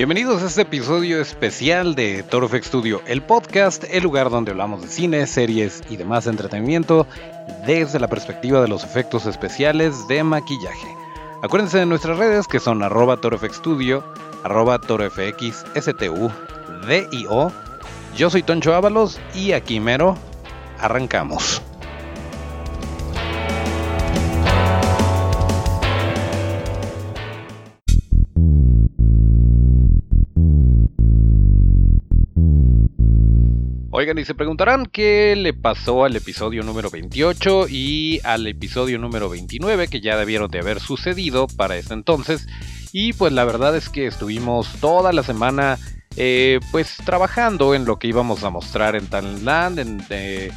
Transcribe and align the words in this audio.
Bienvenidos 0.00 0.42
a 0.42 0.46
este 0.46 0.62
episodio 0.62 1.20
especial 1.20 1.94
de 1.94 2.22
Toro 2.22 2.48
FX 2.48 2.68
Studio, 2.68 3.02
el 3.06 3.20
podcast, 3.20 3.84
el 3.90 4.02
lugar 4.02 4.30
donde 4.30 4.50
hablamos 4.50 4.80
de 4.80 4.88
cine, 4.88 5.26
series 5.26 5.82
y 5.90 5.98
demás 5.98 6.26
entretenimiento 6.26 7.06
desde 7.66 8.00
la 8.00 8.08
perspectiva 8.08 8.62
de 8.62 8.68
los 8.68 8.82
efectos 8.82 9.26
especiales 9.26 10.08
de 10.08 10.24
maquillaje. 10.24 10.88
Acuérdense 11.42 11.76
de 11.76 11.84
nuestras 11.84 12.16
redes 12.16 12.48
que 12.48 12.60
son 12.60 12.82
arroba 12.82 13.18
torofxstudio, 13.18 14.02
arroba 14.42 14.78
torofxstu, 14.78 16.30
D-I-O. 16.86 17.52
Yo 18.16 18.30
soy 18.30 18.42
Toncho 18.42 18.74
Ábalos 18.74 19.20
y 19.34 19.52
aquí 19.52 19.80
mero 19.80 20.16
arrancamos. 20.78 21.60
Oigan, 34.00 34.16
y 34.16 34.24
se 34.24 34.34
preguntarán 34.34 34.86
qué 34.86 35.36
le 35.36 35.52
pasó 35.52 36.06
al 36.06 36.16
episodio 36.16 36.62
número 36.62 36.88
28 36.88 37.66
y 37.68 38.18
al 38.24 38.46
episodio 38.46 38.98
número 38.98 39.28
29, 39.28 39.88
que 39.88 40.00
ya 40.00 40.16
debieron 40.16 40.50
de 40.50 40.58
haber 40.58 40.80
sucedido 40.80 41.48
para 41.48 41.76
ese 41.76 41.92
entonces. 41.92 42.46
Y 42.92 43.12
pues 43.12 43.34
la 43.34 43.44
verdad 43.44 43.76
es 43.76 43.90
que 43.90 44.06
estuvimos 44.06 44.72
toda 44.80 45.12
la 45.12 45.22
semana 45.22 45.78
eh, 46.16 46.60
pues 46.70 46.96
trabajando 47.04 47.74
en 47.74 47.84
lo 47.84 47.98
que 47.98 48.08
íbamos 48.08 48.42
a 48.42 48.48
mostrar 48.48 48.96
en 48.96 49.06
Talentland, 49.06 49.78
en 49.78 50.02
eh, 50.08 50.50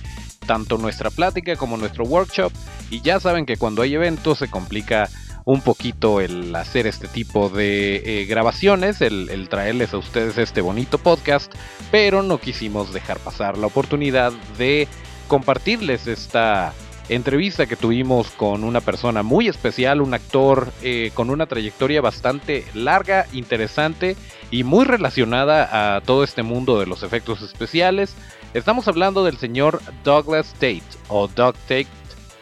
tanto 0.48 0.78
nuestra 0.78 1.10
plática 1.10 1.58
como 1.58 1.76
nuestro 1.76 2.06
workshop. 2.06 2.54
Y 2.92 3.02
ya 3.02 3.20
saben 3.20 3.46
que 3.46 3.58
cuando 3.58 3.82
hay 3.82 3.94
eventos 3.96 4.38
se 4.38 4.50
complica 4.50 5.10
un 5.46 5.62
poquito 5.62 6.22
el 6.22 6.56
hacer 6.56 6.88
este 6.88 7.08
tipo 7.08 7.50
de 7.50 8.22
eh, 8.22 8.26
grabaciones, 8.26 9.02
el, 9.02 9.48
traerles 9.50 9.94
a 9.94 9.98
ustedes 9.98 10.38
este 10.38 10.62
bonito 10.62 10.98
podcast, 10.98 11.54
pero 11.92 12.24
no 12.24 12.38
quisimos 12.38 12.94
dejar 12.94 13.20
pasar 13.20 13.58
la 13.58 13.68
oportunidad 13.68 14.32
de 14.58 14.88
compartirles 15.28 16.08
esta 16.08 16.74
entrevista 17.10 17.66
que 17.66 17.76
tuvimos 17.76 18.30
con 18.32 18.64
una 18.64 18.80
persona 18.80 19.24
muy 19.24 19.48
especial, 19.48 20.02
un 20.02 20.14
actor 20.14 20.72
eh, 20.82 21.12
con 21.14 21.30
una 21.30 21.46
trayectoria 21.46 22.00
bastante 22.00 22.66
larga, 22.74 23.26
interesante 23.34 24.16
y 24.52 24.64
muy 24.64 24.86
relacionada 24.86 25.96
a 25.96 26.02
todo 26.02 26.24
este 26.24 26.44
mundo 26.44 26.80
de 26.80 26.86
los 26.86 27.04
efectos 27.04 27.42
especiales. 27.42 28.16
Estamos 28.54 28.88
hablando 28.88 29.26
del 29.26 29.38
señor 29.38 29.82
Douglas 30.04 30.54
Tate 30.54 30.84
o 31.10 31.28
Doug 31.28 31.56
Tate 31.68 31.88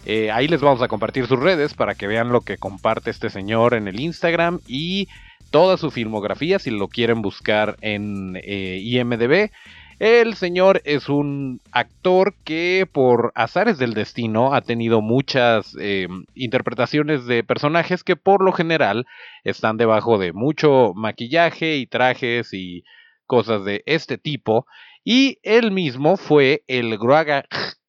Eh, 0.06 0.32
ahí 0.32 0.48
les 0.48 0.62
vamos 0.62 0.82
a 0.84 0.88
compartir 0.88 1.26
sus 1.26 1.40
redes 1.40 1.74
para 1.74 1.96
que 1.96 2.06
vean 2.06 2.30
lo 2.30 2.42
que 2.42 2.58
comparte 2.58 3.10
este 3.10 3.32
señor 3.32 3.74
en 3.74 3.88
el 3.88 4.00
Instagram 4.00 4.60
y 4.68 5.08
toda 5.50 5.78
su 5.78 5.90
filmografía 5.90 6.60
si 6.60 6.70
lo 6.70 6.88
quieren 6.88 7.24
buscar 7.24 7.78
en 7.82 8.40
eh, 8.44 8.80
IMDB. 8.84 9.50
El 9.98 10.36
señor 10.36 10.84
es 10.86 11.10
un 11.10 11.62
actor 11.72 12.36
que 12.44 12.88
por 12.90 13.32
azares 13.34 13.80
del 13.80 13.96
destino 13.96 14.54
ha 14.54 14.62
tenido 14.62 15.02
muchas 15.02 15.76
eh, 15.80 16.08
interpretaciones 16.36 17.26
de 17.26 17.44
personajes 17.44 18.04
que 18.04 18.16
por 18.16 18.44
lo 18.44 18.52
general 18.52 19.08
están 19.44 19.78
debajo 19.78 20.20
de 20.20 20.32
mucho 20.32 20.94
maquillaje 20.96 21.78
y 21.78 21.88
trajes 21.88 22.54
y 22.54 22.84
cosas 23.30 23.64
de 23.64 23.84
este 23.86 24.18
tipo. 24.18 24.66
Y 25.06 25.38
él 25.44 25.72
mismo 25.72 26.18
fue 26.18 26.64
el 26.68 26.98
Gruaga 26.98 27.46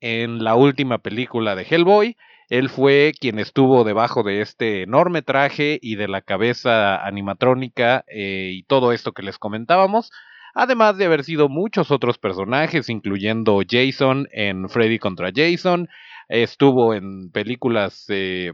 en 0.00 0.44
la 0.44 0.54
última 0.54 0.98
película 0.98 1.56
de 1.56 1.66
Hellboy. 1.68 2.16
Él 2.48 2.68
fue 2.68 3.12
quien 3.18 3.40
estuvo 3.40 3.82
debajo 3.82 4.22
de 4.22 4.42
este 4.42 4.82
enorme 4.82 5.22
traje 5.22 5.80
y 5.82 5.96
de 5.96 6.06
la 6.06 6.20
cabeza 6.20 7.04
animatrónica 7.04 8.04
eh, 8.06 8.50
y 8.52 8.62
todo 8.64 8.92
esto 8.92 9.12
que 9.12 9.22
les 9.22 9.38
comentábamos. 9.38 10.12
Además 10.54 10.96
de 10.96 11.06
haber 11.06 11.24
sido 11.24 11.48
muchos 11.48 11.90
otros 11.90 12.18
personajes, 12.18 12.88
incluyendo 12.88 13.60
Jason 13.68 14.28
en 14.30 14.68
Freddy 14.68 14.98
contra 14.98 15.30
Jason. 15.34 15.88
Estuvo 16.28 16.94
en 16.94 17.30
películas 17.32 18.04
eh, 18.08 18.52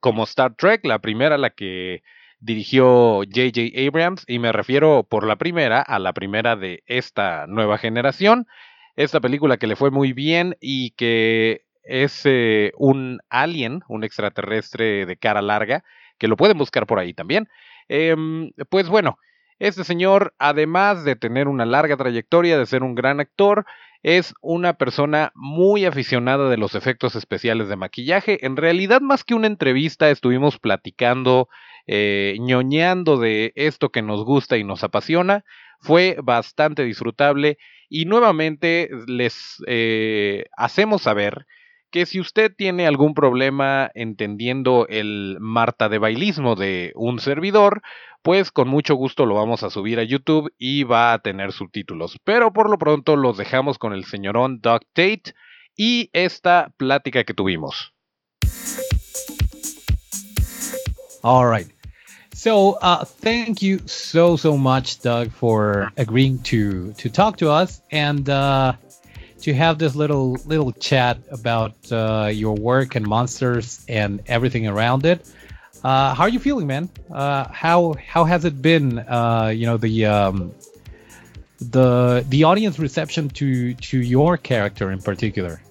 como 0.00 0.24
Star 0.24 0.54
Trek, 0.56 0.84
la 0.84 0.98
primera, 0.98 1.38
la 1.38 1.50
que 1.50 2.02
dirigió 2.40 3.18
J.J. 3.24 3.60
Abrams 3.86 4.24
y 4.26 4.38
me 4.38 4.52
refiero 4.52 5.04
por 5.08 5.26
la 5.26 5.36
primera 5.36 5.80
a 5.80 5.98
la 5.98 6.12
primera 6.12 6.56
de 6.56 6.82
esta 6.86 7.46
nueva 7.46 7.78
generación. 7.78 8.46
Esta 8.96 9.20
película 9.20 9.56
que 9.56 9.66
le 9.66 9.76
fue 9.76 9.90
muy 9.90 10.12
bien 10.12 10.56
y 10.60 10.90
que 10.92 11.66
es 11.82 12.22
eh, 12.24 12.72
un 12.76 13.20
alien, 13.28 13.82
un 13.88 14.04
extraterrestre 14.04 15.06
de 15.06 15.16
cara 15.16 15.42
larga, 15.42 15.84
que 16.18 16.28
lo 16.28 16.36
pueden 16.36 16.58
buscar 16.58 16.86
por 16.86 16.98
ahí 16.98 17.14
también. 17.14 17.48
Em, 17.88 18.50
pues 18.68 18.88
bueno, 18.88 19.18
este 19.58 19.84
señor, 19.84 20.34
además 20.38 21.04
de 21.04 21.16
tener 21.16 21.48
una 21.48 21.64
larga 21.64 21.96
trayectoria, 21.96 22.58
de 22.58 22.66
ser 22.66 22.82
un 22.82 22.94
gran 22.94 23.20
actor, 23.20 23.64
es 24.02 24.34
una 24.40 24.74
persona 24.74 25.32
muy 25.34 25.84
aficionada 25.84 26.48
de 26.48 26.56
los 26.56 26.74
efectos 26.74 27.16
especiales 27.16 27.68
de 27.68 27.76
maquillaje. 27.76 28.44
En 28.44 28.56
realidad, 28.56 29.00
más 29.00 29.24
que 29.24 29.34
una 29.34 29.46
entrevista, 29.46 30.10
estuvimos 30.10 30.58
platicando 30.58 31.48
eh, 31.86 32.36
ñoñando 32.40 33.18
de 33.18 33.52
esto 33.54 33.90
que 33.90 34.02
nos 34.02 34.24
gusta 34.24 34.56
y 34.56 34.64
nos 34.64 34.84
apasiona. 34.84 35.44
Fue 35.80 36.16
bastante 36.22 36.84
disfrutable 36.84 37.58
y 37.88 38.06
nuevamente 38.06 38.90
les 39.06 39.62
eh, 39.66 40.46
hacemos 40.56 41.02
saber 41.02 41.46
que 41.90 42.06
si 42.06 42.20
usted 42.20 42.52
tiene 42.54 42.86
algún 42.86 43.14
problema 43.14 43.90
entendiendo 43.94 44.86
el 44.88 45.38
Marta 45.40 45.88
de 45.88 45.98
bailismo 45.98 46.56
de 46.56 46.92
un 46.94 47.20
servidor, 47.20 47.82
pues 48.22 48.50
con 48.50 48.68
mucho 48.68 48.96
gusto 48.96 49.24
lo 49.24 49.36
vamos 49.36 49.62
a 49.62 49.70
subir 49.70 50.00
a 50.00 50.02
YouTube 50.02 50.52
y 50.58 50.82
va 50.82 51.12
a 51.12 51.20
tener 51.20 51.52
subtítulos. 51.52 52.18
Pero 52.24 52.52
por 52.52 52.68
lo 52.68 52.76
pronto 52.76 53.16
los 53.16 53.36
dejamos 53.36 53.78
con 53.78 53.92
el 53.92 54.04
señorón 54.04 54.60
Doug 54.60 54.80
Tate 54.92 55.34
y 55.76 56.10
esta 56.12 56.72
plática 56.76 57.24
que 57.24 57.34
tuvimos. 57.34 57.94
So 62.36 62.74
uh, 62.82 63.02
thank 63.06 63.62
you 63.62 63.80
so 63.88 64.36
so 64.36 64.58
much, 64.58 65.00
Doug, 65.00 65.32
for 65.32 65.90
agreeing 65.96 66.38
to 66.52 66.92
to 66.92 67.08
talk 67.08 67.38
to 67.38 67.48
us 67.48 67.80
and 67.90 68.28
uh, 68.28 68.74
to 69.40 69.54
have 69.54 69.78
this 69.78 69.96
little 69.96 70.36
little 70.44 70.70
chat 70.72 71.16
about 71.30 71.72
uh, 71.90 72.28
your 72.30 72.54
work 72.54 72.94
and 72.94 73.06
monsters 73.06 73.82
and 73.88 74.20
everything 74.26 74.68
around 74.68 75.06
it. 75.06 75.26
Uh, 75.82 76.12
how 76.12 76.24
are 76.24 76.28
you 76.28 76.38
feeling, 76.38 76.66
man? 76.66 76.90
Uh, 77.10 77.48
how 77.48 77.94
how 78.06 78.24
has 78.24 78.44
it 78.44 78.60
been? 78.60 78.98
Uh, 78.98 79.50
you 79.54 79.64
know 79.64 79.78
the 79.78 80.04
um, 80.04 80.54
the 81.58 82.22
the 82.28 82.44
audience 82.44 82.78
reception 82.78 83.30
to 83.30 83.72
to 83.88 83.98
your 83.98 84.36
character 84.36 84.90
in 84.92 85.00
particular. 85.00 85.62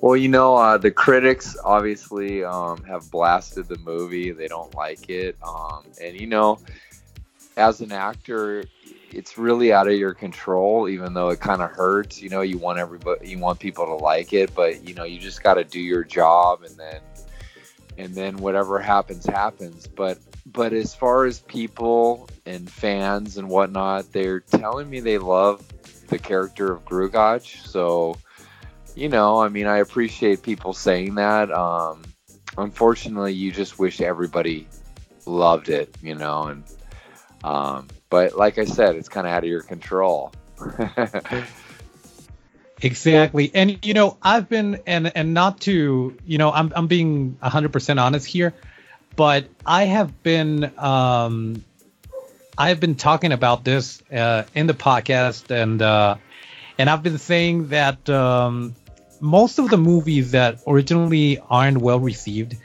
Well, 0.00 0.16
you 0.16 0.28
know, 0.28 0.54
uh, 0.54 0.78
the 0.78 0.92
critics 0.92 1.56
obviously 1.64 2.44
um, 2.44 2.84
have 2.84 3.10
blasted 3.10 3.66
the 3.66 3.78
movie. 3.78 4.30
They 4.30 4.46
don't 4.46 4.72
like 4.74 5.10
it. 5.10 5.36
Um, 5.42 5.84
and, 6.00 6.18
you 6.18 6.28
know, 6.28 6.60
as 7.56 7.80
an 7.80 7.90
actor, 7.90 8.64
it's 9.10 9.36
really 9.36 9.72
out 9.72 9.88
of 9.88 9.94
your 9.94 10.14
control, 10.14 10.88
even 10.88 11.14
though 11.14 11.30
it 11.30 11.40
kind 11.40 11.62
of 11.62 11.72
hurts. 11.72 12.22
You 12.22 12.30
know, 12.30 12.42
you 12.42 12.58
want 12.58 12.78
everybody, 12.78 13.28
you 13.28 13.38
want 13.38 13.58
people 13.58 13.86
to 13.86 13.94
like 13.94 14.32
it, 14.32 14.54
but, 14.54 14.86
you 14.86 14.94
know, 14.94 15.02
you 15.02 15.18
just 15.18 15.42
got 15.42 15.54
to 15.54 15.64
do 15.64 15.80
your 15.80 16.04
job 16.04 16.62
and 16.62 16.76
then, 16.76 17.00
and 17.96 18.14
then 18.14 18.36
whatever 18.36 18.78
happens, 18.78 19.26
happens. 19.26 19.88
But, 19.88 20.18
but 20.46 20.72
as 20.72 20.94
far 20.94 21.24
as 21.24 21.40
people 21.40 22.28
and 22.46 22.70
fans 22.70 23.36
and 23.36 23.48
whatnot, 23.48 24.12
they're 24.12 24.40
telling 24.40 24.88
me 24.88 25.00
they 25.00 25.18
love 25.18 25.66
the 26.06 26.20
character 26.20 26.70
of 26.70 26.84
Gruagach. 26.84 27.66
So, 27.66 28.16
you 28.98 29.08
know, 29.08 29.40
I 29.40 29.48
mean, 29.48 29.66
I 29.66 29.78
appreciate 29.78 30.42
people 30.42 30.72
saying 30.72 31.14
that. 31.14 31.52
Um, 31.52 32.02
unfortunately, 32.56 33.32
you 33.32 33.52
just 33.52 33.78
wish 33.78 34.00
everybody 34.00 34.66
loved 35.24 35.68
it, 35.68 35.94
you 36.02 36.16
know, 36.16 36.44
and 36.44 36.64
um, 37.44 37.86
but 38.10 38.36
like 38.36 38.58
I 38.58 38.64
said, 38.64 38.96
it's 38.96 39.08
kind 39.08 39.26
of 39.26 39.32
out 39.32 39.44
of 39.44 39.48
your 39.48 39.62
control. 39.62 40.32
exactly, 42.82 43.52
and 43.54 43.84
you 43.86 43.94
know, 43.94 44.16
I've 44.20 44.48
been 44.48 44.80
and 44.84 45.12
and 45.16 45.32
not 45.32 45.60
to, 45.62 46.16
you 46.26 46.38
know, 46.38 46.50
I'm 46.50 46.72
I'm 46.74 46.88
being 46.88 47.38
100% 47.40 48.02
honest 48.02 48.26
here, 48.26 48.52
but 49.14 49.46
I 49.64 49.84
have 49.84 50.24
been 50.24 50.76
um, 50.76 51.64
I've 52.58 52.80
been 52.80 52.96
talking 52.96 53.30
about 53.30 53.62
this 53.62 54.02
uh, 54.10 54.42
in 54.56 54.66
the 54.66 54.74
podcast 54.74 55.52
and. 55.52 55.80
Uh, 55.80 56.16
and 56.80 56.88
I've 56.88 57.02
been 57.02 57.18
saying 57.18 57.70
that 57.70 58.08
um, 58.08 58.72
most 59.20 59.58
of 59.58 59.70
the 59.70 59.78
movies 59.78 60.32
that 60.32 60.60
originally 60.66 61.38
aren't 61.38 61.78
well 61.78 62.00
received 62.00 62.56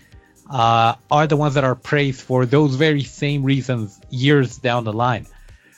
uh, 0.50 0.96
are 1.10 1.28
the 1.28 1.38
ones 1.38 1.56
that 1.56 1.64
are 1.64 1.76
praised 1.76 2.22
for 2.22 2.46
those 2.46 2.76
very 2.76 3.04
same 3.04 3.44
reasons 3.44 4.00
years 4.10 4.58
down 4.58 4.84
the 4.84 4.94
line. 4.94 5.26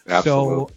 Absolutely. 0.07 0.66
So, 0.66 0.72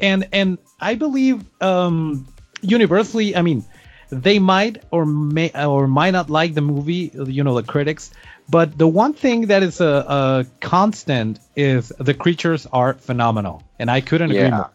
and 0.00 0.28
and 0.32 0.58
I 0.80 0.94
believe 0.94 1.44
um, 1.62 2.26
universally, 2.62 3.36
I 3.36 3.42
mean, 3.42 3.64
they 4.10 4.38
might 4.38 4.82
or 4.90 5.06
may 5.06 5.50
or 5.54 5.86
might 5.86 6.10
not 6.10 6.30
like 6.30 6.54
the 6.54 6.60
movie, 6.60 7.10
you 7.14 7.44
know, 7.44 7.54
the 7.60 7.66
critics. 7.66 8.10
But 8.48 8.76
the 8.76 8.88
one 8.88 9.14
thing 9.14 9.46
that 9.46 9.62
is 9.62 9.80
a, 9.80 9.86
a 9.86 10.46
constant 10.60 11.38
is 11.56 11.92
the 11.98 12.14
creatures 12.14 12.66
are 12.66 12.94
phenomenal, 12.94 13.62
and 13.78 13.90
I 13.90 14.00
couldn't 14.00 14.30
agree 14.30 14.50
more. 14.50 14.70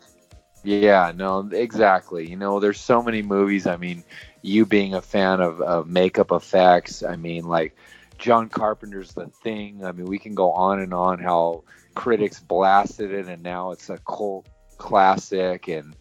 Yeah, 0.68 1.14
no, 1.16 1.48
exactly. 1.52 2.30
You 2.30 2.36
know, 2.36 2.60
there's 2.60 2.80
so 2.80 3.02
many 3.02 3.22
movies. 3.22 3.68
I 3.68 3.78
mean, 3.78 4.04
you 4.42 4.66
being 4.66 4.94
a 4.96 5.02
fan 5.02 5.40
of, 5.40 5.62
of 5.62 5.88
makeup 5.88 6.32
effects, 6.32 7.04
I 7.04 7.16
mean, 7.16 7.46
like 7.46 7.76
John 8.18 8.50
Carpenter's 8.50 9.14
The 9.14 9.28
Thing. 9.28 9.86
I 9.86 9.94
mean, 9.94 10.08
we 10.08 10.20
can 10.20 10.36
go 10.36 10.52
on 10.52 10.80
and 10.82 10.94
on 10.94 11.20
how 11.20 11.64
critics 11.96 12.42
blasted 12.42 13.12
it, 13.14 13.28
and 13.28 13.44
now 13.44 13.72
it's 13.72 13.90
a 13.90 13.98
cult 14.00 14.48
classic. 14.78 15.70
And 15.70 15.96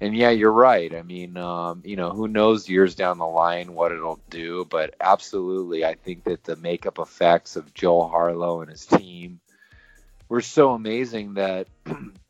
and 0.00 0.14
yeah, 0.16 0.30
you're 0.30 0.52
right. 0.52 0.94
I 0.94 1.02
mean, 1.02 1.36
um, 1.36 1.82
you 1.84 1.96
know, 1.96 2.10
who 2.10 2.28
knows 2.28 2.68
years 2.68 2.94
down 2.94 3.18
the 3.18 3.26
line 3.26 3.72
what 3.74 3.90
it'll 3.92 4.20
do? 4.30 4.64
But 4.70 4.94
absolutely, 5.00 5.84
I 5.84 5.94
think 5.94 6.24
that 6.24 6.44
the 6.44 6.54
makeup 6.56 7.00
effects 7.00 7.56
of 7.56 7.74
Joel 7.74 8.08
Harlow 8.08 8.60
and 8.60 8.70
his 8.70 8.86
team 8.86 9.40
were 10.28 10.40
so 10.40 10.72
amazing 10.72 11.34
that 11.34 11.68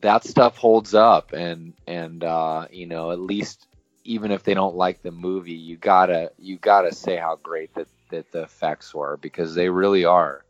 that 0.00 0.24
stuff 0.24 0.56
holds 0.56 0.94
up 0.94 1.32
and 1.32 1.74
and 1.86 2.24
uh 2.24 2.66
you 2.70 2.86
know 2.86 3.10
at 3.10 3.20
least 3.20 3.66
even 4.04 4.30
if 4.30 4.42
they 4.42 4.54
don't 4.54 4.74
like 4.74 5.02
the 5.02 5.10
movie 5.10 5.52
you 5.52 5.76
gotta 5.76 6.32
you 6.38 6.56
gotta 6.56 6.94
say 6.94 7.16
how 7.16 7.36
great 7.36 7.74
that 7.74 7.86
that 8.10 8.30
the 8.32 8.42
effects 8.42 8.94
were 8.94 9.16
because 9.16 9.54
they 9.54 9.68
really 9.68 10.04
are. 10.04 10.44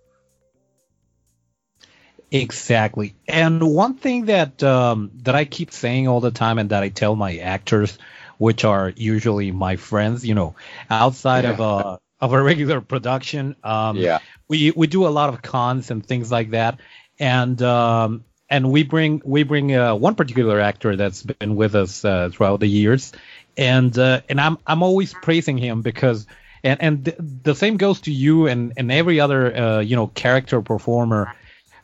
Exactly. 2.30 3.14
And 3.26 3.62
one 3.62 3.94
thing 3.94 4.26
that 4.26 4.62
um, 4.62 5.10
that 5.22 5.34
I 5.34 5.44
keep 5.44 5.72
saying 5.72 6.06
all 6.06 6.20
the 6.20 6.30
time, 6.30 6.58
and 6.58 6.70
that 6.70 6.82
I 6.82 6.88
tell 6.88 7.16
my 7.16 7.38
actors, 7.38 7.98
which 8.38 8.64
are 8.64 8.92
usually 8.94 9.50
my 9.50 9.76
friends, 9.76 10.24
you 10.24 10.34
know, 10.34 10.54
outside 10.88 11.44
of 11.44 11.60
a 11.60 11.98
of 12.20 12.32
a 12.32 12.42
regular 12.42 12.80
production, 12.80 13.56
um, 13.64 13.96
yeah. 13.96 14.20
we 14.46 14.70
we 14.70 14.86
do 14.86 15.06
a 15.06 15.08
lot 15.08 15.30
of 15.30 15.42
cons 15.42 15.90
and 15.90 16.06
things 16.06 16.30
like 16.30 16.50
that, 16.50 16.78
and 17.18 17.60
um, 17.62 18.24
and 18.50 18.70
we 18.70 18.82
bring 18.82 19.22
we 19.24 19.44
bring 19.44 19.74
uh, 19.74 19.94
one 19.94 20.14
particular 20.14 20.60
actor 20.60 20.96
that's 20.96 21.22
been 21.22 21.56
with 21.56 21.74
us 21.74 22.04
uh, 22.04 22.30
throughout 22.32 22.60
the 22.60 22.66
years, 22.68 23.12
and 23.56 23.96
uh, 23.98 24.20
and 24.28 24.40
I'm 24.40 24.58
I'm 24.66 24.82
always 24.82 25.14
praising 25.14 25.58
him 25.58 25.82
because. 25.82 26.26
And, 26.62 26.82
and 26.82 27.04
th- 27.06 27.16
the 27.18 27.54
same 27.54 27.78
goes 27.78 28.02
to 28.02 28.12
you 28.12 28.46
and, 28.46 28.74
and 28.76 28.92
every 28.92 29.18
other 29.18 29.56
uh, 29.56 29.80
you 29.80 29.96
know 29.96 30.08
character 30.08 30.60
performer 30.60 31.34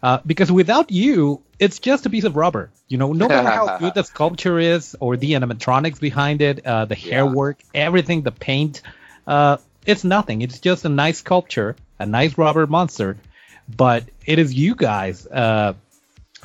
uh, 0.03 0.19
because 0.27 0.53
without 0.53 0.91
you, 0.91 1.43
it's 1.59 1.79
just 1.79 2.07
a 2.07 2.11
piece 2.11 2.25
of 2.25 2.37
rubber. 2.37 2.71
You 2.89 2.99
know, 2.99 3.13
no 3.13 3.29
matter 3.29 3.51
how 3.51 3.69
good 3.69 3.95
the 3.95 4.03
sculpture 4.13 4.59
is 4.59 4.95
or 5.01 5.17
the 5.17 5.33
animatronics 5.33 5.99
behind 6.01 6.43
it, 6.43 6.65
uh, 6.67 6.85
the 6.85 6.95
hair 6.95 7.25
Yeah. 7.25 7.33
work, 7.33 7.61
everything, 7.75 8.23
the 8.23 8.33
paint, 8.33 8.83
uh, 9.27 9.57
it's 9.87 10.05
nothing. 10.05 10.43
It's 10.43 10.61
just 10.61 10.85
a 10.85 10.89
nice 10.89 11.19
sculpture, 11.19 11.77
a 11.99 12.07
nice 12.07 12.37
rubber 12.37 12.67
monster. 12.67 13.17
But 13.69 14.05
it 14.27 14.39
is 14.39 14.53
you 14.55 14.75
guys 14.75 15.27
uh, 15.27 15.75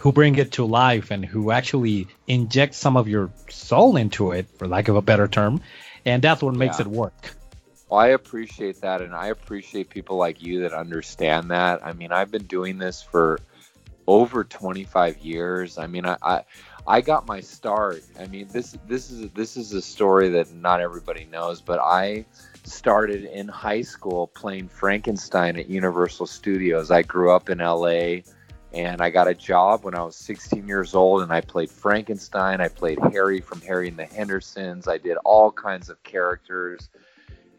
who 0.01 0.11
bring 0.11 0.35
it 0.37 0.53
to 0.53 0.65
life 0.65 1.11
and 1.11 1.23
who 1.25 1.51
actually 1.51 2.07
inject 2.27 2.75
some 2.75 2.97
of 2.97 3.07
your 3.07 3.31
soul 3.49 3.97
into 3.97 4.31
it, 4.31 4.47
for 4.57 4.67
lack 4.67 4.87
of 4.87 4.95
a 4.95 5.01
better 5.01 5.27
term. 5.27 5.61
And 6.05 6.23
that's 6.23 6.41
what 6.41 6.55
makes 6.55 6.79
Yeah. 6.79 6.81
it 6.81 6.87
work. 6.87 7.35
well 7.89 7.99
i 7.99 8.07
appreciate 8.09 8.81
that 8.81 9.01
and 9.01 9.13
i 9.15 9.27
appreciate 9.27 9.89
people 9.89 10.17
like 10.17 10.41
you 10.41 10.61
that 10.61 10.73
understand 10.73 11.51
that 11.51 11.85
i 11.85 11.93
mean 11.93 12.11
i've 12.11 12.31
been 12.31 12.45
doing 12.47 12.77
this 12.77 13.01
for 13.03 13.41
over 14.07 14.43
25 14.43 15.17
years 15.19 15.77
i 15.77 15.87
mean 15.87 16.05
i 16.05 16.17
i, 16.23 16.43
I 16.87 17.01
got 17.01 17.27
my 17.27 17.41
start 17.41 18.03
i 18.19 18.27
mean 18.27 18.49
this 18.51 18.77
this 18.87 19.11
is 19.11 19.31
this 19.31 19.57
is 19.57 19.73
a 19.73 19.81
story 19.81 20.29
that 20.29 20.51
not 20.53 20.81
everybody 20.81 21.25
knows 21.25 21.61
but 21.61 21.79
i 21.79 22.25
started 22.63 23.25
in 23.25 23.47
high 23.47 23.81
school 23.81 24.27
playing 24.27 24.69
Frankenstein 24.69 25.57
at 25.57 25.69
Universal 25.69 26.27
Studios. 26.27 26.91
I 26.91 27.01
grew 27.03 27.31
up 27.31 27.49
in 27.49 27.57
LA 27.59 28.21
and 28.73 29.01
I 29.01 29.09
got 29.09 29.27
a 29.27 29.33
job 29.33 29.83
when 29.83 29.95
I 29.95 30.03
was 30.03 30.15
16 30.15 30.67
years 30.67 30.95
old 30.95 31.23
and 31.23 31.31
I 31.31 31.41
played 31.41 31.69
Frankenstein. 31.69 32.61
I 32.61 32.69
played 32.69 32.99
Harry 33.11 33.41
from 33.41 33.61
Harry 33.61 33.89
and 33.89 33.99
the 33.99 34.05
Hendersons. 34.05 34.87
I 34.87 34.97
did 34.97 35.17
all 35.25 35.51
kinds 35.51 35.89
of 35.89 36.01
characters. 36.03 36.89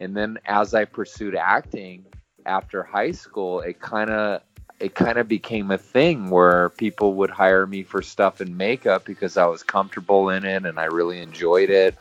And 0.01 0.17
then 0.17 0.39
as 0.47 0.73
I 0.75 0.87
pursued 0.87 1.35
acting 1.35 2.07
after 2.47 2.83
high 2.83 3.13
school, 3.13 3.61
it 3.61 3.79
kind 3.81 4.11
of 4.11 4.43
it 4.81 4.95
kind 4.97 5.19
of 5.19 5.29
became 5.29 5.71
a 5.71 5.79
thing 5.79 6.29
where 6.31 6.71
people 6.71 7.15
would 7.15 7.31
hire 7.31 7.67
me 7.67 7.85
for 7.85 8.03
stuff 8.03 8.41
in 8.41 8.57
makeup 8.57 9.05
because 9.05 9.37
I 9.37 9.47
was 9.47 9.63
comfortable 9.63 10.31
in 10.31 10.45
it 10.45 10.65
and 10.65 10.79
I 10.79 10.87
really 10.87 11.21
enjoyed 11.21 11.71
it. 11.71 11.95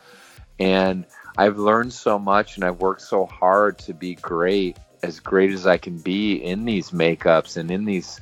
And 0.58 1.04
I've 1.36 1.58
learned 1.58 1.92
so 1.92 2.18
much 2.18 2.56
and 2.56 2.64
I've 2.64 2.80
worked 2.80 3.02
so 3.02 3.26
hard 3.26 3.78
to 3.80 3.94
be 3.94 4.16
great, 4.16 4.78
as 5.02 5.20
great 5.20 5.52
as 5.52 5.66
I 5.66 5.76
can 5.76 5.98
be 5.98 6.34
in 6.34 6.64
these 6.64 6.90
makeups 6.90 7.56
and 7.56 7.70
in 7.70 7.84
these 7.84 8.20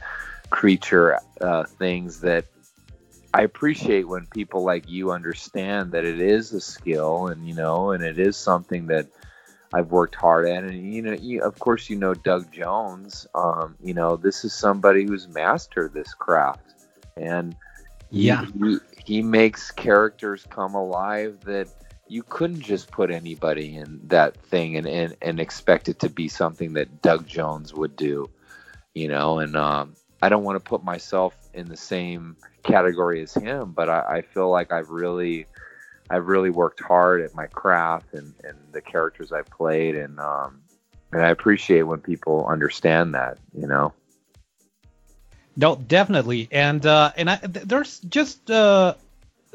creature 0.51 1.21
uh, 1.41 1.65
things 1.79 2.21
that 2.23 2.47
I 3.33 3.43
appreciate 3.43 4.09
when 4.09 4.27
people 4.27 4.65
like 4.65 4.89
you 4.89 5.13
understand 5.13 5.93
that 5.93 6.05
it 6.05 6.21
is 6.21 6.53
a 6.53 6.61
skill 6.61 7.29
and, 7.29 7.47
you 7.47 7.55
know, 7.55 7.93
and 7.93 8.03
it 8.05 8.19
is 8.19 8.37
something 8.37 8.87
that 8.89 9.09
I've 9.73 9.91
worked 9.91 10.17
hard 10.17 10.49
at. 10.49 10.65
And, 10.65 10.95
you 10.95 11.03
know, 11.03 11.13
you, 11.13 11.43
of 11.43 11.59
course, 11.59 11.89
you 11.91 11.97
know, 11.97 12.15
Doug 12.15 12.53
Jones, 12.53 13.27
um, 13.35 13.77
you 13.83 13.95
know, 13.95 14.17
this 14.17 14.45
is 14.45 14.55
somebody 14.55 15.05
who's 15.05 15.29
mastered 15.29 15.95
this 15.95 16.15
craft. 16.15 16.75
And 17.17 17.57
Yeah. 18.11 18.47
he, 18.55 18.79
he 19.05 19.23
makes 19.23 19.71
characters 19.71 20.47
come 20.51 20.75
alive 20.75 21.39
that 21.45 21.69
you 22.09 22.23
couldn't 22.25 22.63
just 22.63 22.91
put 22.91 23.11
anybody 23.11 23.77
in 23.77 24.01
that 24.09 24.43
thing 24.47 24.77
and, 24.77 24.89
and, 24.89 25.17
and 25.23 25.41
expect 25.41 25.89
it 25.89 26.01
to 26.01 26.11
be 26.11 26.29
something 26.29 26.75
that 26.75 27.03
Doug 27.03 27.27
Jones 27.27 27.73
would 27.75 27.97
do, 27.97 28.31
you 28.95 29.09
know. 29.09 29.39
And 29.39 29.57
um, 29.57 29.97
I 30.23 30.29
don't 30.29 30.45
want 30.45 30.57
to 30.57 30.69
put 30.69 30.85
myself 30.85 31.35
in 31.55 31.69
the 31.69 31.77
same 31.77 32.37
category 32.63 33.23
as 33.23 33.33
him, 33.33 33.73
but 33.73 33.89
I, 33.89 34.01
I 34.01 34.23
feel 34.23 34.51
like 34.51 34.73
I've 34.73 34.91
really, 34.91 35.47
I've 36.11 36.27
really 36.27 36.51
worked 36.51 36.81
hard 36.81 37.23
at 37.23 37.35
my 37.35 37.47
craft 37.47 38.13
and, 38.13 38.35
and 38.45 38.57
the 38.73 38.83
characters 38.83 39.33
I've 39.33 39.49
played, 39.51 39.97
and 39.97 40.19
um, 40.21 40.61
and 41.13 41.23
I 41.23 41.31
appreciate 41.31 41.83
when 41.83 42.01
people 42.01 42.47
understand 42.47 43.15
that, 43.15 43.39
you 43.55 43.67
know. 43.67 43.93
No, 45.57 45.77
definitely, 45.77 46.49
and 46.53 46.85
uh, 46.85 47.13
and 47.17 47.31
I, 47.31 47.37
th- 47.37 47.67
there's 47.67 47.99
just 48.01 48.51
uh, 48.51 48.95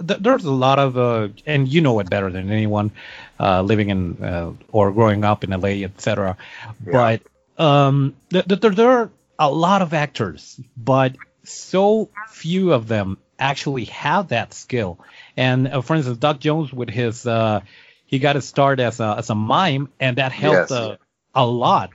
th- 0.05 0.19
there's 0.19 0.45
a 0.45 0.51
lot 0.51 0.79
of 0.79 0.97
uh, 0.97 1.29
and 1.45 1.67
you 1.67 1.81
know 1.81 1.99
it 1.99 2.09
better 2.09 2.29
than 2.29 2.51
anyone 2.51 2.91
uh, 3.39 3.61
living 3.61 3.89
in 3.89 4.23
uh, 4.23 4.51
or 4.71 4.91
growing 4.91 5.23
up 5.23 5.43
in 5.43 5.51
LA, 5.51 5.85
etc. 5.85 6.37
But 6.83 7.21
um, 7.57 8.15
th- 8.29 8.45
th- 8.45 8.59
there, 8.59 8.71
there 8.71 8.89
are 8.89 9.09
a 9.39 9.49
lot 9.51 9.81
of 9.81 9.93
actors, 9.93 10.59
but 10.75 11.17
so 11.43 12.09
few 12.25 12.73
of 12.73 12.87
them 12.87 13.17
actually 13.39 13.85
have 13.85 14.29
that 14.29 14.53
skill. 14.53 14.99
And 15.37 15.67
uh, 15.67 15.81
for 15.81 15.95
instance, 15.95 16.17
Doug 16.17 16.39
Jones 16.39 16.71
with 16.73 16.89
his 16.89 17.25
uh, 17.25 17.61
he 18.05 18.19
got 18.19 18.35
his 18.35 18.47
start 18.47 18.79
as 18.79 18.99
a 18.99 19.15
as 19.17 19.29
a 19.29 19.35
mime, 19.35 19.89
and 19.99 20.17
that 20.17 20.31
helped 20.31 20.69
Yes. 20.69 20.71
uh, 20.71 20.97
a 21.33 21.45
lot. 21.45 21.91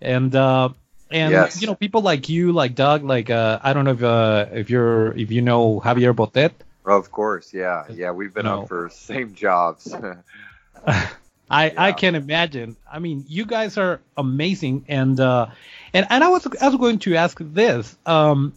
And 0.00 0.34
uh, 0.34 0.70
and 1.10 1.32
Yes. 1.32 1.60
you 1.60 1.66
know 1.66 1.74
people 1.74 2.02
like 2.02 2.28
you, 2.28 2.52
like 2.52 2.74
Doug, 2.74 3.04
like 3.04 3.30
uh, 3.30 3.58
I 3.62 3.72
don't 3.72 3.84
know 3.84 3.92
if 3.92 4.02
uh, 4.02 4.46
if 4.52 4.70
you're 4.70 5.16
if 5.16 5.30
you 5.30 5.42
know 5.42 5.80
Javier 5.84 6.14
Botet. 6.14 6.52
Of 6.84 7.10
course, 7.10 7.52
yeah, 7.52 7.84
yeah. 7.90 8.12
We've 8.12 8.32
been 8.32 8.46
on 8.46 8.62
for 8.62 8.88
same 8.90 9.34
jobs. 9.34 9.94
I 11.50 11.72
I 11.76 11.92
Yeah. 11.92 11.92
can 11.92 12.14
imagine. 12.14 12.76
I 12.90 12.98
mean, 12.98 13.24
you 13.28 13.44
guys 13.46 13.76
are 13.78 14.00
amazing, 14.16 14.84
and 14.88 15.18
uh, 15.20 15.46
and 15.96 16.06
and 16.10 16.22
I 16.22 16.28
was 16.28 16.46
I 16.60 16.68
was 16.68 16.76
going 16.76 16.98
to 17.00 17.16
ask 17.16 17.38
this. 17.40 17.96
Um, 18.04 18.52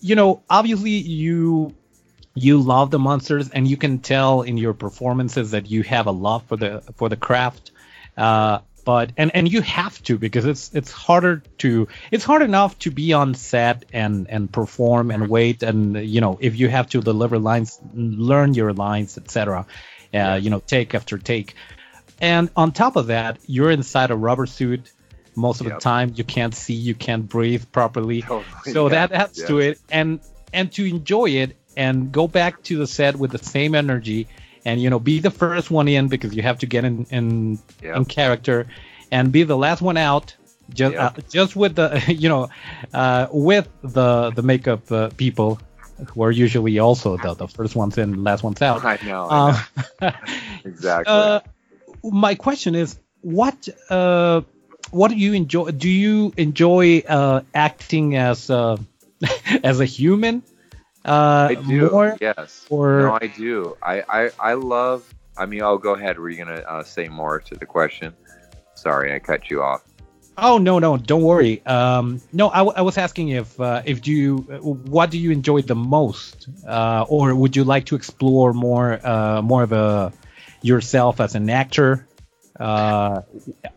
you 0.00 0.16
know, 0.16 0.42
obviously 0.50 0.90
you 0.90 1.74
you 2.34 2.60
love 2.60 2.90
the 2.90 2.98
monsters, 2.98 3.50
and 3.50 3.68
you 3.68 3.76
can 3.76 4.00
tell 4.00 4.42
in 4.42 4.56
your 4.56 4.74
performances 4.74 5.52
that 5.52 5.70
you 5.70 5.84
have 5.84 6.06
a 6.06 6.10
love 6.10 6.42
for 6.44 6.56
the 6.56 6.82
for 6.96 7.08
the 7.08 7.16
craft. 7.16 7.70
Uh, 8.16 8.58
but 8.84 9.12
and 9.16 9.34
and 9.36 9.52
you 9.52 9.60
have 9.62 10.02
to 10.02 10.18
because 10.18 10.44
it's 10.44 10.74
it's 10.74 10.90
harder 10.90 11.44
to 11.58 11.86
it's 12.10 12.24
hard 12.24 12.42
enough 12.42 12.76
to 12.80 12.90
be 12.90 13.12
on 13.12 13.34
set 13.34 13.84
and 13.92 14.28
and 14.28 14.52
perform 14.52 15.12
and 15.12 15.28
wait 15.28 15.62
and 15.62 15.96
you 15.96 16.20
know 16.20 16.36
if 16.40 16.56
you 16.56 16.68
have 16.68 16.88
to 16.88 17.00
deliver 17.00 17.38
lines 17.38 17.80
learn 17.94 18.54
your 18.54 18.72
lines 18.72 19.16
etc 19.16 19.66
uh, 20.12 20.40
you 20.42 20.50
know 20.50 20.58
take 20.58 20.96
after 20.96 21.16
take 21.16 21.54
and 22.20 22.50
on 22.56 22.72
top 22.72 22.96
of 22.96 23.06
that 23.06 23.38
you're 23.46 23.70
inside 23.70 24.10
a 24.10 24.16
rubber 24.16 24.46
suit 24.46 24.90
most 25.34 25.60
of 25.60 25.66
Yep. 25.66 25.76
the 25.76 25.80
time 25.80 26.12
you 26.14 26.24
can't 26.24 26.54
see 26.54 26.74
you 26.74 26.94
can't 26.94 27.28
breathe 27.28 27.64
properly 27.72 28.22
Totally, 28.28 28.72
so 28.72 28.84
yeah, 28.86 29.06
that 29.06 29.12
adds 29.12 29.42
to 29.44 29.58
it 29.60 29.80
and 29.90 30.20
and 30.52 30.70
to 30.72 30.84
enjoy 30.84 31.30
it 31.30 31.56
and 31.76 32.12
go 32.12 32.28
back 32.28 32.62
to 32.64 32.76
the 32.76 32.86
set 32.86 33.16
with 33.16 33.30
the 33.30 33.38
same 33.38 33.74
energy 33.74 34.28
and 34.64 34.80
you 34.80 34.90
know 34.90 34.98
be 34.98 35.20
the 35.20 35.30
first 35.30 35.70
one 35.70 35.88
in 35.88 36.08
because 36.08 36.34
you 36.34 36.42
have 36.42 36.58
to 36.58 36.66
get 36.66 36.84
in 36.84 37.06
in, 37.10 37.58
Yep. 37.82 37.96
in 37.96 38.04
character 38.04 38.66
and 39.10 39.32
be 39.32 39.42
the 39.44 39.56
last 39.56 39.80
one 39.82 39.96
out 39.96 40.36
just 40.72 40.94
Yep. 40.94 41.18
uh, 41.18 41.20
just 41.30 41.56
with 41.56 41.74
the 41.76 42.02
you 42.18 42.28
know 42.28 42.48
uh, 42.92 43.26
with 43.32 43.68
the 43.82 44.30
the 44.30 44.42
makeup 44.42 44.90
uh, 44.92 45.08
people 45.16 45.58
who 46.14 46.22
are 46.24 46.30
usually 46.32 46.78
also 46.78 47.16
the, 47.16 47.34
the 47.34 47.46
first 47.48 47.76
ones 47.76 47.96
in 47.96 48.24
last 48.24 48.42
ones 48.42 48.60
out 48.62 48.84
I 48.92 48.98
know. 49.04 49.28
I 49.30 49.50
know. 49.50 49.58
uh, 50.00 50.12
exactly. 50.64 51.12
uh, 51.12 51.40
my 52.04 52.34
question 52.34 52.74
is, 52.74 52.98
what 53.20 53.68
uh, 53.88 54.40
what 54.90 55.08
do 55.08 55.16
you 55.16 55.32
enjoy? 55.32 55.70
Do 55.70 55.88
you 55.88 56.32
enjoy 56.36 57.00
uh, 57.08 57.42
acting 57.54 58.16
as 58.16 58.50
uh, 58.50 58.76
as 59.64 59.80
a 59.80 59.84
human? 59.84 60.42
Uh, 61.04 61.48
I 61.50 61.54
do. 61.54 61.90
More, 61.90 62.16
yes. 62.20 62.66
or- 62.70 63.02
no, 63.02 63.18
I 63.20 63.26
do. 63.26 63.76
I, 63.82 64.02
I 64.08 64.30
I 64.38 64.52
love. 64.54 65.02
I 65.36 65.46
mean, 65.46 65.62
I'll 65.62 65.78
go 65.78 65.94
ahead. 65.94 66.18
Were 66.18 66.28
you 66.30 66.38
gonna 66.44 66.60
uh, 66.60 66.82
say 66.84 67.08
more 67.08 67.40
to 67.40 67.54
the 67.54 67.66
question? 67.66 68.14
Sorry, 68.74 69.14
I 69.14 69.18
cut 69.18 69.50
you 69.50 69.62
off. 69.62 69.82
Oh 70.36 70.56
no 70.58 70.78
no 70.78 70.96
don't 70.96 71.22
worry. 71.22 71.64
Um, 71.66 72.22
no, 72.32 72.48
I, 72.48 72.58
w- 72.58 72.72
I 72.74 72.80
was 72.82 72.96
asking 72.96 73.28
if 73.28 73.60
uh, 73.60 73.82
if 73.84 74.00
do 74.00 74.10
you 74.12 74.38
what 74.38 75.10
do 75.10 75.18
you 75.18 75.30
enjoy 75.30 75.60
the 75.62 75.74
most, 75.74 76.48
uh, 76.66 77.04
or 77.08 77.34
would 77.34 77.54
you 77.54 77.64
like 77.64 77.86
to 77.86 77.96
explore 77.96 78.52
more 78.54 78.98
uh, 79.06 79.42
more 79.42 79.62
of 79.62 79.72
a 79.72 80.12
yourself 80.62 81.20
as 81.20 81.34
an 81.34 81.50
actor 81.50 82.06
uh, 82.62 83.22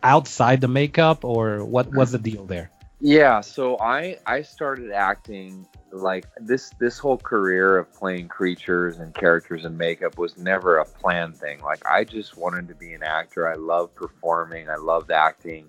outside 0.02 0.60
the 0.60 0.68
makeup, 0.68 1.24
or 1.24 1.64
what 1.64 1.92
was 1.92 2.12
the 2.12 2.18
deal 2.18 2.44
there? 2.44 2.70
Yeah, 3.00 3.40
so 3.40 3.78
I 3.78 4.18
I 4.26 4.42
started 4.42 4.92
acting 4.92 5.66
like 5.92 6.26
this 6.40 6.70
this 6.78 6.98
whole 6.98 7.18
career 7.18 7.78
of 7.78 7.92
playing 7.92 8.28
creatures 8.28 8.98
and 8.98 9.14
characters 9.14 9.64
and 9.64 9.76
makeup 9.76 10.18
was 10.18 10.38
never 10.38 10.78
a 10.78 10.84
planned 10.84 11.36
thing. 11.36 11.60
Like 11.60 11.84
I 11.86 12.04
just 12.04 12.36
wanted 12.36 12.68
to 12.68 12.74
be 12.74 12.94
an 12.94 13.02
actor. 13.02 13.48
I 13.48 13.54
love 13.54 13.94
performing. 13.94 14.70
I 14.70 14.76
loved 14.76 15.10
acting. 15.10 15.66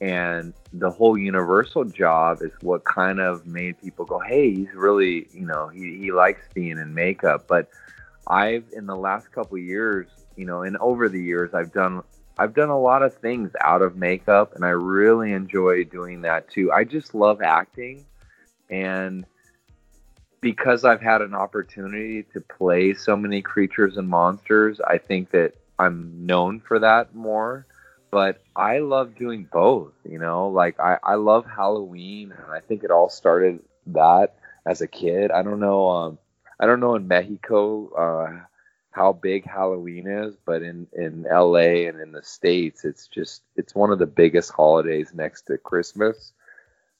And 0.00 0.52
the 0.72 0.90
whole 0.90 1.16
universal 1.16 1.84
job 1.84 2.42
is 2.42 2.52
what 2.60 2.84
kind 2.84 3.18
of 3.18 3.46
made 3.46 3.80
people 3.80 4.04
go, 4.04 4.18
"Hey, 4.18 4.54
he's 4.54 4.74
really, 4.74 5.28
you 5.32 5.46
know, 5.46 5.68
he 5.68 5.98
he 5.98 6.10
likes 6.10 6.42
being 6.54 6.78
in 6.78 6.94
makeup." 6.94 7.46
But 7.46 7.68
I've 8.26 8.64
in 8.72 8.86
the 8.86 8.96
last 8.96 9.30
couple 9.30 9.56
years, 9.58 10.08
you 10.36 10.46
know, 10.46 10.62
and 10.62 10.76
over 10.78 11.08
the 11.08 11.22
years 11.22 11.54
I've 11.54 11.72
done 11.72 12.02
I've 12.38 12.54
done 12.54 12.68
a 12.68 12.78
lot 12.78 13.02
of 13.02 13.16
things 13.16 13.52
out 13.60 13.82
of 13.82 13.96
makeup 13.96 14.54
and 14.54 14.64
I 14.64 14.70
really 14.70 15.32
enjoy 15.32 15.84
doing 15.84 16.22
that 16.22 16.50
too. 16.50 16.70
I 16.70 16.84
just 16.84 17.14
love 17.14 17.40
acting 17.40 18.04
and 18.68 19.24
because 20.40 20.84
I've 20.84 21.00
had 21.00 21.22
an 21.22 21.34
opportunity 21.34 22.24
to 22.34 22.40
play 22.40 22.94
so 22.94 23.16
many 23.16 23.42
creatures 23.42 23.96
and 23.96 24.08
monsters, 24.08 24.80
I 24.80 24.98
think 24.98 25.30
that 25.30 25.54
I'm 25.78 26.26
known 26.26 26.60
for 26.60 26.78
that 26.78 27.14
more. 27.14 27.66
But 28.10 28.40
I 28.54 28.78
love 28.78 29.16
doing 29.16 29.48
both, 29.50 29.92
you 30.08 30.18
know, 30.18 30.48
like 30.48 30.78
I, 30.78 30.98
I 31.02 31.14
love 31.16 31.44
Halloween 31.44 32.32
and 32.32 32.52
I 32.52 32.60
think 32.60 32.84
it 32.84 32.90
all 32.90 33.08
started 33.08 33.60
that 33.88 34.36
as 34.64 34.80
a 34.80 34.86
kid. 34.86 35.30
I 35.30 35.42
don't 35.42 35.60
know, 35.60 35.88
um, 35.88 36.18
I 36.60 36.66
don't 36.66 36.80
know 36.80 36.94
in 36.94 37.08
Mexico, 37.08 37.88
uh, 37.90 38.44
how 38.96 39.12
big 39.12 39.44
Halloween 39.44 40.06
is, 40.08 40.34
but 40.46 40.62
in 40.62 40.86
in 40.94 41.26
LA 41.30 41.86
and 41.86 42.00
in 42.00 42.12
the 42.12 42.22
states, 42.22 42.82
it's 42.82 43.06
just 43.06 43.42
it's 43.54 43.74
one 43.74 43.90
of 43.90 43.98
the 43.98 44.06
biggest 44.06 44.50
holidays 44.50 45.10
next 45.12 45.42
to 45.42 45.58
Christmas. 45.58 46.32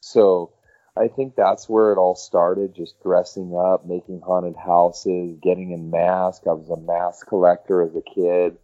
So 0.01 0.53
I 0.95 1.09
think 1.09 1.37
that's 1.37 1.71
where 1.71 1.93
it 1.93 1.97
all 1.97 2.15
started, 2.15 2.75
just 2.75 3.03
dressing 3.03 3.57
up, 3.57 3.87
making 3.87 4.21
haunted 4.21 4.57
houses, 4.57 5.39
getting 5.43 5.71
in 5.71 5.91
masks. 5.91 6.47
I 6.47 6.53
was 6.53 6.69
a 6.69 6.77
mask 6.77 7.29
collector 7.29 7.81
as 7.81 7.97
a 7.97 8.03
kid, 8.03 8.59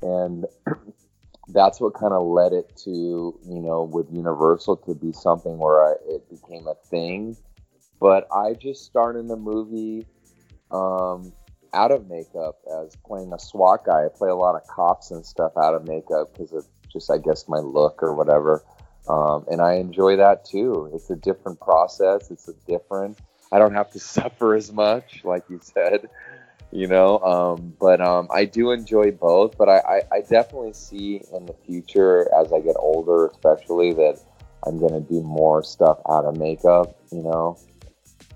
and 0.00 0.46
that's 1.48 1.82
what 1.82 1.92
kind 1.92 2.14
of 2.14 2.26
led 2.26 2.54
it 2.54 2.74
to 2.84 2.90
you 3.46 3.60
know 3.60 3.82
with 3.82 4.06
Universal 4.10 4.78
to 4.88 4.94
be 4.94 5.12
something 5.12 5.58
where 5.58 5.84
I, 5.84 5.94
it 6.08 6.30
became 6.30 6.66
a 6.66 6.76
thing. 6.88 7.36
But 8.00 8.26
I 8.34 8.54
just 8.54 8.86
started 8.86 9.28
the 9.28 9.36
movie. 9.36 10.06
Um, 10.70 11.34
out 11.74 11.90
of 11.90 12.08
makeup 12.08 12.58
as 12.82 12.96
playing 13.06 13.32
a 13.32 13.38
SWAT 13.38 13.84
guy. 13.84 14.04
I 14.04 14.08
play 14.08 14.28
a 14.28 14.34
lot 14.34 14.54
of 14.54 14.66
cops 14.66 15.10
and 15.10 15.24
stuff 15.24 15.52
out 15.56 15.74
of 15.74 15.86
makeup 15.86 16.32
because 16.32 16.52
of 16.52 16.66
just, 16.92 17.10
I 17.10 17.18
guess, 17.18 17.48
my 17.48 17.58
look 17.58 18.02
or 18.02 18.14
whatever. 18.14 18.62
Um, 19.08 19.44
and 19.50 19.60
I 19.60 19.74
enjoy 19.74 20.16
that 20.16 20.44
too. 20.44 20.90
It's 20.94 21.10
a 21.10 21.16
different 21.16 21.60
process. 21.60 22.30
It's 22.30 22.48
a 22.48 22.54
different. 22.66 23.18
I 23.52 23.58
don't 23.58 23.74
have 23.74 23.90
to 23.92 23.98
suffer 24.00 24.54
as 24.54 24.72
much, 24.72 25.22
like 25.24 25.44
you 25.48 25.60
said, 25.62 26.08
you 26.70 26.86
know. 26.86 27.18
Um, 27.18 27.74
but 27.80 28.00
um, 28.00 28.28
I 28.32 28.44
do 28.44 28.70
enjoy 28.72 29.12
both. 29.12 29.56
But 29.56 29.68
I, 29.68 29.78
I, 29.78 30.02
I 30.16 30.20
definitely 30.20 30.74
see 30.74 31.22
in 31.32 31.46
the 31.46 31.54
future, 31.66 32.28
as 32.34 32.52
I 32.52 32.60
get 32.60 32.76
older, 32.78 33.26
especially, 33.26 33.94
that 33.94 34.20
I'm 34.66 34.78
going 34.78 34.92
to 34.92 35.00
do 35.00 35.22
more 35.22 35.62
stuff 35.62 35.98
out 36.08 36.24
of 36.24 36.36
makeup, 36.36 36.96
you 37.10 37.22
know 37.22 37.58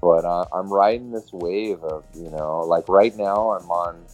but 0.04 0.26
uh, 0.26 0.44
I'm 0.52 0.70
riding 0.70 1.10
this 1.12 1.32
wave 1.32 1.82
of 1.82 2.04
you 2.14 2.28
know 2.28 2.60
like 2.60 2.86
right 2.88 3.16
now 3.16 3.52
I'm 3.52 3.70
on 3.70 4.04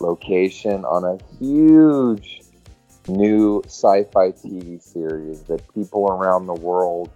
location 0.00 0.86
on 0.86 1.04
a 1.04 1.18
huge 1.38 2.40
new 3.06 3.62
sci-fi 3.66 4.30
TV 4.32 4.82
series 4.82 5.42
that 5.42 5.62
people 5.74 6.08
around 6.08 6.46
the 6.46 6.54
world 6.54 7.10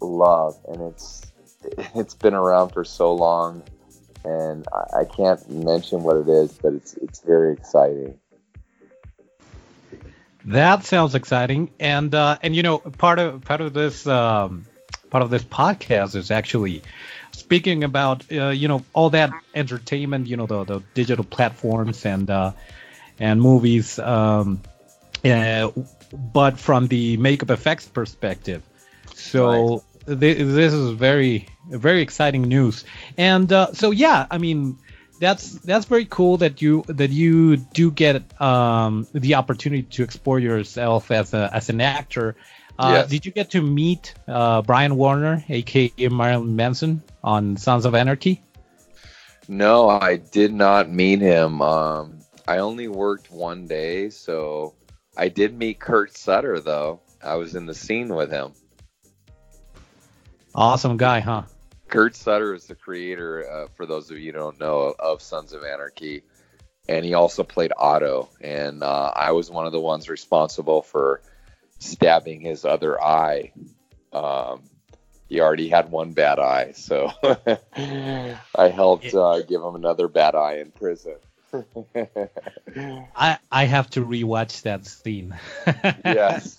love 0.00 0.56
and 0.68 0.80
it's 0.92 1.32
it's 1.96 2.14
been 2.14 2.34
around 2.34 2.68
for 2.68 2.84
so 2.84 3.12
long 3.12 3.64
and 4.24 4.64
I, 4.72 5.00
I 5.00 5.04
can't 5.04 5.50
mention 5.50 6.04
what 6.04 6.18
it 6.18 6.28
is 6.28 6.52
but 6.52 6.72
it's 6.72 6.94
it's 6.94 7.18
very 7.18 7.52
exciting. 7.52 8.16
That 10.44 10.84
sounds 10.84 11.14
exciting, 11.14 11.72
and 11.78 12.14
uh, 12.14 12.38
and 12.40 12.56
you 12.56 12.62
know 12.62 12.78
part 12.78 13.18
of 13.18 13.44
part 13.44 13.60
of 13.60 13.74
this 13.74 14.06
um, 14.06 14.64
part 15.10 15.22
of 15.22 15.30
this 15.30 15.44
podcast 15.44 16.14
is 16.16 16.30
actually 16.30 16.82
speaking 17.32 17.84
about 17.84 18.24
uh, 18.32 18.48
you 18.48 18.68
know 18.68 18.84
all 18.92 19.10
that 19.10 19.30
entertainment, 19.54 20.26
you 20.26 20.36
know 20.36 20.46
the, 20.46 20.64
the 20.64 20.80
digital 20.94 21.24
platforms 21.24 22.04
and 22.04 22.30
uh, 22.30 22.52
and 23.18 23.40
movies, 23.40 23.98
um, 23.98 24.62
uh, 25.24 25.70
but 26.12 26.58
from 26.58 26.86
the 26.88 27.16
makeup 27.16 27.50
effects 27.50 27.86
perspective. 27.86 28.62
So 29.14 29.84
thi- 30.06 30.42
this 30.42 30.72
is 30.72 30.90
very 30.90 31.48
very 31.68 32.02
exciting 32.02 32.42
news, 32.42 32.84
and 33.16 33.50
uh, 33.52 33.72
so 33.72 33.90
yeah, 33.90 34.26
I 34.30 34.38
mean 34.38 34.78
that's 35.18 35.52
that's 35.52 35.86
very 35.86 36.04
cool 36.06 36.38
that 36.38 36.62
you 36.62 36.84
that 36.88 37.10
you 37.10 37.56
do 37.56 37.90
get 37.90 38.40
um, 38.40 39.06
the 39.12 39.34
opportunity 39.34 39.82
to 39.82 40.02
explore 40.02 40.38
yourself 40.38 41.10
as 41.10 41.34
a 41.34 41.50
as 41.52 41.68
an 41.68 41.80
actor. 41.80 42.36
Uh, 42.78 42.92
Yes. 42.94 43.10
Did 43.10 43.26
you 43.26 43.32
get 43.32 43.50
to 43.50 43.62
meet 43.62 44.14
uh, 44.28 44.62
Brian 44.62 44.96
Warner, 44.96 45.44
aka 45.48 46.08
Marilyn 46.08 46.54
Manson, 46.54 47.02
on 47.24 47.56
Sons 47.56 47.84
of 47.84 47.94
Anarchy? 47.94 48.42
no 49.50 49.88
I 49.88 50.16
did 50.16 50.52
not 50.52 50.90
meet 50.90 51.20
him 51.20 51.62
um, 51.62 52.18
I 52.46 52.58
only 52.58 52.86
worked 52.86 53.30
one 53.30 53.66
day 53.66 54.10
so 54.10 54.74
I 55.16 55.28
did 55.28 55.56
meet 55.56 55.80
Kurt 55.80 56.16
Sutter 56.16 56.60
though 56.60 57.00
I 57.24 57.36
was 57.36 57.54
in 57.54 57.64
the 57.64 57.74
scene 57.74 58.14
with 58.14 58.30
him 58.30 58.52
Awesome 60.54 60.96
guy, 60.96 61.20
huh? 61.20 61.42
Kurt 61.88 62.16
Sutter 62.16 62.52
is 62.52 62.66
the 62.66 62.74
creator, 62.74 63.48
uh, 63.48 63.68
for 63.74 63.86
those 63.86 64.10
of 64.10 64.18
you 64.18 64.32
who 64.32 64.38
don't 64.38 64.60
know, 64.60 64.94
of 64.98 65.22
Sons 65.22 65.52
of 65.52 65.62
Anarchy, 65.62 66.22
and 66.88 67.04
he 67.04 67.14
also 67.14 67.44
played 67.44 67.72
Otto. 67.76 68.28
And 68.40 68.82
uh, 68.82 69.12
I 69.14 69.32
was 69.32 69.50
one 69.50 69.66
of 69.66 69.72
the 69.72 69.80
ones 69.80 70.08
responsible 70.08 70.82
for 70.82 71.22
stabbing 71.78 72.40
his 72.40 72.64
other 72.64 73.00
eye. 73.00 73.52
Um, 74.12 74.62
he 75.28 75.40
already 75.40 75.68
had 75.68 75.90
one 75.90 76.12
bad 76.12 76.38
eye, 76.38 76.72
so 76.72 77.12
I 78.54 78.68
helped 78.68 79.14
uh, 79.14 79.42
give 79.42 79.62
him 79.62 79.74
another 79.74 80.08
bad 80.08 80.34
eye 80.34 80.58
in 80.58 80.70
prison. 80.70 81.16
I 83.14 83.38
I 83.50 83.64
have 83.64 83.90
to 83.90 84.04
rewatch 84.04 84.62
that 84.62 84.86
scene. 84.86 85.36
yes, 86.04 86.58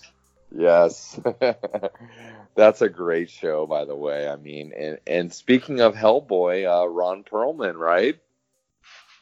yes. 0.56 1.20
That's 2.56 2.82
a 2.82 2.90
great 2.90 3.30
show, 3.30 3.66
by 3.66 3.86
the 3.86 3.96
way. 3.96 4.28
I 4.28 4.36
mean, 4.36 4.74
and, 4.78 5.00
and 5.08 5.34
speaking 5.34 5.80
of 5.80 5.96
Hellboy, 5.96 6.68
uh, 6.68 6.88
Ron 6.88 7.24
Perlman, 7.24 7.76
right? 7.78 8.20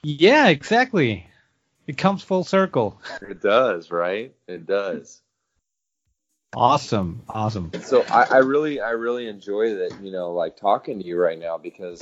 yeah, 0.04 0.48
exactly. 0.48 1.27
It 1.86 1.98
comes 1.98 2.24
full 2.24 2.44
circle. 2.44 3.00
It 3.22 3.42
does, 3.42 3.92
right? 3.92 4.34
It 4.48 4.66
does. 4.66 5.22
Awesome, 6.57 7.21
awesome. 7.29 7.71
So 7.83 8.01
I, 8.09 8.23
I 8.31 8.37
really, 8.37 8.81
I 8.81 8.89
really 8.89 9.27
enjoy 9.27 9.75
that, 9.75 9.95
you 10.01 10.11
know, 10.11 10.33
like 10.33 10.57
talking 10.57 10.97
to 10.97 11.05
you 11.05 11.15
right 11.15 11.37
now 11.37 11.59
because 11.59 11.99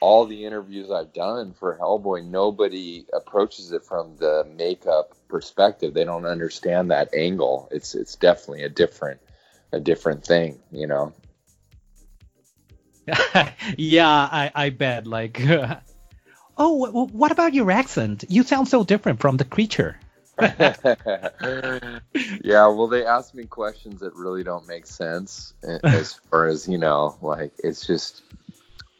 all 0.00 0.26
the 0.26 0.44
interviews 0.44 0.90
I've 0.90 1.12
done 1.12 1.54
for 1.54 1.78
Hellboy, 1.80 2.26
nobody 2.26 3.06
approaches 3.12 3.70
it 3.70 3.84
from 3.84 4.16
the 4.16 4.44
makeup 4.56 5.12
perspective. 5.28 5.94
They 5.94 6.02
don't 6.02 6.26
understand 6.26 6.90
that 6.90 7.14
angle. 7.14 7.68
It's, 7.70 7.94
it's 7.94 8.16
definitely 8.16 8.64
a 8.64 8.68
different, 8.68 9.20
a 9.70 9.78
different 9.78 10.24
thing, 10.24 10.58
you 10.72 10.88
know. 10.88 11.12
yeah, 13.76 14.08
I, 14.08 14.50
I 14.52 14.70
bet. 14.70 15.06
Like, 15.06 15.40
oh, 16.58 16.90
what 16.90 17.30
about 17.30 17.54
your 17.54 17.70
accent? 17.70 18.24
You 18.28 18.42
sound 18.42 18.66
so 18.66 18.82
different 18.82 19.20
from 19.20 19.36
the 19.36 19.44
creature. 19.44 19.96
yeah, 22.42 22.66
well, 22.66 22.88
they 22.88 23.04
ask 23.04 23.34
me 23.34 23.44
questions 23.44 24.00
that 24.00 24.14
really 24.14 24.42
don't 24.42 24.66
make 24.66 24.86
sense 24.86 25.54
eh, 25.66 25.78
as 25.84 26.14
far 26.14 26.46
as 26.46 26.68
you 26.68 26.78
know, 26.78 27.16
like 27.22 27.52
it's 27.62 27.86
just 27.86 28.22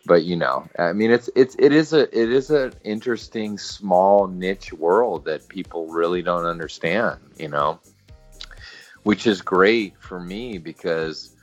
but 0.07 0.25
you 0.25 0.37
know, 0.37 0.69
I 0.79 0.93
mean, 0.93 1.11
it's 1.11 1.31
it's 1.37 1.55
it 1.59 1.73
is 1.73 1.93
a 1.93 2.03
it 2.03 2.33
is 2.33 2.51
an 2.51 2.73
interesting 2.85 3.59
small 3.59 4.27
niche 4.27 4.73
world 4.73 5.27
that 5.27 5.49
people 5.49 5.87
really 5.87 6.23
don't 6.23 6.47
understand. 6.47 7.21
You 7.37 7.49
know, 7.49 7.81
which 9.03 9.27
is 9.27 9.41
great 9.43 9.95
for 9.99 10.19
me 10.19 10.59
because 10.59 11.35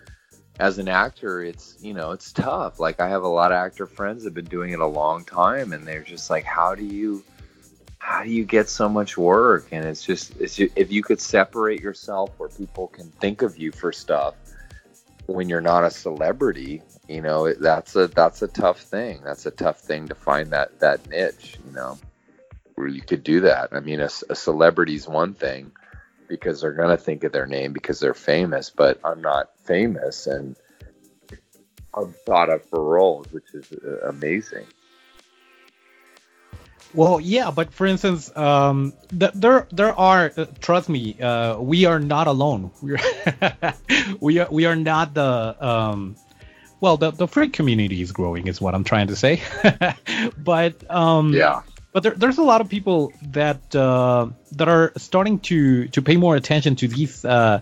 as 0.60 0.80
an 0.80 0.88
actor, 0.88 1.42
it's 1.42 1.78
you 1.82 1.94
know 1.94 2.12
it's 2.12 2.32
tough. 2.34 2.80
Like 2.80 3.00
I 3.00 3.10
have 3.10 3.24
a 3.24 3.28
lot 3.30 3.52
of 3.52 3.58
actor 3.58 3.86
friends 3.86 4.24
that 4.24 4.30
have 4.30 4.36
been 4.36 4.46
doing 4.46 4.72
it 4.72 4.80
a 4.80 4.88
long 4.88 5.24
time, 5.24 5.72
and 5.72 5.88
they're 5.88 6.04
just 6.04 6.30
like, 6.30 6.44
how 6.44 6.76
do 6.76 6.84
you 6.84 7.24
how 8.00 8.24
do 8.24 8.30
you 8.30 8.46
get 8.46 8.70
so 8.70 8.88
much 8.88 9.18
work? 9.18 9.70
And 9.72 9.86
it's 9.86 10.04
just 10.04 10.36
it's 10.40 10.56
just, 10.56 10.78
if 10.78 10.92
you 10.92 11.04
could 11.04 11.20
separate 11.20 11.82
yourself 11.82 12.32
where 12.38 12.50
people 12.50 12.88
can 12.88 13.10
think 13.10 13.42
of 13.42 13.58
you 13.58 13.72
for 13.72 13.92
stuff 13.92 14.36
when 15.28 15.50
you're 15.50 15.62
not 15.62 15.84
a 15.84 15.92
celebrity, 15.92 16.82
you 17.08 17.22
know 17.22 17.54
that's 17.54 17.96
a 17.96 18.08
that's 18.08 18.42
a 18.42 18.48
tough 18.48 18.80
thing. 18.80 19.22
That's 19.24 19.46
a 19.46 19.52
tough 19.52 19.80
thing 19.80 20.08
to 20.08 20.16
find 20.16 20.52
that 20.52 20.80
that 20.80 21.08
niche, 21.10 21.58
you 21.66 21.74
know, 21.74 21.98
where 22.76 22.88
you 22.88 23.02
could 23.02 23.24
do 23.24 23.42
that. 23.42 23.70
I 23.72 23.82
mean, 23.82 24.00
a, 24.00 24.10
a 24.30 24.36
celebrity's 24.36 25.08
one 25.08 25.34
thing 25.34 25.72
because 26.28 26.62
they're 26.62 26.74
going 26.74 26.90
to 26.90 26.98
think 26.98 27.24
of 27.24 27.32
their 27.32 27.46
name 27.46 27.72
because 27.72 28.00
they're 28.00 28.14
famous, 28.14 28.70
but 28.70 29.00
I'm 29.04 29.22
not 29.22 29.50
famous 29.64 30.28
and 30.28 30.56
I'm 31.94 32.14
thought 32.26 32.50
of 32.50 32.64
for 32.66 32.84
roles, 32.84 33.32
which 33.32 33.54
is 33.54 33.72
uh, 33.72 34.08
amazing. 34.08 34.66
Well, 36.94 37.20
yeah, 37.20 37.52
but 37.52 37.74
for 37.74 37.86
instance, 37.86 38.36
um, 38.36 38.94
th- 39.10 39.34
there 39.36 39.68
there 39.72 39.94
are 39.94 40.32
uh, 40.36 40.46
trust 40.60 40.90
me, 40.90 41.20
uh, 41.22 41.60
we 41.60 41.86
are 41.86 42.00
not 42.00 42.28
alone. 42.28 42.72
We're 42.82 43.00
we 44.20 44.40
are 44.40 44.48
we 44.50 44.66
are 44.66 44.76
not 44.76 45.14
the 45.14 45.56
um, 45.60 46.16
well, 46.80 46.98
the 46.98 47.12
the 47.12 47.28
freak 47.28 47.54
community 47.54 48.02
is 48.02 48.12
growing, 48.12 48.48
is 48.48 48.62
what 48.62 48.74
I'm 48.74 48.84
trying 48.84 49.08
to 49.08 49.16
say. 49.16 49.42
but 50.38 50.90
um, 50.90 51.34
yeah, 51.34 51.62
but 51.92 52.04
there, 52.04 52.14
there's 52.14 52.38
a 52.38 52.44
lot 52.44 52.62
of 52.62 52.70
people 52.70 53.12
that 53.32 53.76
uh, 53.76 54.28
that 54.54 54.70
are 54.70 54.94
starting 54.98 55.40
to 55.40 55.88
to 55.90 56.02
pay 56.02 56.16
more 56.16 56.36
attention 56.36 56.76
to 56.78 56.88
these 56.88 57.26
uh, 57.26 57.62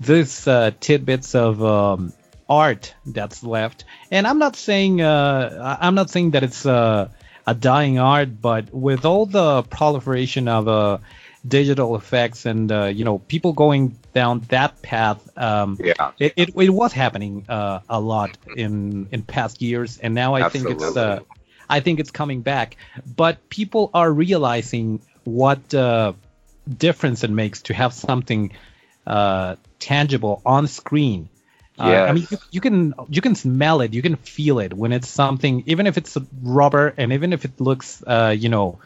these 0.00 0.46
uh, 0.46 0.70
tidbits 0.80 1.34
of 1.34 1.62
um, 1.62 2.12
art 2.48 2.94
that's 3.04 3.42
left. 3.42 3.84
And 4.10 4.26
I'm 4.26 4.38
not 4.38 4.56
saying 4.56 5.00
uh, 5.00 5.78
I'm 5.80 5.94
not 5.94 6.10
saying 6.10 6.32
that 6.32 6.44
it's 6.44 6.64
uh, 6.64 7.08
a 7.46 7.54
dying 7.54 7.98
art, 7.98 8.40
but 8.40 8.72
with 8.72 9.04
all 9.04 9.26
the 9.26 9.62
proliferation 9.64 10.48
of 10.48 10.68
uh, 10.68 10.98
digital 11.46 11.96
effects 11.96 12.46
and 12.46 12.70
you 12.96 13.04
know 13.04 13.18
people 13.18 13.52
going 13.52 13.96
down 14.14 14.40
that 14.48 14.80
path, 14.82 15.18
um, 15.36 15.78
yeah, 15.80 16.12
it, 16.18 16.32
it, 16.36 16.48
it 16.56 16.70
was 16.70 16.92
happening 16.92 17.44
a 17.48 18.00
lot 18.00 18.36
in 18.56 19.08
in 19.12 19.22
past 19.22 19.60
years, 19.60 19.98
and 19.98 20.14
now 20.14 20.34
I 20.34 20.42
Absolutely. 20.42 20.74
think 20.74 20.96
it's 20.96 21.24
I 21.68 21.80
think 21.80 22.00
it's 22.00 22.10
coming 22.10 22.42
back. 22.42 22.76
But 23.04 23.48
people 23.48 23.90
are 23.94 24.10
realizing 24.10 25.00
what 25.24 25.74
uh, 25.74 26.12
difference 26.68 27.24
it 27.24 27.30
makes 27.30 27.62
to 27.62 27.74
have 27.74 27.92
something 27.92 28.52
uh, 29.06 29.56
tangible 29.78 30.42
on 30.44 30.66
screen. 30.66 31.28
Uh, 31.78 32.06
I 32.08 32.12
mean, 32.12 32.26
you, 32.30 32.38
you 32.52 32.60
can 32.60 32.94
you 33.08 33.20
can 33.20 33.34
smell 33.34 33.80
it, 33.80 33.94
you 33.94 34.02
can 34.02 34.16
feel 34.16 34.60
it 34.60 34.72
when 34.72 34.92
it's 34.92 35.08
something, 35.08 35.64
even 35.66 35.86
if 35.86 35.98
it's 35.98 36.16
rubber 36.42 36.94
and 36.96 37.12
even 37.12 37.32
if 37.32 37.44
it 37.44 37.60
looks, 37.60 38.02
uh, 38.06 38.34
you 38.36 38.48
know, 38.48 38.78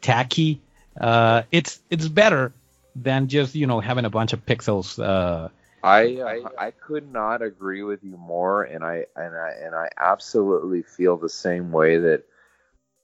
tacky. 0.00 0.60
Uh, 0.98 1.42
it's 1.50 1.80
it's 1.90 2.08
better 2.08 2.52
than 2.94 3.28
just 3.28 3.54
you 3.54 3.66
know 3.66 3.80
having 3.80 4.04
a 4.04 4.10
bunch 4.10 4.32
of 4.32 4.44
pixels. 4.46 5.02
Uh, 5.02 5.48
I, 5.82 6.00
I 6.22 6.66
I 6.66 6.70
could 6.70 7.12
not 7.12 7.42
agree 7.42 7.82
with 7.82 8.02
you 8.02 8.16
more, 8.16 8.62
and 8.62 8.84
I 8.84 9.06
and 9.16 9.34
I 9.34 9.50
and 9.64 9.74
I 9.74 9.88
absolutely 9.96 10.82
feel 10.82 11.16
the 11.16 11.28
same 11.28 11.72
way 11.72 11.98
that 11.98 12.24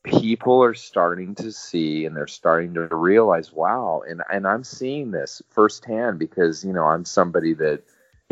people 0.04 0.62
are 0.62 0.74
starting 0.74 1.34
to 1.36 1.50
see 1.50 2.04
and 2.04 2.16
they're 2.16 2.26
starting 2.26 2.74
to 2.74 2.82
realize, 2.82 3.52
wow, 3.52 4.02
and 4.08 4.22
and 4.30 4.46
I'm 4.46 4.64
seeing 4.64 5.10
this 5.10 5.42
firsthand 5.50 6.18
because 6.18 6.64
you 6.64 6.72
know 6.72 6.84
I'm 6.84 7.04
somebody 7.04 7.54
that 7.54 7.82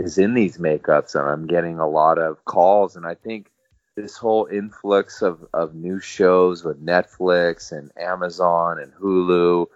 is 0.02 0.18
in 0.18 0.34
these 0.34 0.58
makeups 0.58 1.14
and 1.14 1.28
I'm 1.28 1.46
getting 1.46 1.78
a 1.78 1.88
lot 1.88 2.18
of 2.18 2.44
calls, 2.44 2.96
and 2.96 3.06
I 3.06 3.14
think 3.14 3.50
this 3.94 4.16
whole 4.16 4.46
influx 4.46 5.22
of 5.22 5.46
of 5.52 5.74
new 5.74 6.00
shows 6.00 6.64
with 6.64 6.84
Netflix 6.84 7.72
and 7.72 7.90
Amazon 7.96 8.78
and 8.80 8.92
Hulu, 8.92 9.66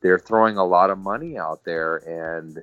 they're 0.00 0.18
throwing 0.18 0.56
a 0.56 0.64
lot 0.64 0.90
of 0.90 0.98
money 0.98 1.38
out 1.38 1.64
there 1.64 1.96
and 1.96 2.62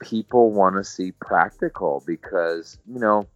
people 0.00 0.52
want 0.52 0.76
to 0.76 0.84
see 0.84 1.12
practical 1.12 2.02
because 2.06 2.78
you 2.86 2.98
know 2.98 3.26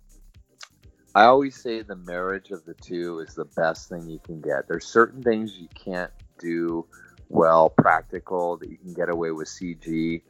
i 1.15 1.25
always 1.25 1.61
say 1.61 1.81
the 1.81 1.97
marriage 1.97 2.51
of 2.51 2.65
the 2.67 2.75
two 2.75 3.19
is 3.21 3.35
the 3.35 3.47
best 3.57 3.89
thing 3.89 4.07
you 4.09 4.21
can 4.23 4.41
get. 4.41 4.69
There's 4.69 4.87
certain 4.87 5.23
things 5.23 5.57
you 5.59 5.69
can't 5.75 6.13
do 6.39 6.87
well 7.29 7.71
practical 7.71 8.57
that 8.59 8.69
you 8.69 8.77
can 8.77 8.93
get 8.93 9.09
away 9.09 9.31
with 9.31 9.49
cg 9.49 10.23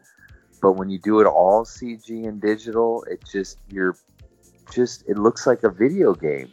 but 0.61 0.73
when 0.73 0.91
you 0.91 0.99
do 0.99 1.21
it 1.21 1.27
all 1.27 1.65
cg 1.65 2.29
and 2.29 2.41
digital 2.41 3.05
it 3.11 3.23
just 3.31 3.59
you're 3.71 3.97
just 4.73 5.05
it 5.09 5.19
looks 5.19 5.47
like 5.47 5.63
a 5.63 5.71
video 5.71 6.15
game 6.15 6.51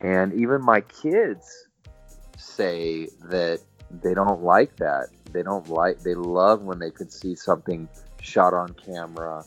and 0.00 0.32
even 0.34 0.62
my 0.62 0.80
kids 0.80 1.66
say 2.36 3.08
that 3.22 3.60
they 4.02 4.14
don't 4.14 4.42
like 4.42 4.76
that 4.76 5.08
they 5.32 5.42
don't 5.42 5.68
like 5.68 6.00
they 6.00 6.14
love 6.14 6.62
when 6.62 6.78
they 6.78 6.90
can 6.90 7.10
see 7.10 7.34
something 7.34 7.88
shot 8.20 8.54
on 8.54 8.74
camera. 8.74 9.44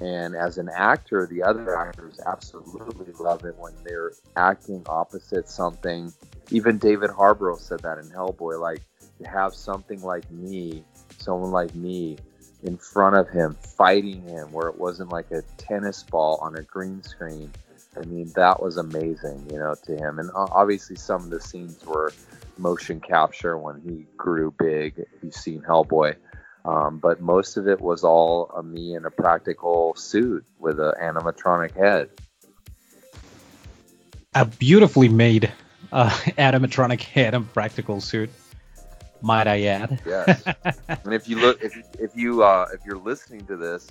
And 0.00 0.34
as 0.34 0.58
an 0.58 0.68
actor, 0.68 1.28
the 1.30 1.42
other 1.42 1.78
actors 1.78 2.18
absolutely 2.26 3.12
love 3.20 3.44
it 3.44 3.56
when 3.56 3.72
they're 3.84 4.12
acting 4.36 4.82
opposite 4.88 5.48
something. 5.48 6.12
Even 6.50 6.78
David 6.78 7.10
Harbour 7.10 7.54
said 7.58 7.80
that 7.80 7.98
in 7.98 8.06
Hellboy, 8.06 8.60
like 8.60 8.82
to 9.20 9.28
have 9.28 9.54
something 9.54 10.02
like 10.02 10.28
me, 10.30 10.84
someone 11.18 11.52
like 11.52 11.74
me, 11.74 12.16
in 12.62 12.76
front 12.76 13.16
of 13.16 13.28
him, 13.28 13.56
fighting 13.76 14.22
him, 14.22 14.52
where 14.52 14.68
it 14.68 14.78
wasn't 14.78 15.10
like 15.10 15.30
a 15.30 15.42
tennis 15.56 16.02
ball 16.02 16.38
on 16.40 16.56
a 16.56 16.62
green 16.62 17.02
screen. 17.02 17.50
I 17.96 18.04
mean, 18.04 18.32
that 18.36 18.62
was 18.62 18.76
amazing, 18.76 19.48
you 19.50 19.58
know, 19.58 19.74
to 19.84 19.96
him. 19.96 20.18
And 20.18 20.30
obviously, 20.34 20.96
some 20.96 21.24
of 21.24 21.30
the 21.30 21.40
scenes 21.40 21.84
were 21.84 22.12
motion 22.56 23.00
capture 23.00 23.58
when 23.58 23.80
he 23.80 24.06
grew 24.16 24.54
big. 24.58 25.04
You've 25.22 25.34
seen 25.34 25.62
Hellboy. 25.62 26.16
Um, 26.64 26.98
but 26.98 27.20
most 27.20 27.56
of 27.56 27.66
it 27.66 27.80
was 27.80 28.04
all 28.04 28.50
a 28.56 28.62
me 28.62 28.94
in 28.94 29.04
a 29.04 29.10
practical 29.10 29.94
suit 29.96 30.44
with 30.58 30.78
an 30.78 30.92
animatronic 31.02 31.76
head. 31.76 32.08
a 34.34 34.44
beautifully 34.44 35.08
made 35.08 35.52
uh, 35.92 36.10
animatronic 36.38 37.02
head 37.02 37.34
and 37.34 37.52
practical 37.52 38.00
suit, 38.00 38.30
might 39.22 39.46
I 39.46 39.62
add. 39.62 40.00
Yes. 40.06 40.42
and 40.88 41.14
if 41.14 41.28
you 41.28 41.40
look, 41.40 41.62
if 41.62 41.76
if 41.98 42.16
you 42.16 42.42
uh, 42.42 42.66
if 42.72 42.84
you're 42.84 42.98
listening 42.98 43.46
to 43.46 43.56
this, 43.56 43.88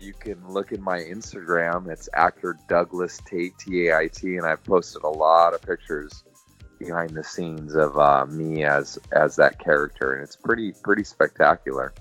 you 0.00 0.12
can 0.12 0.48
look 0.48 0.72
in 0.72 0.82
my 0.82 0.98
Instagram. 0.98 1.88
It's 1.88 2.08
actor 2.14 2.58
Douglas 2.68 3.20
Tait 3.24 3.56
T 3.58 3.88
A 3.88 3.96
I 3.96 4.08
T, 4.08 4.36
and 4.36 4.46
I've 4.46 4.62
posted 4.64 5.02
a 5.02 5.08
lot 5.08 5.54
of 5.54 5.62
pictures 5.62 6.24
behind 6.78 7.10
the 7.10 7.24
scenes 7.24 7.74
of 7.74 7.96
uh, 7.98 8.26
me 8.26 8.64
as 8.64 8.98
as 9.12 9.36
that 9.36 9.58
character, 9.58 10.14
and 10.14 10.22
it's 10.22 10.36
pretty 10.36 10.72
pretty 10.82 11.04
spectacular. 11.04 11.92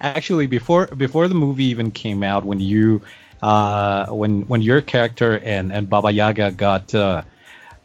Actually, 0.00 0.46
before 0.46 0.86
before 0.86 1.28
the 1.28 1.34
movie 1.34 1.64
even 1.64 1.90
came 1.90 2.22
out, 2.22 2.44
when 2.44 2.60
you 2.60 3.02
uh, 3.42 4.06
when 4.06 4.42
when 4.42 4.62
your 4.62 4.80
character 4.80 5.38
and 5.38 5.72
and 5.72 5.88
Baba 5.88 6.10
Yaga 6.10 6.52
got 6.52 6.94
uh, 6.94 7.22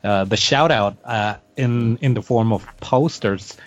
uh, 0.04 0.26
the 0.26 0.38
shout 0.38 0.72
out 0.72 0.98
uh, 1.04 1.36
in 1.58 1.98
in 2.02 2.14
the 2.14 2.22
form 2.22 2.52
of 2.54 2.66
posters, 2.80 3.58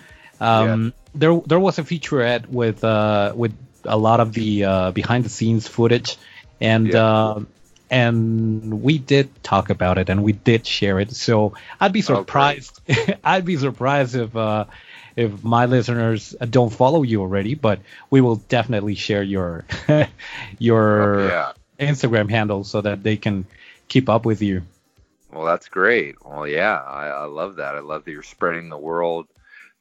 um, 0.41 0.93
there 1.15 1.41
there 1.47 1.61
was 1.61 1.79
a 1.79 1.83
featurette 1.83 2.47
with 2.49 2.85
uh, 2.85 3.33
with 3.35 3.55
a 3.85 3.97
lot 3.97 4.21
of 4.21 4.33
the 4.33 4.65
uh, 4.65 4.91
behind 4.93 5.25
the 5.25 5.29
scenes 5.31 5.67
footage, 5.69 6.17
and 6.61 6.89
Yeah. 6.89 7.05
uh, 7.05 7.41
and 7.89 8.83
we 8.83 8.99
did 8.99 9.31
talk 9.45 9.71
about 9.71 9.97
it 9.99 10.09
and 10.11 10.25
we 10.25 10.33
did 10.33 10.67
share 10.67 10.99
it. 10.99 11.13
So 11.15 11.55
I'd 11.81 11.93
be 11.93 12.01
Oh, 12.01 12.19
surprised. 12.19 12.81
I'd 13.25 13.45
be 13.45 13.57
surprised 13.57 14.17
if 14.17 14.35
uh, 14.35 14.65
if 15.15 15.45
my 15.45 15.67
listeners 15.67 16.35
don't 16.51 16.73
follow 16.73 17.03
you 17.05 17.21
already, 17.21 17.55
but 17.55 17.79
we 18.11 18.21
will 18.21 18.37
definitely 18.49 18.97
share 18.97 19.23
your 19.23 19.65
your 20.59 21.21
Oh, 21.21 21.29
yeah. 21.29 21.53
Instagram 21.79 22.31
handle 22.31 22.65
so 22.65 22.81
that 22.81 23.03
they 23.03 23.17
can 23.17 23.47
keep 23.89 24.09
up 24.09 24.25
with 24.27 24.43
you. 24.43 24.63
Well, 25.37 25.45
that's 25.45 25.69
great. 25.69 26.25
Well, 26.25 26.47
yeah, 26.47 26.81
I, 26.81 27.09
I 27.09 27.25
love 27.27 27.57
that. 27.57 27.75
I 27.75 27.81
love 27.81 28.07
that 28.07 28.11
you're 28.11 28.23
spreading 28.23 28.71
the 28.71 28.79
world, 28.79 29.27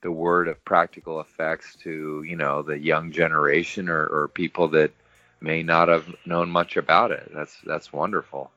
the 0.02 0.12
word 0.12 0.50
of 0.50 0.64
practical 0.66 1.22
effects 1.22 1.78
to 1.84 2.24
you 2.24 2.36
know 2.36 2.62
the 2.62 2.78
young 2.78 3.14
generation 3.14 3.88
or, 3.88 4.06
or 4.06 4.28
people 4.28 4.68
that 4.70 4.92
may 5.40 5.64
not 5.64 5.88
have 5.88 6.14
known 6.26 6.50
much 6.50 6.76
about 6.76 7.12
it. 7.12 7.32
That's 7.34 7.56
that's 7.66 7.94
wonderful. 7.94 8.52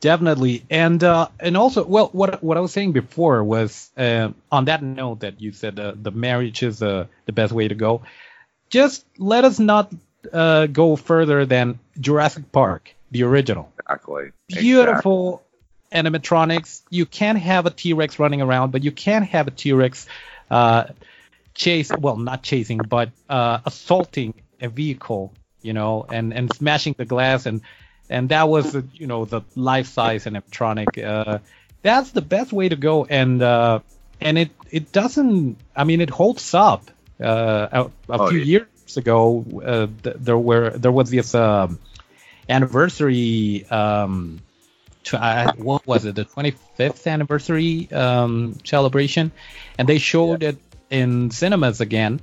Definitely, 0.00 0.64
and 0.70 1.04
uh, 1.04 1.28
and 1.38 1.58
also, 1.58 1.84
well, 1.84 2.08
what 2.12 2.42
what 2.42 2.56
I 2.56 2.60
was 2.60 2.72
saying 2.72 2.92
before 2.92 3.44
was 3.44 3.90
uh, 3.98 4.30
on 4.50 4.64
that 4.64 4.82
note 4.82 5.20
that 5.20 5.42
you 5.42 5.52
said 5.52 5.78
uh, 5.78 5.92
the 5.94 6.10
marriage 6.10 6.62
is 6.62 6.82
uh, 6.82 7.04
the 7.26 7.32
best 7.32 7.52
way 7.52 7.68
to 7.68 7.74
go. 7.74 8.00
Just 8.70 9.04
let 9.18 9.44
us 9.44 9.58
not 9.58 9.92
uh, 10.32 10.68
go 10.68 10.96
further 10.96 11.44
than 11.44 11.80
Jurassic 12.00 12.50
Park, 12.50 12.94
the 13.10 13.24
original. 13.24 13.70
Exactly. 14.48 14.64
Beautiful, 14.64 15.42
animatronics. 15.92 16.82
You 16.90 17.06
can 17.06 17.36
have 17.36 17.66
a 17.66 17.70
T-Rex 17.70 18.18
running 18.18 18.42
around, 18.42 18.70
but 18.72 18.82
you 18.84 18.92
can't 18.92 19.26
have 19.26 19.48
a 19.48 19.50
T-Rex 19.50 20.06
uh, 20.50 20.84
chase. 21.54 21.90
Well, 21.98 22.16
not 22.16 22.42
chasing, 22.42 22.78
but 22.78 23.10
uh, 23.28 23.58
assaulting 23.64 24.34
a 24.60 24.68
vehicle. 24.68 25.32
You 25.62 25.74
know, 25.74 26.06
and 26.08 26.32
and 26.32 26.50
smashing 26.54 26.94
the 26.96 27.04
glass, 27.04 27.44
and 27.44 27.60
and 28.08 28.30
that 28.30 28.48
was 28.48 28.74
you 28.94 29.06
know 29.06 29.26
the 29.26 29.42
life 29.54 29.88
size 29.88 30.24
animatronic. 30.24 31.04
Uh, 31.04 31.38
that's 31.82 32.12
the 32.12 32.22
best 32.22 32.50
way 32.50 32.68
to 32.70 32.76
go, 32.76 33.04
and 33.04 33.42
uh, 33.42 33.80
and 34.22 34.38
it 34.38 34.50
it 34.70 34.90
doesn't. 34.90 35.58
I 35.76 35.84
mean, 35.84 36.00
it 36.00 36.08
holds 36.08 36.54
up. 36.54 36.90
Uh, 37.20 37.68
a, 38.08 38.12
a 38.12 38.18
Oh, 38.22 38.28
few 38.30 38.38
yeah. 38.38 38.44
years 38.44 38.96
ago, 38.96 39.44
uh, 39.62 39.86
th- 40.02 40.16
there 40.18 40.38
were 40.38 40.70
there 40.70 40.92
was 40.92 41.10
this 41.10 41.34
um, 41.34 41.78
anniversary. 42.48 43.66
Um, 43.70 44.40
uh, 45.12 45.52
what 45.56 45.86
was 45.86 46.04
it? 46.04 46.14
The 46.14 46.24
25th 46.24 47.06
anniversary 47.06 47.90
um, 47.92 48.56
celebration, 48.64 49.32
and 49.78 49.88
they 49.88 49.98
showed 49.98 50.42
it 50.42 50.58
in 50.90 51.30
cinemas 51.30 51.80
again, 51.80 52.20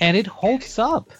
and 0.00 0.16
it 0.16 0.26
holds 0.26 0.78
up. 0.78 1.10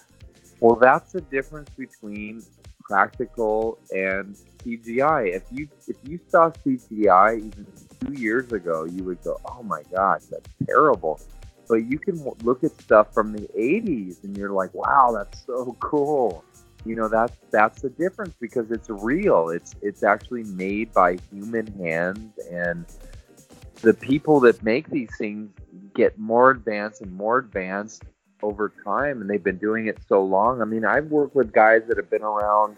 Well, 0.59 0.75
that's 0.75 1.11
the 1.11 1.21
difference 1.21 1.69
between 1.77 2.43
practical 2.81 3.77
and 3.91 4.35
CGI. 4.59 5.35
If 5.35 5.43
you 5.51 5.67
if 5.87 5.97
you 6.03 6.19
saw 6.29 6.51
CGI 6.65 7.37
even 7.37 7.67
two 8.01 8.13
years 8.13 8.51
ago, 8.51 8.85
you 8.85 9.03
would 9.03 9.23
go, 9.23 9.39
"Oh 9.45 9.63
my 9.63 9.83
gosh, 9.91 10.21
that's 10.31 10.49
terrible." 10.65 11.19
But 11.69 11.85
you 11.85 11.99
can 11.99 12.17
w- 12.17 12.35
look 12.43 12.63
at 12.63 12.79
stuff 12.81 13.13
from 13.13 13.33
the 13.33 13.47
'80s, 13.55 14.23
and 14.23 14.35
you're 14.37 14.51
like, 14.51 14.73
"Wow, 14.73 15.13
that's 15.15 15.45
so 15.45 15.75
cool." 15.79 16.43
You 16.87 16.95
know, 16.95 17.07
that's 17.07 17.37
that's 17.51 17.81
the 17.81 17.89
difference 17.89 18.33
because 18.39 18.71
it's 18.71 18.89
real. 18.89 19.49
It's 19.49 19.75
it's 19.81 20.03
actually 20.03 20.43
made 20.43 20.93
by 20.93 21.17
human 21.31 21.67
hands, 21.79 22.37
and 22.51 22.85
the 23.81 23.93
people 23.93 24.39
that 24.41 24.63
make 24.63 24.89
these 24.89 25.09
things 25.17 25.51
get 25.93 26.17
more 26.17 26.51
advanced 26.51 27.01
and 27.01 27.11
more 27.13 27.39
advanced 27.39 28.03
over 28.43 28.71
time 28.83 29.21
and 29.21 29.29
they've 29.29 29.43
been 29.43 29.57
doing 29.57 29.87
it 29.87 29.97
so 30.07 30.23
long. 30.23 30.61
I 30.61 30.65
mean, 30.65 30.85
I've 30.85 31.07
worked 31.07 31.35
with 31.35 31.51
guys 31.51 31.81
that 31.87 31.97
have 31.97 32.09
been 32.09 32.23
around 32.23 32.77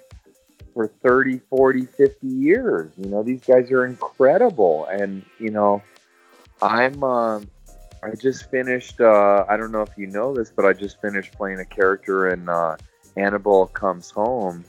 for 0.73 0.87
30, 0.87 1.39
40, 1.49 1.85
50 1.85 2.27
years. 2.27 2.91
You 2.97 3.09
know, 3.09 3.23
these 3.23 3.41
guys 3.41 3.69
are 3.71 3.85
incredible. 3.85 4.85
And, 4.85 5.25
you 5.39 5.49
know, 5.49 5.81
I'm, 6.61 7.03
uh, 7.03 7.39
I 8.01 8.15
just 8.17 8.49
finished, 8.49 9.01
uh, 9.01 9.45
I 9.49 9.57
don't 9.57 9.71
know 9.71 9.81
if 9.81 9.97
you 9.97 10.07
know 10.07 10.33
this, 10.33 10.51
but 10.55 10.65
I 10.65 10.73
just 10.73 11.01
finished 11.01 11.33
playing 11.33 11.59
a 11.59 11.65
character 11.65 12.29
in 12.29 12.47
uh, 12.47 12.77
Annabelle 13.19 13.67
Comes 13.67 14.09
Home. 14.11 14.63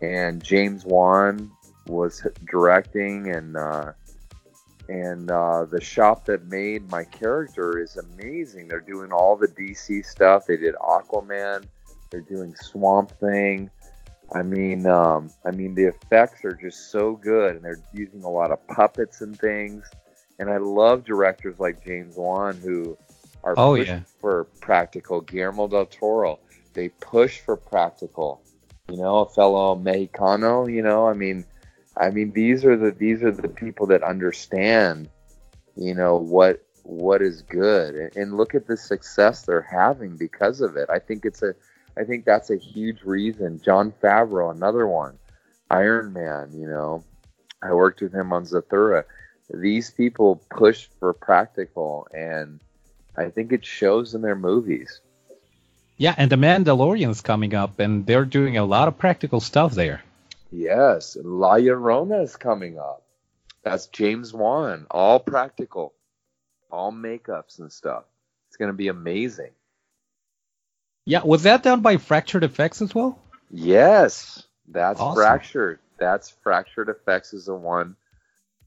And 0.00 0.42
James 0.42 0.84
Wan 0.84 1.50
was 1.86 2.24
directing 2.48 3.34
and, 3.34 3.56
uh, 3.56 3.92
and 4.88 5.30
uh, 5.30 5.64
the 5.64 5.80
shop 5.80 6.24
that 6.26 6.46
made 6.46 6.90
my 6.90 7.04
character 7.04 7.78
is 7.78 7.96
amazing. 7.96 8.68
They're 8.68 8.80
doing 8.80 9.12
all 9.12 9.36
the 9.36 9.48
DC 9.48 10.04
stuff. 10.06 10.46
They 10.46 10.56
did 10.56 10.74
Aquaman. 10.76 11.64
They're 12.10 12.20
doing 12.20 12.54
Swamp 12.54 13.10
Thing. 13.20 13.70
I 14.32 14.42
mean, 14.42 14.86
um, 14.86 15.30
I 15.44 15.50
mean 15.50 15.74
the 15.74 15.84
effects 15.84 16.44
are 16.44 16.54
just 16.54 16.90
so 16.90 17.16
good, 17.16 17.56
and 17.56 17.64
they're 17.64 17.80
using 17.92 18.22
a 18.24 18.30
lot 18.30 18.50
of 18.50 18.66
puppets 18.68 19.20
and 19.20 19.38
things. 19.38 19.84
And 20.38 20.48
I 20.48 20.58
love 20.58 21.04
directors 21.04 21.58
like 21.58 21.84
James 21.84 22.16
Wan 22.16 22.56
who 22.56 22.96
are 23.44 23.54
Oh, 23.56 23.74
pushing 23.74 23.94
yeah. 23.96 24.00
for 24.20 24.44
practical. 24.60 25.20
Guillermo 25.22 25.66
del 25.68 25.86
Toro, 25.86 26.38
they 26.78 26.88
push 26.88 27.40
for 27.40 27.56
practical. 27.56 28.40
You 28.88 28.98
know, 28.98 29.18
a 29.18 29.28
fellow 29.28 29.74
Mexicano. 29.74 30.72
You 30.72 30.82
know, 30.82 31.08
I 31.08 31.12
mean, 31.12 31.44
I 31.96 32.10
mean, 32.10 32.32
these 32.32 32.64
are 32.64 32.76
the 32.76 32.92
these 32.92 33.22
are 33.22 33.32
the 33.32 33.48
people 33.48 33.86
that 33.88 34.02
understand, 34.04 35.08
you 35.76 35.94
know, 35.94 36.16
what 36.16 36.64
what 36.84 37.20
is 37.20 37.42
good, 37.42 38.16
and, 38.16 38.36
look 38.38 38.54
at 38.54 38.66
the 38.66 38.76
success 38.76 39.42
they're 39.42 39.60
having 39.60 40.16
because 40.16 40.62
of 40.62 40.76
it. 40.76 40.88
I 40.88 40.98
think 40.98 41.26
it's 41.26 41.42
a, 41.42 41.54
I 41.98 42.04
think 42.04 42.24
that's 42.24 42.48
a 42.48 42.56
huge 42.56 43.02
reason. 43.02 43.60
Jon 43.62 43.92
Favreau, 44.02 44.50
another 44.50 44.86
one, 44.86 45.18
Iron 45.70 46.14
Man. 46.14 46.50
You 46.54 46.66
know, 46.66 47.04
I 47.62 47.74
worked 47.74 48.00
with 48.00 48.14
him 48.14 48.32
on 48.32 48.46
Zathura. 48.46 49.04
These 49.52 49.90
people 49.90 50.40
push 50.50 50.88
for 50.98 51.12
practical, 51.12 52.06
and 52.14 52.60
I 53.16 53.28
think 53.28 53.52
it 53.52 53.66
shows 53.66 54.14
in 54.14 54.22
their 54.22 54.36
movies. 54.36 55.02
Yeah, 55.98 56.14
and 56.16 56.30
the 56.30 56.36
Mandalorian's 56.36 57.20
coming 57.20 57.54
up, 57.54 57.80
and 57.80 58.06
they're 58.06 58.24
doing 58.24 58.56
a 58.56 58.64
lot 58.64 58.86
of 58.86 58.98
practical 58.98 59.40
stuff 59.40 59.74
there. 59.74 60.02
Yes, 60.50 61.16
La 61.20 61.56
Llorona 61.56 62.22
is 62.22 62.36
coming 62.36 62.78
up. 62.78 63.02
That's 63.64 63.86
James 63.88 64.32
Wan, 64.32 64.86
all 64.90 65.18
practical, 65.18 65.92
all 66.70 66.92
makeups 66.92 67.58
and 67.58 67.72
stuff. 67.72 68.04
It's 68.46 68.56
going 68.56 68.70
to 68.70 68.76
be 68.76 68.88
amazing. 68.88 69.50
Yeah, 71.04 71.22
was 71.24 71.42
that 71.42 71.64
done 71.64 71.80
by 71.80 71.96
Fractured 71.96 72.44
Effects 72.44 72.80
as 72.80 72.94
well? 72.94 73.18
Yes, 73.50 74.46
that's 74.68 75.00
Awesome. 75.00 75.20
Fractured. 75.20 75.80
That's 75.98 76.30
Fractured 76.30 76.88
Effects 76.88 77.34
is 77.34 77.46
the 77.46 77.54
one. 77.54 77.96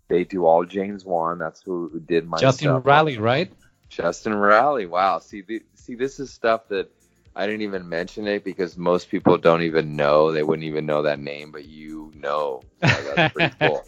They 0.10 0.26
do 0.26 0.46
all 0.46 0.66
James 0.66 1.06
Wan. 1.06 1.40
That's 1.40 1.62
who, 1.62 1.88
who 1.88 2.00
did 2.02 2.28
my 2.28 2.38
Justin 2.38 2.66
stuff. 2.66 2.86
Raleigh, 2.86 3.18
right? 3.18 3.50
Justin 3.88 4.34
Raleigh. 4.34 4.86
Wow. 4.86 5.20
See, 5.20 5.42
the, 5.42 5.64
see, 5.76 5.96
this 5.96 6.20
is 6.20 6.34
stuff 6.34 6.68
that 6.68 6.92
I 7.36 7.46
didn't 7.46 7.62
even 7.62 7.88
mention 7.88 8.28
it 8.28 8.44
because 8.44 8.78
most 8.78 9.10
people 9.10 9.38
don't 9.38 9.62
even 9.64 9.96
know. 9.96 10.32
They 10.32 10.44
wouldn't 10.44 10.66
even 10.66 10.86
know 10.86 11.04
that 11.04 11.20
name, 11.20 11.52
but 11.52 11.66
you 11.66 12.12
know. 12.16 12.62
So 12.82 13.14
that's 13.16 13.34
pretty 13.34 13.56
cool. 13.60 13.84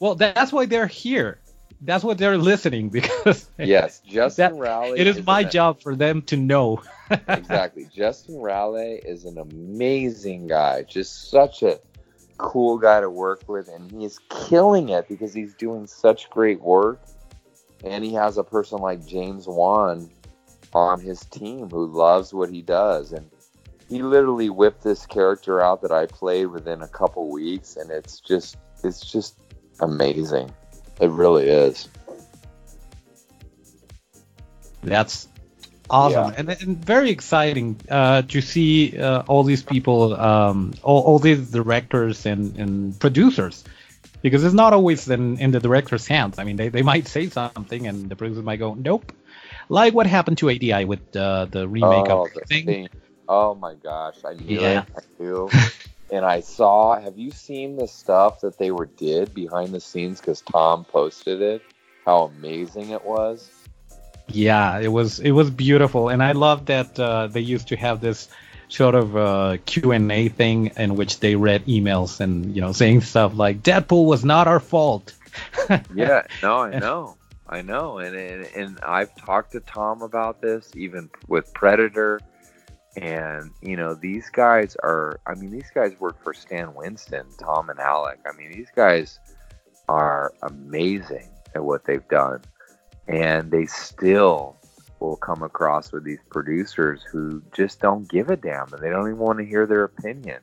Well, 0.00 0.14
that's 0.16 0.52
why 0.52 0.66
they're 0.66 0.86
here. 0.86 1.38
That's 1.80 2.02
what 2.02 2.18
they're 2.18 2.38
listening 2.38 2.88
because 2.90 3.48
Yes, 3.56 4.00
Justin 4.00 4.54
That- 4.54 4.60
Raleigh. 4.60 4.98
it 4.98 5.06
is 5.06 5.24
my 5.24 5.40
an- 5.42 5.50
job 5.50 5.80
for 5.80 5.94
them 5.94 6.22
to 6.22 6.36
know. 6.36 6.82
exactly. 7.28 7.86
Justin 7.94 8.40
Raleigh 8.40 9.00
is 9.04 9.24
an 9.24 9.38
amazing 9.38 10.48
guy. 10.48 10.82
Just 10.82 11.30
such 11.30 11.62
a 11.62 11.78
cool 12.36 12.78
guy 12.78 13.00
to 13.00 13.08
work 13.10 13.42
with, 13.48 13.68
and 13.68 13.90
he 13.92 14.04
is 14.04 14.18
killing 14.28 14.88
it 14.88 15.08
because 15.08 15.32
he's 15.32 15.54
doing 15.54 15.86
such 15.86 16.28
great 16.30 16.60
work. 16.60 17.00
And 17.84 18.02
he 18.04 18.12
has 18.14 18.38
a 18.38 18.44
person 18.44 18.78
like 18.78 19.06
James 19.06 19.46
Wan 19.46 20.10
on 20.74 21.00
his 21.00 21.20
team 21.26 21.70
who 21.70 21.86
loves 21.86 22.32
what 22.32 22.50
he 22.50 22.62
does. 22.62 23.12
And 23.12 23.30
he 23.88 24.02
literally 24.02 24.50
whipped 24.50 24.82
this 24.82 25.06
character 25.06 25.60
out 25.60 25.82
that 25.82 25.92
I 25.92 26.06
played 26.06 26.46
within 26.46 26.82
a 26.82 26.88
couple 26.88 27.30
weeks, 27.30 27.76
and 27.76 27.90
it's 27.90 28.20
just 28.20 28.56
it's 28.84 29.00
just 29.00 29.36
amazing. 29.80 30.52
It 31.00 31.10
really 31.10 31.48
is. 31.48 31.88
That's 34.82 35.28
awesome 35.90 36.34
and, 36.36 36.50
and 36.50 36.84
very 36.84 37.10
exciting 37.10 37.80
uh, 37.90 38.22
to 38.22 38.40
see 38.40 38.98
uh, 38.98 39.22
all 39.26 39.42
these 39.42 39.62
people, 39.62 40.14
um, 40.14 40.74
all, 40.82 41.02
all 41.02 41.18
these 41.18 41.50
directors 41.50 42.26
and, 42.26 42.56
and 42.58 42.98
producers. 42.98 43.64
Because 44.20 44.44
it's 44.44 44.54
not 44.54 44.72
always 44.72 45.08
in, 45.08 45.38
in 45.38 45.52
the 45.52 45.60
director's 45.60 46.06
hands. 46.06 46.38
I 46.38 46.44
mean, 46.44 46.56
they, 46.56 46.68
they 46.68 46.82
might 46.82 47.06
say 47.06 47.28
something 47.28 47.86
and 47.86 48.08
the 48.08 48.16
producer 48.16 48.42
might 48.42 48.56
go, 48.56 48.74
nope. 48.74 49.12
Like 49.68 49.94
what 49.94 50.06
happened 50.06 50.38
to 50.38 50.50
ADI 50.50 50.84
with 50.84 51.14
uh, 51.16 51.46
the 51.46 51.68
remake 51.68 52.08
oh, 52.08 52.24
of 52.26 52.34
the 52.34 52.40
Thing. 52.40 52.66
thing. 52.66 52.88
Oh 53.28 53.54
my 53.54 53.74
gosh, 53.74 54.16
I 54.24 54.34
knew 54.34 54.60
Yeah. 54.60 54.82
it. 54.82 54.88
I 54.96 55.22
knew. 55.22 55.50
and 56.10 56.24
I 56.24 56.40
saw. 56.40 56.98
Have 56.98 57.18
you 57.18 57.30
seen 57.30 57.76
the 57.76 57.86
stuff 57.86 58.40
that 58.40 58.58
they 58.58 58.70
were 58.70 58.86
did 58.86 59.34
behind 59.34 59.72
the 59.74 59.80
scenes? 59.80 60.20
Because 60.20 60.40
Tom 60.40 60.84
posted 60.84 61.42
it. 61.42 61.62
How 62.06 62.24
amazing 62.24 62.90
it 62.90 63.04
was. 63.04 63.50
Yeah, 64.30 64.78
it 64.78 64.88
was 64.88 65.20
it 65.20 65.30
was 65.32 65.50
beautiful, 65.50 66.08
and 66.08 66.22
I 66.22 66.32
love 66.32 66.66
that 66.66 66.98
uh, 66.98 67.26
they 67.28 67.40
used 67.40 67.68
to 67.68 67.76
have 67.76 68.00
this 68.00 68.28
sort 68.68 68.94
of 68.94 69.16
uh, 69.16 69.56
Q 69.66 69.92
and 69.92 70.10
A 70.12 70.28
thing 70.28 70.72
in 70.76 70.96
which 70.96 71.20
they 71.20 71.34
read 71.36 71.64
emails 71.66 72.20
and 72.20 72.54
you 72.54 72.60
know 72.62 72.72
saying 72.72 73.02
stuff 73.02 73.34
like 73.34 73.62
Deadpool 73.62 74.06
was 74.06 74.24
not 74.24 74.48
our 74.48 74.60
fault. 74.60 75.12
Yeah, 75.94 76.22
no, 76.42 76.60
I 76.60 76.78
know, 76.78 77.16
I 77.48 77.62
know, 77.62 77.98
and, 77.98 78.14
and 78.14 78.46
and 78.54 78.80
I've 78.82 79.14
talked 79.16 79.52
to 79.52 79.60
Tom 79.60 80.02
about 80.02 80.42
this, 80.42 80.70
even 80.76 81.08
with 81.28 81.52
Predator, 81.54 82.20
and 82.96 83.50
you 83.62 83.76
know 83.76 83.94
these 83.94 84.28
guys 84.30 84.76
are. 84.82 85.18
I 85.26 85.34
mean, 85.34 85.50
these 85.50 85.70
guys 85.74 85.98
work 85.98 86.22
for 86.22 86.34
Stan 86.34 86.74
Winston, 86.74 87.26
Tom 87.38 87.70
and 87.70 87.80
Alec. 87.80 88.18
I 88.26 88.36
mean, 88.36 88.52
these 88.52 88.68
guys 88.76 89.18
are 89.88 90.34
amazing 90.42 91.30
at 91.54 91.64
what 91.64 91.84
they've 91.84 92.06
done, 92.08 92.42
and 93.06 93.50
they 93.50 93.64
still 93.66 94.58
will 95.00 95.16
come 95.16 95.42
across 95.42 95.92
with 95.92 96.04
these 96.04 96.20
producers 96.30 97.02
who 97.10 97.42
just 97.54 97.80
don't 97.80 98.08
give 98.08 98.30
a 98.30 98.36
damn 98.36 98.72
and 98.72 98.82
they 98.82 98.90
don't 98.90 99.06
even 99.06 99.18
want 99.18 99.38
to 99.38 99.44
hear 99.44 99.66
their 99.66 99.84
opinion 99.84 100.40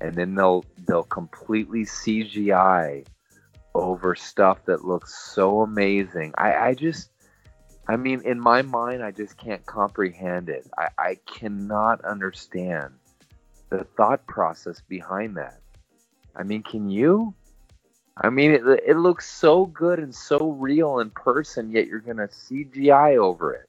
and 0.00 0.14
then 0.14 0.34
they'll 0.34 0.64
they'll 0.86 1.02
completely 1.02 1.82
cgi 1.82 3.04
over 3.74 4.14
stuff 4.14 4.64
that 4.66 4.84
looks 4.84 5.14
so 5.14 5.60
amazing 5.60 6.32
i 6.36 6.54
i 6.54 6.74
just 6.74 7.10
i 7.88 7.96
mean 7.96 8.20
in 8.24 8.38
my 8.38 8.62
mind 8.62 9.02
i 9.02 9.10
just 9.10 9.36
can't 9.36 9.64
comprehend 9.66 10.48
it 10.48 10.66
i 10.76 10.88
i 10.98 11.14
cannot 11.26 12.04
understand 12.04 12.92
the 13.68 13.84
thought 13.96 14.26
process 14.26 14.80
behind 14.88 15.36
that 15.36 15.60
i 16.34 16.42
mean 16.42 16.62
can 16.62 16.90
you 16.90 17.34
I 18.22 18.28
mean, 18.28 18.50
it, 18.50 18.62
it 18.86 18.96
looks 18.98 19.30
so 19.30 19.66
good 19.66 19.98
and 19.98 20.14
so 20.14 20.50
real 20.50 20.98
in 20.98 21.10
person, 21.10 21.70
yet 21.70 21.86
you're 21.86 22.00
gonna 22.00 22.28
CGI 22.28 23.16
over 23.16 23.54
it. 23.54 23.68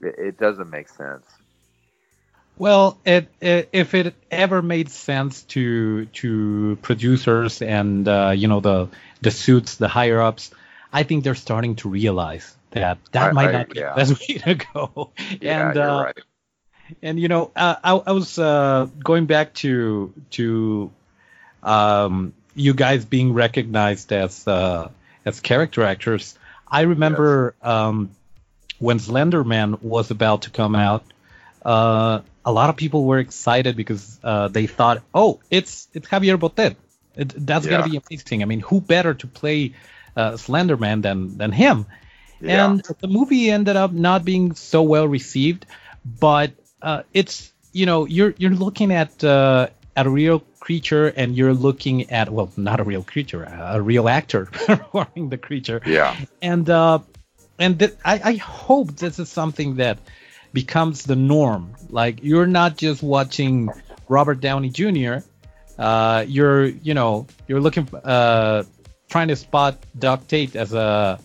It, 0.00 0.14
it 0.18 0.38
doesn't 0.38 0.70
make 0.70 0.88
sense. 0.88 1.26
Well, 2.60 2.98
it, 3.06 3.28
it, 3.40 3.70
if 3.72 3.94
it 3.94 4.14
ever 4.30 4.60
made 4.60 4.90
sense 4.90 5.44
to 5.54 6.04
to 6.20 6.76
producers 6.82 7.62
and 7.62 8.06
uh, 8.06 8.32
you 8.36 8.48
know 8.48 8.60
the 8.60 8.88
the 9.22 9.30
suits, 9.30 9.76
the 9.76 9.88
higher 9.88 10.20
ups, 10.20 10.50
I 10.92 11.04
think 11.04 11.24
they're 11.24 11.34
starting 11.34 11.76
to 11.76 11.88
realize 11.88 12.54
that 12.72 12.98
that 13.12 13.30
I- 13.30 13.32
might 13.32 13.48
I- 13.48 13.52
not 13.52 13.70
be 13.70 13.78
yeah. 13.78 13.94
the 13.94 13.96
best 13.96 14.20
way 14.28 14.34
to 14.44 14.54
go. 14.56 15.10
Yeah, 15.40 15.68
and 15.68 15.74
you're 15.74 15.84
uh, 15.86 16.02
right. 16.04 16.18
and 17.02 17.18
you 17.18 17.28
know, 17.28 17.50
uh, 17.56 17.76
I, 17.82 17.92
I 17.96 18.12
was 18.12 18.38
uh, 18.38 18.88
going 19.02 19.24
back 19.24 19.54
to 19.64 20.12
to 20.32 20.90
um, 21.62 22.34
you 22.54 22.74
guys 22.74 23.06
being 23.06 23.32
recognized 23.32 24.12
as 24.12 24.46
uh, 24.46 24.90
as 25.24 25.40
character 25.40 25.82
actors. 25.82 26.38
I 26.68 26.82
remember 26.82 27.54
um, 27.62 28.10
when 28.78 28.98
Slenderman 28.98 29.80
was 29.82 30.10
about 30.10 30.42
to 30.42 30.50
come 30.50 30.74
out. 30.74 31.04
Uh, 31.64 32.20
a 32.44 32.52
lot 32.52 32.70
of 32.70 32.76
people 32.76 33.04
were 33.04 33.18
excited 33.18 33.76
because 33.76 34.18
uh, 34.22 34.48
they 34.48 34.66
thought, 34.66 35.02
"Oh, 35.14 35.40
it's 35.50 35.88
it's 35.92 36.08
Javier 36.08 36.38
Botet. 36.38 36.76
It, 37.16 37.34
that's 37.46 37.66
Yeah. 37.66 37.70
gonna 37.70 37.82
be 37.82 38.00
amazing. 38.10 38.42
I 38.42 38.46
mean, 38.46 38.60
who 38.60 38.80
better 38.80 39.14
to 39.14 39.26
play 39.26 39.74
uh, 40.16 40.32
Slenderman 40.32 41.02
than 41.02 41.36
than 41.38 41.52
him?" 41.52 41.86
Yeah. 42.40 42.72
And 42.72 42.82
the 43.00 43.08
movie 43.08 43.50
ended 43.50 43.76
up 43.76 43.92
not 43.92 44.24
being 44.24 44.54
so 44.54 44.82
well 44.82 45.06
received, 45.06 45.66
but 46.04 46.52
uh, 46.82 47.02
it's 47.12 47.52
you 47.72 47.86
know 47.86 48.06
you're 48.06 48.34
you're 48.38 48.50
looking 48.50 48.92
at 48.92 49.22
uh, 49.22 49.68
at 49.96 50.06
a 50.06 50.10
real 50.10 50.40
creature 50.60 51.06
and 51.08 51.36
you're 51.36 51.54
looking 51.54 52.10
at 52.10 52.30
well 52.30 52.50
not 52.56 52.80
a 52.80 52.84
real 52.84 53.02
creature 53.02 53.42
a 53.44 53.80
real 53.80 54.08
actor 54.08 54.44
performing 54.52 55.30
the 55.30 55.38
creature 55.38 55.80
yeah, 55.86 56.16
and 56.42 56.68
uh, 56.68 56.98
and 57.58 57.78
th- 57.78 57.94
I, 58.04 58.20
I 58.24 58.34
hope 58.34 58.96
this 58.96 59.18
is 59.18 59.28
something 59.28 59.76
that 59.76 59.98
becomes 60.52 61.04
the 61.04 61.16
norm. 61.16 61.74
Like 61.88 62.20
you're 62.22 62.46
not 62.46 62.76
just 62.76 63.02
watching 63.02 63.70
Robert 64.08 64.40
Downey 64.40 64.70
Jr. 64.70 65.18
Uh, 65.78 66.24
you're 66.26 66.66
you 66.66 66.94
know 66.94 67.26
you're 67.46 67.60
looking 67.60 67.88
uh, 67.94 68.64
trying 69.08 69.28
to 69.28 69.36
spot 69.36 69.78
Doug 69.98 70.26
Tait 70.28 70.56
as 70.56 70.72
a 70.72 71.18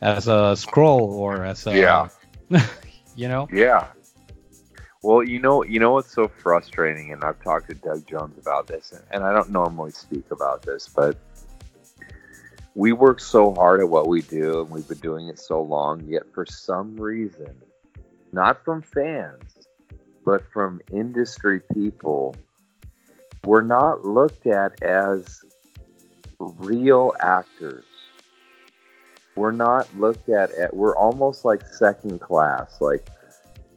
as 0.00 0.28
a 0.28 0.56
scroll 0.56 1.14
or 1.14 1.44
as 1.44 1.66
a 1.66 1.76
Yeah. 1.76 2.08
you 3.16 3.28
know 3.28 3.48
yeah. 3.52 3.88
Well, 5.02 5.24
you 5.24 5.40
know, 5.40 5.64
you 5.64 5.80
know 5.80 5.90
what's 5.90 6.14
so 6.14 6.28
frustrating, 6.28 7.12
and 7.12 7.24
I've 7.24 7.42
talked 7.42 7.68
to 7.68 7.74
Doug 7.74 8.06
Jones 8.06 8.38
about 8.38 8.68
this, 8.68 8.92
and, 8.92 9.02
and 9.10 9.24
I 9.24 9.32
don't 9.32 9.50
normally 9.50 9.90
speak 9.90 10.30
about 10.30 10.62
this, 10.62 10.88
but 10.88 11.16
we 12.76 12.92
work 12.92 13.18
so 13.18 13.52
hard 13.52 13.80
at 13.80 13.88
what 13.88 14.06
we 14.06 14.22
do, 14.22 14.60
and 14.60 14.70
we've 14.70 14.86
been 14.86 14.98
doing 14.98 15.26
it 15.26 15.40
so 15.40 15.60
long. 15.60 16.04
Yet, 16.04 16.32
for 16.32 16.46
some 16.46 16.96
reason, 16.96 17.52
not 18.32 18.64
from 18.64 18.82
fans, 18.82 19.66
but 20.24 20.42
from 20.52 20.80
industry 20.90 21.60
people, 21.74 22.34
we're 23.44 23.62
not 23.62 24.04
looked 24.04 24.46
at 24.46 24.82
as 24.82 25.44
real 26.38 27.12
actors. 27.20 27.84
We're 29.36 29.52
not 29.52 29.88
looked 29.96 30.28
at 30.28 30.50
at 30.52 30.74
we're 30.74 30.96
almost 30.96 31.44
like 31.44 31.62
second 31.66 32.20
class. 32.20 32.80
Like 32.80 33.08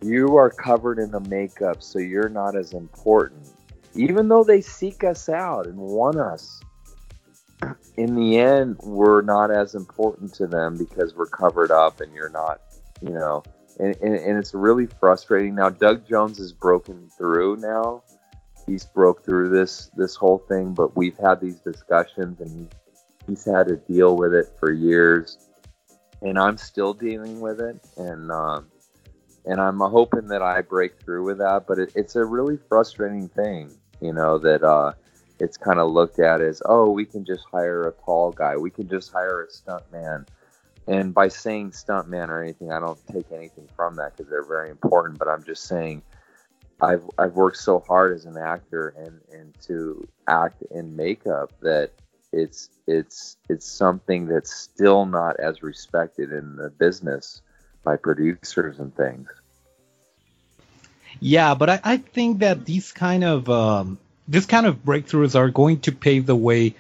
you 0.02 0.38
are 0.38 0.50
covered 0.50 1.00
in 1.00 1.12
the 1.12 1.22
makeup, 1.22 1.82
so 1.82 2.00
you're 2.00 2.30
not 2.30 2.56
as 2.56 2.74
important. 2.74 3.48
Even 3.96 4.28
though 4.28 4.44
they 4.44 4.62
seek 4.62 5.04
us 5.04 5.30
out 5.30 5.68
and 5.68 5.78
want 5.78 6.18
us, 6.18 6.62
in 7.98 8.16
the 8.16 8.38
end, 8.38 8.78
we're 8.84 9.22
not 9.22 9.52
as 9.52 9.74
important 9.74 10.34
to 10.36 10.48
them 10.48 10.78
because 10.78 11.16
we're 11.16 11.26
covered 11.26 11.72
up 11.72 12.02
and 12.02 12.14
you're 12.14 12.30
not, 12.30 12.62
you 13.02 13.12
know. 13.12 13.44
And, 13.80 13.96
and, 14.02 14.16
and 14.16 14.38
it's 14.38 14.54
really 14.54 14.86
frustrating. 14.86 15.56
Now, 15.56 15.70
Doug 15.70 16.08
Jones 16.08 16.38
has 16.38 16.54
broken 16.54 17.10
through 17.18 17.58
now. 17.58 18.04
He's 18.66 18.86
broke 18.86 19.24
through 19.24 19.50
this 19.50 19.92
this 19.96 20.16
whole 20.16 20.40
thing, 20.40 20.74
but 20.74 20.96
we've 20.96 21.18
had 21.18 21.40
these 21.40 21.60
discussions 21.60 22.40
and 22.40 22.68
he's 23.28 23.46
had 23.46 23.68
to 23.68 23.76
deal 23.76 24.16
with 24.16 24.34
it 24.34 24.48
for 24.60 24.72
years, 24.72 25.38
and 26.22 26.40
I'm 26.40 26.58
still 26.58 26.94
dealing 26.94 27.42
with 27.42 27.60
it. 27.60 27.78
And 27.98 28.32
um, 28.32 28.66
and 29.46 29.62
I'm 29.62 29.80
hoping 29.80 30.28
that 30.30 30.42
I 30.42 30.62
break 30.62 31.00
through 31.00 31.26
with 31.26 31.38
that. 31.38 31.66
But 31.68 31.80
it, 31.80 31.92
it's 31.96 32.16
a 32.16 32.26
really 32.26 32.58
frustrating 32.58 33.28
thing, 33.30 33.72
you 34.02 34.14
know, 34.14 34.40
that 34.40 34.64
uh, 34.64 34.94
it's 35.40 35.58
kind 35.58 35.80
of 35.80 35.92
looked 35.92 36.20
at 36.20 36.42
as, 36.42 36.62
oh, 36.66 36.90
we 36.90 37.06
can 37.06 37.26
just 37.26 37.44
hire 37.52 37.88
a 37.88 37.92
tall 38.04 38.32
guy, 38.32 38.56
we 38.56 38.70
can 38.70 38.88
just 38.88 39.12
hire 39.12 39.44
a 39.44 39.52
stunt 39.52 39.84
man. 39.92 40.26
And 40.88 41.14
by 41.14 41.30
saying 41.30 41.72
stuntman 41.72 42.30
or 42.30 42.44
anything, 42.44 42.72
I 42.72 42.80
don't 42.80 43.00
take 43.08 43.32
anything 43.32 43.68
from 43.76 43.96
that 43.96 44.16
because 44.16 44.30
they're 44.30 44.46
very 44.46 44.70
important. 44.70 45.18
But 45.18 45.28
I'm 45.28 45.44
just 45.44 45.64
saying, 45.64 46.04
I've 46.82 47.04
I've 47.18 47.34
worked 47.34 47.58
so 47.58 47.80
hard 47.80 48.14
as 48.14 48.26
an 48.26 48.38
actor 48.38 48.94
and 48.98 49.20
and 49.34 49.54
to 49.64 50.08
act 50.28 50.64
in 50.72 50.96
makeup 50.96 51.52
that 51.62 51.92
it's 52.32 52.70
it's 52.86 53.38
it's 53.50 53.66
something 53.66 54.28
that's 54.28 54.54
still 54.54 55.06
not 55.06 55.40
as 55.40 55.64
respected 55.64 56.32
in 56.32 56.56
the 56.56 56.70
business 56.70 57.42
by 57.84 57.96
producers 57.96 58.80
and 58.80 58.96
things. 58.96 59.30
Yeah, 61.20 61.56
but 61.56 61.70
I, 61.70 61.80
I 61.84 61.98
think 61.98 62.40
that 62.40 62.66
these 62.66 62.92
kind 62.92 63.24
of 63.24 63.50
um, 63.50 63.98
this 64.28 64.46
kind 64.46 64.66
of 64.66 64.84
breakthroughs 64.84 65.36
are 65.36 65.50
going 65.50 65.80
to 65.82 65.92
pave 65.92 66.26
the 66.26 66.36
way 66.36 66.76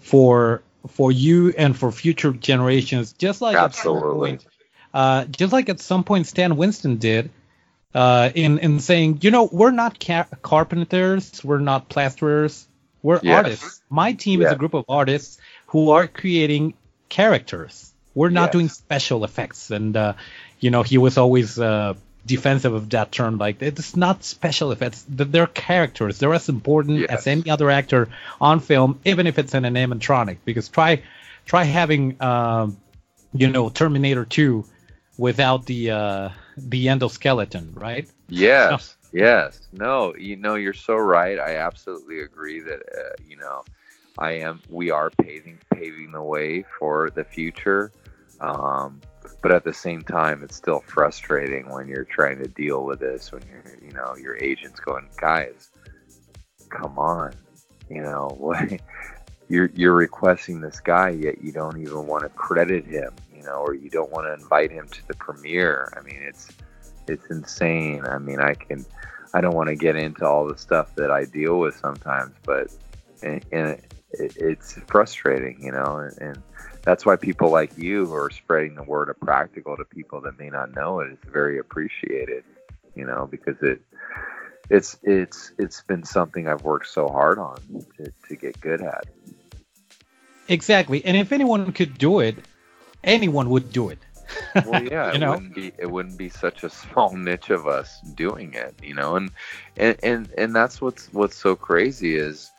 for 0.00 0.62
for 0.88 1.12
you 1.12 1.52
and 1.56 1.76
for 1.76 1.90
future 1.92 2.32
generations. 2.32 3.12
Just 3.12 3.40
like 3.40 3.56
Absolutely. 3.56 4.30
point, 4.30 4.46
uh, 4.94 5.24
just 5.24 5.52
like 5.52 5.68
at 5.68 5.80
some 5.80 6.04
point 6.04 6.26
Stan 6.26 6.56
Winston 6.56 6.96
did, 6.96 7.30
uh, 7.94 8.30
in 8.34 8.58
in 8.58 8.80
saying, 8.80 9.18
you 9.22 9.30
know, 9.30 9.48
we're 9.50 9.70
not 9.70 9.98
ca- 10.04 10.26
carpenters, 10.42 11.42
we're 11.44 11.60
not 11.60 11.88
plasterers, 11.88 12.66
we're 13.02 13.20
Yes. 13.22 13.36
artists. 13.36 13.82
My 13.90 14.12
team 14.12 14.42
is 14.42 14.50
a 14.52 14.56
group 14.56 14.74
of 14.74 14.84
artists 14.88 15.38
who 15.68 15.90
are 15.90 16.06
creating 16.06 16.74
characters. 17.08 17.92
We're 18.14 18.30
not 18.30 18.46
Yes. 18.46 18.52
doing 18.52 18.68
special 18.68 19.24
effects, 19.24 19.70
and 19.70 19.96
uh, 19.96 20.12
you 20.60 20.70
know, 20.70 20.82
he 20.82 20.98
was 20.98 21.18
always 21.18 21.58
uh, 21.58 21.94
defensive 22.26 22.74
of 22.74 22.90
that 22.90 23.12
term. 23.12 23.38
Like 23.38 23.62
it's 23.62 23.96
not 23.96 24.24
special 24.24 24.72
effects; 24.72 25.04
th- 25.04 25.30
they're 25.30 25.46
characters. 25.46 26.18
They're 26.18 26.34
as 26.34 26.48
important 26.48 27.00
Yes. 27.00 27.10
as 27.10 27.26
any 27.26 27.48
other 27.48 27.70
actor 27.70 28.08
on 28.40 28.60
film, 28.60 29.00
even 29.04 29.26
if 29.26 29.38
it's 29.38 29.54
in 29.54 29.64
an 29.64 29.74
animatronic. 29.74 30.38
Because 30.44 30.68
try 30.68 31.02
try 31.44 31.64
having 31.64 32.20
um, 32.22 32.76
you 33.32 33.48
know 33.48 33.68
Terminator 33.70 34.24
2 34.24 34.64
without 35.18 35.66
the 35.66 35.90
uh, 35.90 36.28
the 36.56 36.86
endoskeleton, 36.86 37.80
right? 37.80 38.08
Yes, 38.28 38.96
yes. 39.12 39.60
No, 39.72 40.14
you 40.16 40.36
know, 40.36 40.56
you're 40.56 40.72
so 40.74 40.96
right. 40.96 41.38
I 41.38 41.56
absolutely 41.58 42.20
agree 42.20 42.60
that 42.60 42.80
uh, 42.80 43.14
you 43.28 43.36
know, 43.36 43.64
I 44.18 44.32
am. 44.40 44.60
We 44.68 44.90
are 44.90 45.10
paving 45.10 45.58
paving 45.72 46.12
the 46.12 46.22
way 46.22 46.64
for 46.78 47.10
the 47.10 47.24
future. 47.24 47.92
Um, 48.40 49.00
but 49.42 49.52
at 49.52 49.64
the 49.64 49.72
same 49.72 50.02
time, 50.02 50.42
it's 50.42 50.56
still 50.56 50.80
frustrating 50.80 51.68
when 51.70 51.88
you're 51.88 52.04
trying 52.04 52.38
to 52.38 52.48
deal 52.48 52.84
with 52.84 53.00
this. 53.00 53.32
When 53.32 53.42
you're, 53.50 53.76
you 53.84 53.92
know, 53.92 54.16
your 54.16 54.36
agent's 54.36 54.80
going, 54.80 55.08
guys, 55.16 55.70
come 56.68 56.98
on, 56.98 57.34
you 57.88 58.02
know 58.02 58.34
what? 58.38 58.80
You're 59.48 59.70
you're 59.74 59.94
requesting 59.94 60.60
this 60.60 60.80
guy, 60.80 61.10
yet 61.10 61.42
you 61.42 61.52
don't 61.52 61.80
even 61.80 62.06
want 62.06 62.24
to 62.24 62.28
credit 62.30 62.84
him, 62.84 63.12
you 63.32 63.42
know, 63.44 63.58
or 63.58 63.74
you 63.74 63.88
don't 63.88 64.10
want 64.10 64.26
to 64.26 64.34
invite 64.34 64.72
him 64.72 64.88
to 64.88 65.06
the 65.06 65.14
premiere. 65.14 65.92
I 65.96 66.02
mean, 66.02 66.20
it's 66.20 66.48
it's 67.06 67.30
insane. 67.30 68.04
I 68.04 68.18
mean, 68.18 68.40
I 68.40 68.54
can, 68.54 68.84
I 69.34 69.40
don't 69.40 69.54
want 69.54 69.68
to 69.68 69.76
get 69.76 69.94
into 69.94 70.26
all 70.26 70.48
the 70.48 70.58
stuff 70.58 70.94
that 70.96 71.12
I 71.12 71.24
deal 71.24 71.60
with 71.60 71.76
sometimes, 71.76 72.34
but 72.44 72.74
and, 73.22 73.44
and 73.52 73.80
it, 74.10 74.36
it's 74.36 74.74
frustrating, 74.86 75.62
you 75.62 75.72
know, 75.72 75.98
and, 75.98 76.18
and 76.20 76.42
that's 76.86 77.04
why 77.04 77.16
people 77.16 77.50
like 77.50 77.76
you 77.76 78.06
who 78.06 78.14
are 78.14 78.30
spreading 78.30 78.76
the 78.76 78.82
word 78.84 79.10
of 79.10 79.18
practical 79.18 79.76
to 79.76 79.84
people 79.84 80.20
that 80.20 80.38
may 80.38 80.48
not 80.48 80.72
know 80.72 81.00
it 81.00 81.10
is 81.10 81.18
very 81.30 81.58
appreciated, 81.58 82.44
you 82.94 83.04
know, 83.04 83.26
because 83.28 83.56
it 83.60 83.82
it's 84.70 84.96
it's 85.02 85.52
it's 85.58 85.82
been 85.82 86.04
something 86.04 86.46
I've 86.46 86.62
worked 86.62 86.86
so 86.86 87.08
hard 87.08 87.38
on 87.38 87.58
to, 87.96 88.12
to 88.28 88.36
get 88.36 88.60
good 88.60 88.80
at. 88.82 89.04
Exactly. 90.48 91.04
And 91.04 91.16
if 91.16 91.32
anyone 91.32 91.72
could 91.72 91.98
do 91.98 92.20
it, 92.20 92.36
anyone 93.02 93.50
would 93.50 93.72
do 93.72 93.88
it. 93.90 93.98
well 94.64 94.82
yeah 94.82 95.10
You 95.12 95.18
it 95.18 95.20
know? 95.20 95.32
wouldn't 95.32 95.54
be 95.54 95.72
it 95.78 95.90
wouldn't 95.90 96.16
be 96.16 96.28
such 96.28 96.62
a 96.62 96.70
small 96.70 97.16
niche 97.16 97.50
of 97.50 97.66
us 97.66 98.00
doing 98.14 98.54
it 98.54 98.74
you 98.82 98.94
know 98.94 99.16
and 99.16 99.30
and 99.76 99.96
and, 100.02 100.30
and 100.38 100.54
that's 100.54 100.80
what's 100.80 101.12
what's 101.12 101.36
so 101.36 101.56
crazy 101.56 102.16
is 102.16 102.50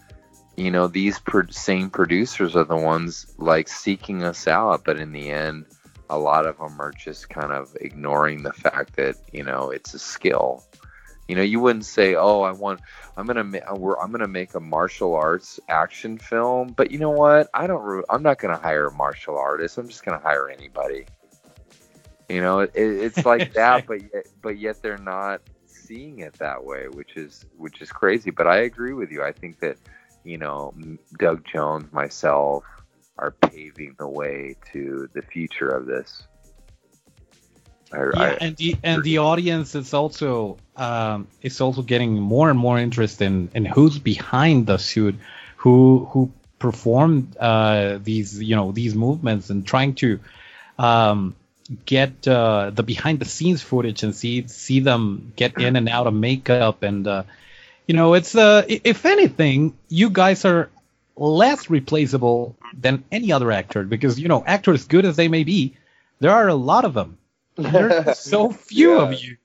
you 0.57 0.71
know 0.71 0.87
these 0.87 1.19
pro- 1.19 1.47
same 1.51 1.89
producers 1.91 2.55
are 2.55 2.65
the 2.65 2.77
ones 2.77 3.27
like 3.37 3.69
seeking 3.69 4.23
us 4.23 4.47
out 4.47 4.83
but 4.85 4.97
in 4.97 5.13
the 5.13 5.29
end 5.31 5.65
a 6.09 6.19
lot 6.19 6.47
of 6.47 6.57
them 6.59 6.81
are 6.81 6.93
just 6.93 7.29
kind 7.29 7.53
of 7.53 7.75
ignoring 7.81 8.43
the 8.43 8.53
fact 8.53 8.97
that 8.97 9.17
you 9.33 9.43
know 9.43 9.71
it's 9.71 9.95
a 9.95 9.99
skill 9.99 10.65
You 11.29 11.35
know, 11.35 11.43
you 11.43 11.59
wouldn't 11.61 11.85
say, 11.85 12.15
"Oh, 12.15 12.41
I 12.41 12.51
want, 12.51 12.81
I'm 13.17 13.27
gonna, 13.27 13.43
ma- 13.43 13.67
uh, 13.71 13.75
we're, 13.75 13.99
I'm 13.99 14.11
gonna 14.11 14.27
make 14.27 14.55
a 14.55 14.61
martial 14.61 15.15
arts 15.15 15.59
action 15.69 16.17
film." 16.17 16.73
But 16.75 16.91
you 16.91 16.99
know 16.99 17.11
what? 17.11 17.49
I 17.53 17.67
don't. 17.67 17.83
re- 17.83 18.03
I'm 18.09 18.23
not 18.23 18.39
gonna 18.39 18.57
hire 18.57 18.87
a 18.87 18.91
martial 18.93 19.37
artist. 19.37 19.77
I'm 19.77 19.87
just 19.87 20.05
gonna 20.05 20.19
hire 20.19 20.49
anybody. 20.49 21.05
You 22.29 22.41
know, 22.41 22.59
it, 22.61 22.71
it's 22.75 23.25
like 23.25 23.51
that, 23.55 23.85
but 23.87 24.01
yet, 24.01 24.27
but 24.41 24.57
yet 24.57 24.81
they're 24.81 24.97
not 24.97 25.41
seeing 25.65 26.19
it 26.19 26.37
that 26.39 26.63
way, 26.63 26.87
which 26.89 27.17
is 27.17 27.45
which 27.57 27.81
is 27.81 27.91
crazy. 27.91 28.31
But 28.31 28.47
I 28.47 28.57
agree 28.59 28.93
with 28.93 29.11
you. 29.11 29.23
I 29.23 29.31
think 29.31 29.59
that 29.59 29.77
you 30.27 30.37
know, 30.37 30.73
Doug 31.17 31.45
Jones, 31.51 31.91
myself, 31.93 32.63
are 33.17 33.31
paving 33.31 33.95
the 33.97 34.07
way 34.07 34.55
to 34.73 35.09
the 35.13 35.21
future 35.21 35.69
of 35.69 35.85
this. 35.85 36.23
I, 37.91 37.97
Yeah, 37.97 38.11
I, 38.15 38.29
and 38.41 38.57
the 38.57 38.75
and 38.83 39.03
the 39.03 39.19
audience 39.19 39.73
is 39.73 39.93
also 39.93 40.57
um, 40.75 41.27
is 41.41 41.61
also 41.61 41.81
getting 41.81 42.19
more 42.19 42.49
and 42.49 42.59
more 42.59 42.77
interest 42.77 43.21
in, 43.21 43.49
in 43.53 43.63
who's 43.63 43.97
behind 43.97 44.67
the 44.67 44.77
suit, 44.77 45.15
who 45.55 46.07
who 46.11 46.31
performed 46.59 47.37
uh, 47.37 47.99
these 48.03 48.41
you 48.41 48.55
know 48.55 48.73
these 48.73 48.93
movements 48.93 49.49
and 49.49 49.65
trying 49.65 49.95
to 49.95 50.19
um, 50.77 51.35
get 51.85 52.27
uh, 52.27 52.71
the 52.71 52.83
behind 52.83 53.19
the 53.19 53.25
scenes 53.25 53.61
footage 53.61 54.03
and 54.03 54.13
see 54.13 54.47
see 54.47 54.81
them 54.81 55.31
get 55.37 55.57
in 55.57 55.77
and 55.77 55.87
out 55.87 56.07
of 56.07 56.13
makeup 56.13 56.83
and 56.83 57.07
uh, 57.07 57.23
you 57.87 57.95
know 57.95 58.13
it's 58.13 58.35
uh, 58.35 58.63
if 58.67 59.05
anything 59.05 59.77
you 59.89 60.09
guys 60.09 60.45
are 60.45 60.69
less 61.15 61.69
replaceable 61.69 62.55
than 62.73 63.03
any 63.11 63.31
other 63.31 63.51
actor 63.51 63.83
because 63.83 64.19
you 64.19 64.27
know 64.27 64.43
actors 64.45 64.85
good 64.85 65.05
as 65.05 65.15
they 65.15 65.27
may 65.27 65.43
be 65.43 65.75
there 66.19 66.31
are 66.31 66.47
a 66.47 66.55
lot 66.55 66.85
of 66.85 66.93
them 66.93 67.17
there's 67.55 68.19
so 68.19 68.51
few 68.51 68.97
Yeah. 68.97 69.01
of 69.03 69.13
you 69.13 69.37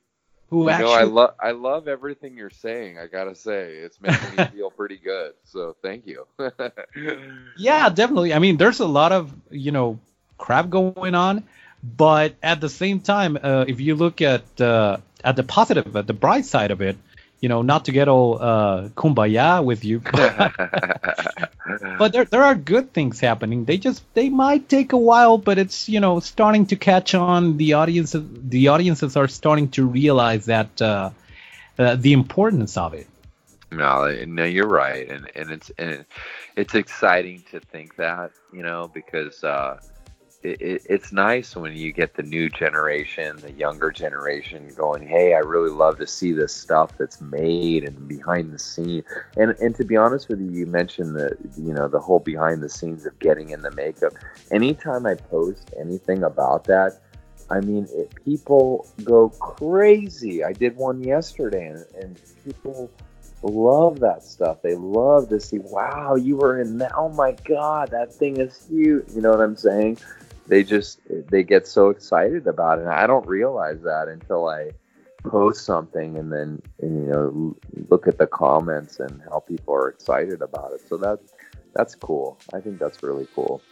who 0.50 0.64
you 0.64 0.70
actually 0.70 0.86
know, 0.88 0.92
I 0.92 1.04
love 1.04 1.34
I 1.40 1.50
love 1.52 1.88
everything 1.88 2.36
you're 2.36 2.50
saying. 2.50 2.98
I 2.98 3.06
gotta 3.06 3.34
say, 3.34 3.76
it's 3.76 3.98
making 4.02 4.36
me 4.36 4.44
feel 4.52 4.70
pretty 4.70 4.98
good. 4.98 5.32
So 5.44 5.76
thank 5.80 6.06
you. 6.06 6.26
yeah 7.56 7.88
definitely 7.88 8.34
i 8.34 8.38
mean 8.38 8.56
there's 8.56 8.80
a 8.80 8.86
lot 8.86 9.12
of 9.12 9.32
you 9.50 9.72
know 9.72 9.98
crap 10.38 10.68
going 10.70 11.14
on 11.14 11.44
but 11.82 12.34
at 12.42 12.60
the 12.60 12.68
same 12.68 13.00
time 13.00 13.38
uh, 13.42 13.64
if 13.66 13.80
you 13.80 13.94
look 13.94 14.20
at 14.20 14.44
uh, 14.60 14.96
at 15.24 15.36
the 15.36 15.42
positive 15.42 15.96
at 15.96 16.06
the 16.06 16.12
bright 16.12 16.44
side 16.44 16.70
of 16.70 16.80
it 16.80 16.96
you 17.42 17.48
know 17.50 17.60
not 17.60 17.84
to 17.84 17.92
get 17.92 18.08
all 18.08 18.40
uh, 18.40 18.88
kumbaya 18.96 19.62
with 19.62 19.84
you 19.84 20.00
but 21.98 22.12
there, 22.12 22.24
there 22.24 22.42
are 22.42 22.54
good 22.54 22.92
things 22.92 23.20
happening. 23.20 23.64
They 23.64 23.78
just 23.78 24.02
they 24.14 24.28
might 24.28 24.68
take 24.68 24.92
a 24.92 24.98
while 24.98 25.38
but 25.38 25.58
it's 25.58 25.88
you 25.88 26.00
know 26.00 26.20
starting 26.20 26.66
to 26.66 26.76
catch 26.76 27.14
on. 27.14 27.56
The 27.56 27.74
audience 27.74 28.14
the 28.16 28.68
audiences 28.68 29.16
are 29.16 29.28
starting 29.28 29.68
to 29.70 29.86
realize 29.86 30.46
that 30.46 30.80
uh, 30.80 31.10
uh, 31.78 31.96
the 31.96 32.12
importance 32.12 32.76
of 32.76 32.94
it. 32.94 33.06
No, 33.70 34.24
no, 34.26 34.44
you're 34.44 34.68
right, 34.68 35.08
and 35.08 35.30
and 35.34 35.50
it's 35.50 35.70
and 35.78 36.04
it's 36.56 36.74
exciting 36.74 37.42
to 37.50 37.60
think 37.60 37.96
that 37.96 38.32
you 38.52 38.62
know 38.62 38.90
because 38.92 39.42
uh, 39.42 39.78
it, 40.42 40.60
it, 40.60 40.82
it's 40.88 41.12
nice 41.12 41.54
when 41.54 41.76
you 41.76 41.92
get 41.92 42.14
the 42.14 42.22
new 42.22 42.48
generation, 42.48 43.36
the 43.38 43.52
younger 43.52 43.90
generation, 43.90 44.72
going, 44.76 45.06
"Hey, 45.06 45.34
I 45.34 45.38
really 45.38 45.70
love 45.70 45.98
to 45.98 46.06
see 46.06 46.32
this 46.32 46.54
stuff 46.54 46.96
that's 46.98 47.20
made 47.20 47.84
and 47.84 48.08
behind 48.08 48.52
the 48.52 48.58
scene." 48.58 49.04
And 49.36 49.56
and 49.60 49.74
to 49.76 49.84
be 49.84 49.96
honest 49.96 50.28
with 50.28 50.40
you, 50.40 50.50
you 50.50 50.66
mentioned 50.66 51.14
the 51.14 51.36
you 51.56 51.72
know 51.72 51.88
the 51.88 52.00
whole 52.00 52.18
behind 52.18 52.62
the 52.62 52.68
scenes 52.68 53.06
of 53.06 53.18
getting 53.18 53.50
in 53.50 53.62
the 53.62 53.70
makeup. 53.70 54.12
Anytime 54.50 55.06
I 55.06 55.14
post 55.14 55.72
anything 55.78 56.24
about 56.24 56.64
that, 56.64 57.00
I 57.50 57.60
mean, 57.60 57.86
it, 57.92 58.12
people 58.24 58.86
go 59.04 59.28
crazy. 59.28 60.42
I 60.42 60.52
did 60.52 60.76
one 60.76 61.02
yesterday, 61.02 61.68
and, 61.68 61.84
and 62.02 62.20
people 62.44 62.90
love 63.42 64.00
that 64.00 64.22
stuff. 64.22 64.62
They 64.62 64.74
love 64.74 65.28
to 65.30 65.40
see, 65.40 65.58
wow, 65.58 66.14
you 66.14 66.36
were 66.36 66.60
in 66.60 66.78
that. 66.78 66.92
Oh 66.96 67.08
my 67.10 67.32
God, 67.44 67.90
that 67.90 68.14
thing 68.14 68.38
is 68.38 68.66
huge. 68.68 69.04
You 69.14 69.20
know 69.20 69.30
what 69.30 69.40
I'm 69.40 69.56
saying? 69.56 69.98
They 70.46 70.64
just 70.64 71.00
they 71.30 71.42
get 71.42 71.66
so 71.66 71.90
excited 71.90 72.46
about 72.46 72.78
it. 72.78 72.82
And 72.82 72.90
I 72.90 73.06
don't 73.06 73.26
realize 73.26 73.82
that 73.82 74.08
until 74.08 74.48
I 74.48 74.72
post 75.24 75.64
something 75.64 76.18
and 76.18 76.32
then 76.32 76.60
and, 76.80 77.06
you 77.06 77.12
know 77.12 77.56
look 77.88 78.08
at 78.08 78.18
the 78.18 78.26
comments 78.26 78.98
and 78.98 79.22
how 79.30 79.38
people 79.40 79.74
are 79.74 79.88
excited 79.88 80.42
about 80.42 80.72
it. 80.72 80.80
So 80.88 80.96
that 80.98 81.20
that's 81.74 81.94
cool. 81.94 82.38
I 82.52 82.60
think 82.60 82.78
that's 82.78 83.02
really 83.02 83.26
cool. 83.34 83.62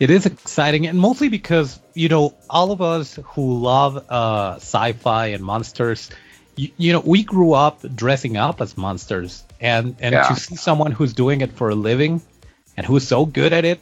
It 0.00 0.10
is 0.10 0.26
exciting, 0.26 0.88
and 0.88 0.98
mostly 0.98 1.28
because 1.28 1.78
you 1.94 2.08
know 2.08 2.34
all 2.50 2.72
of 2.72 2.82
us 2.82 3.14
who 3.14 3.58
love 3.60 4.10
uh, 4.10 4.54
sci-fi 4.56 5.26
and 5.28 5.44
monsters, 5.44 6.10
you, 6.56 6.70
you 6.76 6.92
know, 6.92 7.00
we 7.00 7.22
grew 7.22 7.52
up 7.52 7.82
dressing 7.94 8.36
up 8.36 8.60
as 8.60 8.76
monsters, 8.76 9.44
and 9.60 9.96
and 10.00 10.14
Yeah. 10.14 10.22
to 10.22 10.34
see 10.34 10.56
someone 10.56 10.90
who's 10.90 11.12
doing 11.12 11.40
it 11.40 11.52
for 11.52 11.70
a 11.70 11.74
living, 11.74 12.20
and 12.76 12.86
who's 12.86 13.06
so 13.06 13.26
good 13.26 13.52
at 13.52 13.64
it, 13.64 13.80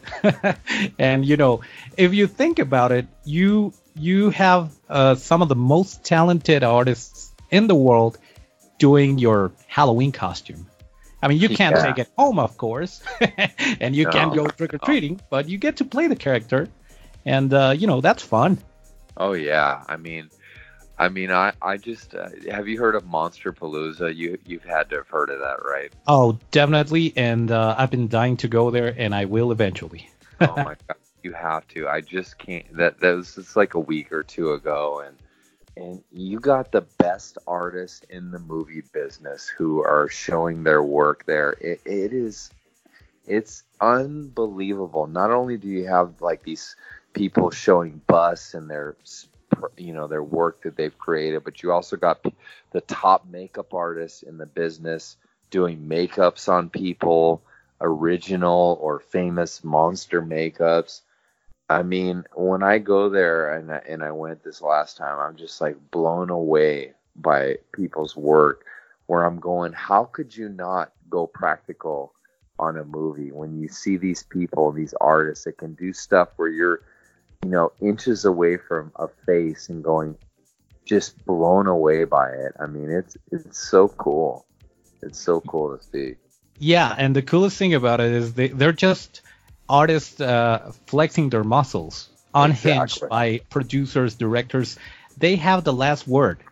and 0.98 1.24
you 1.24 1.36
know, 1.36 1.60
if 1.96 2.14
you 2.14 2.26
think 2.26 2.58
about 2.58 2.92
it, 2.92 3.06
you 3.24 3.72
you 3.94 4.30
have 4.30 4.70
uh, 4.88 5.14
some 5.14 5.42
of 5.42 5.48
the 5.48 5.56
most 5.56 6.04
talented 6.04 6.62
artists 6.64 7.32
in 7.50 7.66
the 7.66 7.74
world 7.74 8.18
doing 8.78 9.18
your 9.18 9.52
Halloween 9.66 10.12
costume. 10.12 10.66
I 11.22 11.28
mean, 11.28 11.38
you 11.38 11.48
can't 11.60 11.76
Yeah. 11.76 11.82
take 11.82 11.98
it 11.98 12.08
home, 12.16 12.38
of 12.38 12.56
course, 12.56 13.02
and 13.80 13.94
you 13.94 14.06
can't 14.06 14.34
go 14.34 14.48
trick 14.50 14.74
or 14.74 14.78
treating, 14.78 15.20
but 15.30 15.48
you 15.48 15.58
get 15.58 15.76
to 15.78 15.84
play 15.84 16.06
the 16.06 16.16
character, 16.16 16.68
and 17.24 17.52
uh, 17.52 17.74
you 17.76 17.86
know 17.86 18.00
that's 18.00 18.22
fun. 18.22 18.58
Oh 19.16 19.32
yeah, 19.34 19.84
I 19.88 19.96
mean, 19.96 20.30
I 21.00 21.08
mean, 21.08 21.30
I 21.30 21.54
I 21.62 21.78
just 21.78 22.14
uh, 22.14 22.28
have 22.50 22.68
you 22.68 22.78
heard 22.78 22.94
of 22.94 23.06
Monster 23.06 23.54
Palooza? 23.54 24.14
You 24.14 24.36
you've 24.44 24.64
had 24.64 24.90
to 24.90 24.96
have 24.96 25.08
heard 25.08 25.30
of 25.30 25.38
that, 25.40 25.64
right? 25.64 25.90
Oh, 26.06 26.38
definitely, 26.50 27.14
and 27.16 27.50
uh, 27.50 27.74
I've 27.78 27.90
been 27.90 28.06
dying 28.06 28.36
to 28.36 28.48
go 28.48 28.70
there, 28.70 28.94
and 28.98 29.14
I 29.14 29.24
will 29.24 29.50
eventually. 29.50 30.10
oh 30.42 30.54
my 30.58 30.76
god, 30.86 30.98
you 31.22 31.32
have 31.32 31.66
to. 31.68 31.88
I 31.88 32.02
just 32.02 32.36
can't. 32.36 32.66
That 32.76 33.00
that 33.00 33.12
was 33.12 33.34
just 33.34 33.56
like 33.56 33.72
a 33.72 33.80
week 33.80 34.12
or 34.12 34.22
two 34.22 34.52
ago, 34.52 35.02
and 35.06 35.16
and 35.82 36.04
you 36.12 36.38
got 36.38 36.70
the 36.70 36.82
best 36.98 37.38
artists 37.46 38.02
in 38.10 38.30
the 38.30 38.38
movie 38.38 38.82
business 38.92 39.48
who 39.48 39.82
are 39.82 40.06
showing 40.10 40.64
their 40.64 40.82
work 40.82 41.24
there. 41.24 41.52
It, 41.62 41.80
it 41.86 42.12
is, 42.12 42.50
it's 43.26 43.62
unbelievable. 43.80 45.06
Not 45.06 45.30
only 45.30 45.56
do 45.56 45.66
you 45.66 45.86
have 45.86 46.20
like 46.20 46.42
these 46.42 46.76
people 47.14 47.50
showing 47.50 48.02
busts 48.06 48.52
and 48.52 48.68
their 48.68 48.96
you 49.76 49.92
know 49.92 50.06
their 50.06 50.22
work 50.22 50.62
that 50.62 50.76
they've 50.76 50.98
created 50.98 51.44
but 51.44 51.62
you 51.62 51.72
also 51.72 51.96
got 51.96 52.24
the 52.72 52.80
top 52.82 53.26
makeup 53.28 53.74
artists 53.74 54.22
in 54.22 54.38
the 54.38 54.46
business 54.46 55.16
doing 55.50 55.78
makeups 55.88 56.48
on 56.48 56.70
people 56.70 57.42
original 57.80 58.78
or 58.80 59.00
famous 59.00 59.64
monster 59.64 60.22
makeups. 60.22 61.00
I 61.68 61.82
mean 61.82 62.24
when 62.34 62.62
i 62.62 62.78
go 62.78 63.08
there 63.08 63.54
and 63.54 63.72
I, 63.72 63.82
and 63.88 64.02
I 64.02 64.10
went 64.10 64.42
this 64.42 64.60
last 64.60 64.96
time 64.96 65.18
i'm 65.18 65.36
just 65.36 65.60
like 65.60 65.76
blown 65.90 66.30
away 66.30 66.92
by 67.16 67.56
people's 67.72 68.16
work 68.16 68.64
where 69.06 69.24
i'm 69.24 69.38
going 69.40 69.72
how 69.72 70.04
could 70.04 70.36
you 70.36 70.48
not 70.48 70.92
go 71.08 71.26
practical 71.26 72.12
on 72.58 72.76
a 72.76 72.84
movie 72.84 73.32
when 73.32 73.58
you 73.58 73.68
see 73.68 73.96
these 73.96 74.22
people 74.22 74.70
these 74.70 74.94
artists 75.00 75.44
that 75.44 75.58
can 75.58 75.74
do 75.74 75.92
stuff 75.92 76.28
where 76.36 76.48
you're 76.48 76.82
you 77.44 77.50
know 77.50 77.72
inches 77.80 78.24
away 78.24 78.56
from 78.56 78.92
a 78.96 79.08
face 79.26 79.68
and 79.68 79.82
going 79.84 80.16
just 80.86 81.24
blown 81.26 81.66
away 81.66 82.04
by 82.04 82.28
it 82.30 82.52
i 82.60 82.66
mean 82.66 82.90
it's 82.90 83.16
it's 83.30 83.58
so 83.58 83.88
cool 83.88 84.46
it's 85.02 85.18
so 85.20 85.40
cool 85.40 85.76
to 85.76 85.82
see 85.84 86.16
Yeah, 86.58 86.94
and 86.96 87.16
the 87.16 87.22
coolest 87.22 87.56
thing 87.58 87.74
about 87.74 88.00
it 88.00 88.12
is 88.12 88.34
they 88.34 88.48
they're 88.48 88.72
just 88.72 89.22
artists 89.68 90.20
uh, 90.20 90.72
flexing 90.86 91.30
their 91.30 91.44
muscles, 91.44 92.10
unhinged 92.34 93.02
Exactly. 93.02 93.08
by 93.08 93.40
producers, 93.50 94.14
directors. 94.16 94.76
They 95.16 95.36
have 95.36 95.64
the 95.64 95.72
last 95.72 96.06
word, 96.06 96.44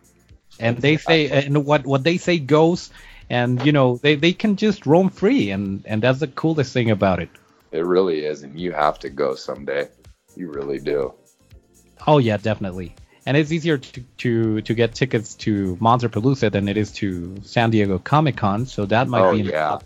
and 0.59 0.77
they 0.81 0.97
say 0.97 1.29
and 1.29 1.65
what 1.65 1.85
what 1.85 2.03
they 2.03 2.17
say 2.17 2.39
goes. 2.39 2.91
And 3.29 3.61
you 3.65 3.71
know 3.71 3.97
they, 4.03 4.15
they 4.15 4.33
can 4.33 4.55
just 4.57 4.85
roam 4.85 5.09
free, 5.09 5.51
and 5.51 5.83
and 5.85 6.01
that's 6.03 6.19
the 6.19 6.27
coolest 6.27 6.73
thing 6.73 6.89
about 6.91 7.19
it. 7.19 7.29
it 7.71 7.85
really 7.85 8.25
is 8.25 8.43
and 8.43 8.59
you 8.59 8.71
have 8.71 8.99
to 8.99 9.09
go 9.09 9.35
someday 9.35 9.87
you 10.39 10.51
really 10.51 10.79
do 10.79 11.13
Oh 12.07 12.17
yeah, 12.17 12.37
definitely. 12.37 12.95
And 13.25 13.35
it's 13.37 13.51
easier 13.51 13.77
to, 13.77 14.01
to, 14.19 14.61
to 14.61 14.73
get 14.73 14.95
tickets 14.95 15.35
to 15.35 15.77
Monster 15.79 16.09
Palooza 16.09 16.51
than 16.51 16.67
it 16.67 16.77
is 16.77 16.91
to 16.93 17.41
San 17.43 17.69
Diego 17.69 17.99
Comic 17.99 18.37
Con, 18.37 18.65
so 18.65 18.85
that 18.85 19.07
might 19.07 19.21
oh 19.21 19.31
be. 19.33 19.41
an- 19.41 19.45
yeah 19.45 19.79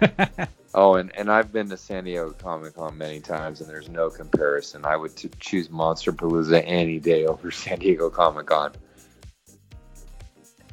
oh 0.74 0.94
and, 0.94 1.14
and 1.14 1.30
i've 1.30 1.52
been 1.52 1.68
to 1.68 1.76
san 1.76 2.04
diego 2.04 2.30
comic-con 2.30 2.96
many 2.96 3.20
times 3.20 3.60
and 3.60 3.68
there's 3.68 3.90
no 3.90 4.08
comparison 4.08 4.86
i 4.86 4.96
would 4.96 5.14
t- 5.14 5.28
choose 5.38 5.68
monster 5.68 6.12
palooza 6.12 6.62
any 6.64 6.98
day 6.98 7.26
over 7.26 7.50
san 7.62 7.78
diego 7.78 8.08
comic-con 8.08 8.72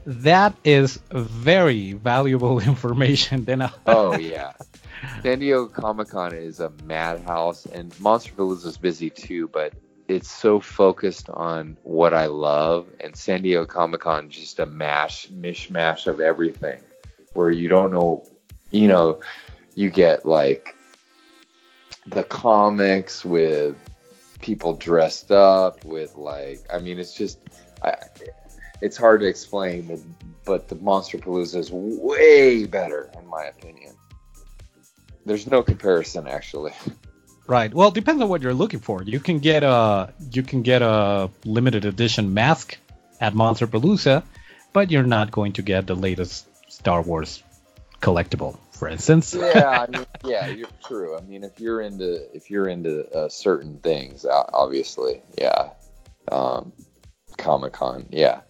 That 0.06 0.56
is 0.64 1.00
very 1.12 1.94
valuable 1.94 2.60
information. 2.74 3.46
Then 3.46 3.70
oh 3.86 4.18
yeah 4.18 4.54
san 5.22 5.40
diego 5.40 5.68
comic-con 5.68 6.34
is 6.34 6.60
a 6.60 6.72
madhouse 6.86 7.66
and 7.68 7.98
monster 8.00 8.32
palooza 8.34 8.68
is 8.68 8.78
busy 8.78 9.10
too 9.10 9.48
but 9.50 9.74
it's 10.08 10.32
so 10.32 10.60
focused 10.60 11.30
on 11.30 11.78
what 11.84 12.14
I 12.14 12.26
love, 12.28 12.88
and 13.00 13.16
San 13.16 13.42
Diego 13.42 13.66
Comic 13.66 14.02
Con 14.02 14.30
just 14.30 14.60
a 14.60 14.66
mash 14.66 15.28
mishmash 15.30 16.08
of 16.08 16.20
everything, 16.20 16.80
where 17.34 17.50
you 17.50 17.70
don't 17.70 17.92
know, 17.92 18.26
you 18.72 18.88
know, 18.88 19.20
you 19.76 19.90
get 19.90 20.26
like 20.26 20.76
the 22.08 22.24
comics 22.24 23.24
with 23.24 23.76
people 24.42 24.74
dressed 24.74 25.32
up 25.32 25.84
with 25.86 26.16
like, 26.16 26.60
I 26.72 26.80
mean, 26.80 27.00
it's 27.00 27.16
just, 27.16 27.40
I, 27.82 27.96
it's 28.82 28.98
hard 28.98 29.22
to 29.22 29.28
explain, 29.28 30.04
but 30.44 30.68
the 30.68 30.76
Monster 30.76 31.18
Palooza 31.18 31.56
is 31.56 31.72
way 31.72 32.66
better 32.66 33.10
in 33.18 33.26
my 33.28 33.46
opinion. 33.46 33.93
There's 35.26 35.48
no 35.48 35.64
comparison 35.64 36.28
actually. 36.28 36.74
Right. 37.48 37.74
Well, 37.74 37.90
it 37.90 37.94
depends 37.94 38.22
on 38.22 38.30
what 38.30 38.42
you're 38.42 38.54
looking 38.54 38.80
for. 38.80 39.04
You 39.04 39.20
can 39.20 39.40
get 39.40 39.64
a 39.64 40.14
you 40.32 40.44
can 40.44 40.62
get 40.62 40.82
a 40.82 41.30
limited 41.46 41.86
edition 41.86 42.34
mask 42.34 42.78
at 43.20 43.34
Monster 43.34 43.68
Palooza, 43.68 44.24
but 44.72 44.92
you're 44.92 45.04
not 45.04 45.32
going 45.32 45.54
to 45.54 45.62
get 45.62 45.88
the 45.88 45.96
latest 45.96 46.48
Star 46.72 47.02
Wars 47.02 47.44
collectible, 48.02 48.58
for 48.72 48.88
instance. 48.88 49.34
yeah, 49.34 49.86
I 49.88 49.88
mean, 49.92 50.06
yeah, 50.26 50.48
you're 50.48 50.68
true. 50.86 51.18
I 51.18 51.22
mean, 51.22 51.44
if 51.44 51.60
you're 51.60 51.82
into 51.82 52.34
if 52.36 52.50
you're 52.50 52.68
into 52.68 53.10
uh, 53.14 53.30
certain 53.30 53.80
things, 53.80 54.26
obviously, 54.26 55.22
yeah. 55.38 55.72
Um, 56.32 56.72
Comic 57.38 57.74
Con, 57.74 58.06
yeah. 58.10 58.42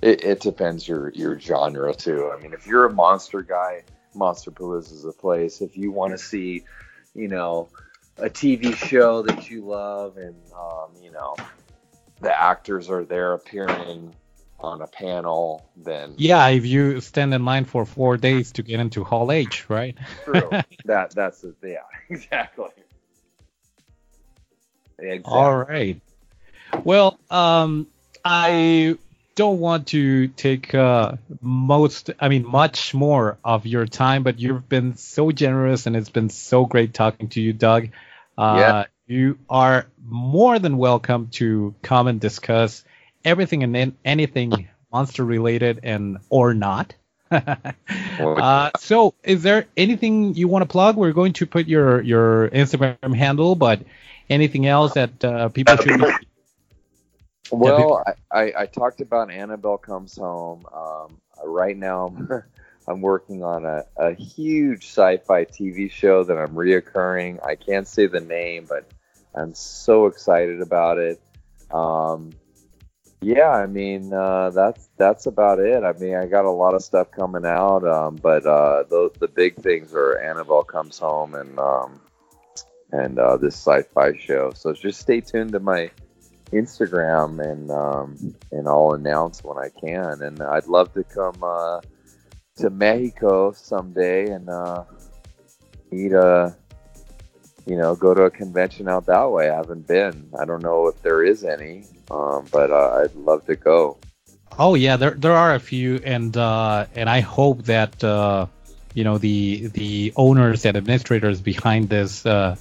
It, 0.00 0.24
it 0.24 0.40
depends 0.40 0.86
your 0.86 1.10
your 1.10 1.38
genre 1.38 1.94
too. 1.94 2.32
I 2.36 2.40
mean, 2.42 2.52
if 2.52 2.66
you're 2.66 2.86
a 2.86 2.92
monster 2.92 3.42
guy, 3.42 3.84
Monster 4.14 4.50
Palooza 4.50 4.92
is 4.92 5.04
a 5.04 5.12
place. 5.12 5.60
If 5.60 5.76
you 5.76 5.90
want 5.90 6.12
to 6.12 6.18
see, 6.18 6.64
you 7.14 7.28
know 7.28 7.68
a 8.18 8.28
TV 8.28 8.74
show 8.74 9.22
that 9.22 9.50
you 9.50 9.64
love, 9.66 10.16
and 10.16 10.36
um, 10.54 10.90
you 11.02 11.10
know 11.10 11.34
the 12.20 12.40
actors 12.40 12.90
are 12.90 13.04
there 13.04 13.34
appearing 13.34 14.14
on 14.60 14.80
a 14.82 14.86
panel, 14.86 15.68
then 15.76 16.14
yeah, 16.16 16.46
if 16.48 16.64
you 16.64 17.00
stand 17.00 17.34
in 17.34 17.44
line 17.44 17.64
for 17.64 17.84
four 17.84 18.16
days 18.16 18.52
to 18.52 18.62
get 18.62 18.80
into 18.80 19.02
Hall 19.04 19.32
H, 19.32 19.68
right? 19.68 19.96
True. 20.24 20.50
that 20.84 21.14
that's 21.14 21.44
a, 21.44 21.52
yeah, 21.64 21.78
exactly. 22.08 22.68
exactly. 24.98 25.22
All 25.24 25.56
right. 25.56 26.00
Well, 26.84 27.18
um, 27.30 27.88
I 28.24 28.96
don't 29.34 29.58
want 29.58 29.88
to 29.88 30.28
take 30.28 30.74
uh, 30.74 31.12
most, 31.40 32.10
I 32.20 32.28
mean, 32.28 32.46
much 32.46 32.94
more 32.94 33.38
of 33.44 33.66
your 33.66 33.86
time, 33.86 34.22
but 34.22 34.38
you've 34.38 34.68
been 34.68 34.96
so 34.96 35.30
generous 35.30 35.86
and 35.86 35.96
it's 35.96 36.10
been 36.10 36.28
so 36.28 36.66
great 36.66 36.94
talking 36.94 37.28
to 37.30 37.40
you, 37.40 37.52
Doug. 37.52 37.88
Uh, 38.36 38.56
yeah. 38.58 38.84
You 39.06 39.38
are 39.50 39.86
more 40.04 40.58
than 40.58 40.78
welcome 40.78 41.28
to 41.32 41.74
come 41.82 42.06
and 42.06 42.20
discuss 42.20 42.84
everything 43.24 43.62
and 43.62 43.96
anything 44.04 44.68
monster 44.92 45.24
related 45.24 45.80
and 45.82 46.18
or 46.28 46.54
not. 46.54 46.94
uh, 47.30 48.70
so, 48.78 49.14
is 49.24 49.42
there 49.42 49.66
anything 49.76 50.34
you 50.34 50.48
want 50.48 50.62
to 50.62 50.66
plug? 50.66 50.96
We're 50.96 51.12
going 51.12 51.32
to 51.34 51.46
put 51.46 51.66
your 51.66 52.02
your 52.02 52.50
Instagram 52.50 53.16
handle, 53.16 53.54
but 53.54 53.80
anything 54.28 54.66
else 54.66 54.94
that 54.94 55.24
uh, 55.24 55.48
people 55.48 55.76
should. 55.76 56.02
Well, 57.50 58.02
I, 58.06 58.40
I, 58.40 58.52
I, 58.60 58.66
talked 58.66 59.00
about 59.00 59.30
Annabelle 59.30 59.78
Comes 59.78 60.16
Home. 60.16 60.64
Um, 60.72 61.20
right 61.44 61.76
now, 61.76 62.06
I'm, 62.06 62.42
I'm 62.88 63.00
working 63.00 63.42
on 63.42 63.64
a, 63.64 63.84
a 63.96 64.14
huge 64.14 64.84
sci-fi 64.86 65.44
TV 65.44 65.90
show 65.90 66.24
that 66.24 66.36
I'm 66.36 66.54
reoccurring. 66.54 67.44
I 67.44 67.56
can't 67.56 67.86
say 67.86 68.06
the 68.06 68.20
name, 68.20 68.66
but 68.68 68.88
I'm 69.34 69.54
so 69.54 70.06
excited 70.06 70.60
about 70.60 70.98
it. 70.98 71.20
Um, 71.70 72.32
yeah, 73.22 73.50
I 73.50 73.66
mean 73.66 74.12
uh, 74.12 74.50
that's 74.50 74.88
that's 74.96 75.26
about 75.26 75.60
it. 75.60 75.84
I 75.84 75.92
mean, 75.92 76.16
I 76.16 76.26
got 76.26 76.44
a 76.44 76.50
lot 76.50 76.74
of 76.74 76.82
stuff 76.82 77.12
coming 77.12 77.46
out, 77.46 77.86
um, 77.86 78.16
but 78.16 78.44
uh, 78.44 78.82
the 78.90 79.10
the 79.20 79.28
big 79.28 79.56
things 79.56 79.94
are 79.94 80.18
Annabelle 80.18 80.64
comes 80.64 80.98
home 80.98 81.34
and 81.36 81.56
um, 81.58 82.00
and 82.90 83.18
uh, 83.20 83.36
this 83.36 83.54
sci-fi 83.54 84.16
show. 84.18 84.50
So 84.54 84.72
just 84.72 85.00
stay 85.00 85.20
tuned 85.20 85.52
to 85.52 85.60
my 85.60 85.90
Instagram 86.52 87.40
and 87.40 87.70
um, 87.70 88.34
and 88.50 88.68
I'll 88.68 88.92
announce 88.92 89.42
when 89.42 89.58
I 89.58 89.68
can. 89.68 90.22
And 90.22 90.42
I'd 90.42 90.66
love 90.66 90.92
to 90.94 91.04
come 91.04 91.42
uh, 91.42 91.80
to 92.56 92.70
Mexico 92.70 93.52
someday 93.52 94.30
and 94.30 94.48
uh, 94.48 94.84
meet 95.90 96.12
a 96.12 96.54
you 97.66 97.76
know 97.76 97.94
go 97.94 98.14
to 98.14 98.22
a 98.22 98.30
convention 98.30 98.88
out 98.88 99.06
that 99.06 99.30
way. 99.30 99.50
I 99.50 99.56
haven't 99.56 99.86
been. 99.86 100.30
I 100.38 100.44
don't 100.44 100.62
know 100.62 100.88
if 100.88 101.02
there 101.02 101.22
is 101.22 101.44
any, 101.44 101.84
um, 102.10 102.46
but 102.52 102.70
uh, 102.70 103.02
I'd 103.02 103.14
love 103.14 103.46
to 103.46 103.56
go. 103.56 103.98
Oh 104.58 104.74
yeah, 104.74 104.96
there 104.96 105.12
there 105.12 105.32
are 105.32 105.54
a 105.54 105.60
few, 105.60 105.96
and 106.04 106.36
uh, 106.36 106.86
and 106.94 107.08
I 107.08 107.20
hope 107.20 107.62
that 107.64 108.02
uh, 108.04 108.46
you 108.94 109.04
know 109.04 109.18
the 109.18 109.68
the 109.68 110.12
owners 110.16 110.66
and 110.66 110.76
administrators 110.76 111.40
behind 111.40 111.88
this 111.88 112.26
uh, 112.26 112.56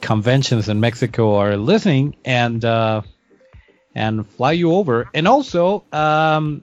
conventions 0.00 0.68
in 0.68 0.80
Mexico 0.80 1.36
are 1.36 1.56
listening 1.56 2.14
and 2.24 2.64
uh, 2.64 3.02
and 3.94 4.26
fly 4.26 4.52
you 4.52 4.72
over. 4.72 5.08
And 5.14 5.28
also, 5.28 5.84
um, 5.92 6.62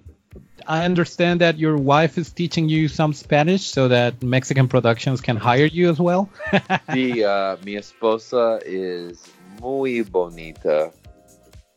I 0.68 0.86
understand 0.86 1.42
that 1.42 1.58
your 1.58 1.78
wife 1.78 2.18
is 2.18 2.32
teaching 2.32 2.70
you 2.70 2.88
some 2.88 3.14
Spanish 3.14 3.64
so 3.64 3.88
that 3.88 4.22
Mexican 4.22 4.68
productions 4.68 5.22
can 5.22 5.38
hire 5.38 5.66
you 5.66 5.90
as 5.90 6.00
well. 6.00 6.30
the 6.52 7.26
uh, 7.26 7.58
mi 7.64 7.76
esposa 7.76 8.62
is 8.66 9.32
muy 9.60 10.04
bonita, 10.04 10.92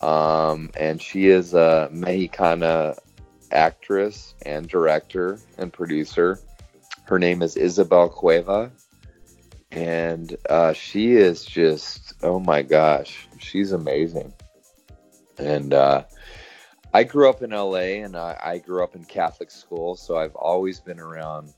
um, 0.01 0.71
and 0.77 1.01
she 1.01 1.29
is 1.29 1.55
a 1.55 1.89
Mexicana 1.93 2.97
actress 3.51 4.35
and 4.45 4.69
director 4.69 5.39
and 5.59 5.73
producer. 5.73 6.39
Her 7.05 7.19
name 7.19 7.43
is 7.43 7.57
Isabel 7.57 8.09
Cueva, 8.09 8.73
and 9.71 10.37
uh, 10.49 10.73
she 10.73 11.13
is 11.13 11.45
just 11.45 12.15
oh 12.23 12.41
my 12.41 12.63
gosh, 12.63 13.29
she's 13.39 13.73
amazing 13.73 14.33
and 15.39 15.73
uh, 15.73 16.05
I 16.93 17.05
grew 17.05 17.29
up 17.29 17.43
in 17.43 17.51
LA, 17.51 18.05
and 18.05 18.17
I, 18.17 18.39
I, 18.43 18.59
grew 18.59 18.85
up 18.85 18.95
in 18.95 19.05
Catholic 19.05 19.51
school, 19.51 19.97
so 19.97 20.17
I've 20.17 20.35
always 20.35 20.81
been 20.81 21.01
around 21.01 21.53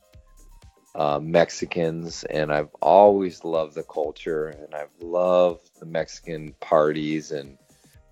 uh, 0.94 1.20
Mexicans, 1.22 2.24
and 2.24 2.52
I've 2.52 2.74
always 2.80 3.44
loved 3.44 3.74
the 3.74 3.82
culture, 3.82 4.48
and 4.48 4.74
I've 4.74 4.90
loved 5.00 5.68
the 5.78 5.86
Mexican 5.86 6.54
parties, 6.60 7.32
and 7.32 7.58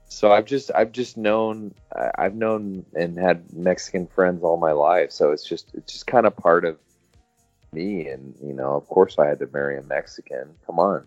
so 0.08 0.32
I've 0.32 0.44
just 0.44 0.70
I've 0.74 0.92
just 0.92 1.16
known 1.16 1.74
I've 2.16 2.34
known 2.34 2.84
and 2.94 3.18
had 3.18 3.52
Mexican 3.52 4.06
friends 4.06 4.42
all 4.42 4.58
my 4.58 4.72
life, 4.72 5.10
so 5.12 5.32
it's 5.32 5.48
just 5.48 5.74
it's 5.74 5.92
just 5.92 6.06
kind 6.06 6.26
of 6.26 6.36
part 6.36 6.64
of 6.66 6.78
me, 7.72 8.08
and 8.08 8.34
you 8.42 8.52
know, 8.52 8.74
of 8.74 8.86
course, 8.86 9.18
I 9.18 9.26
had 9.26 9.38
to 9.38 9.48
marry 9.52 9.78
a 9.78 9.82
Mexican. 9.82 10.54
Come 10.66 10.78
on. 10.78 11.06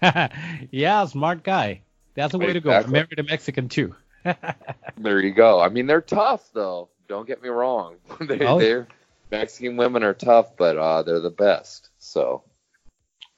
yeah, 0.70 1.04
smart 1.06 1.42
guy. 1.42 1.82
That's 2.18 2.32
the 2.32 2.38
way 2.38 2.50
exactly. 2.50 2.72
to 2.72 2.82
go. 2.84 2.90
Married 2.90 3.18
a 3.20 3.22
Mexican 3.22 3.68
too. 3.68 3.94
there 4.96 5.20
you 5.20 5.32
go. 5.32 5.60
I 5.60 5.68
mean, 5.68 5.86
they're 5.86 6.00
tough 6.00 6.50
though. 6.52 6.88
Don't 7.06 7.28
get 7.28 7.40
me 7.40 7.48
wrong. 7.48 7.94
they, 8.20 8.40
oh. 8.44 8.58
They're 8.58 8.88
Mexican 9.30 9.76
women 9.76 10.02
are 10.02 10.14
tough, 10.14 10.56
but 10.56 10.76
uh, 10.76 11.02
they're 11.04 11.20
the 11.20 11.30
best. 11.30 11.90
So 12.00 12.42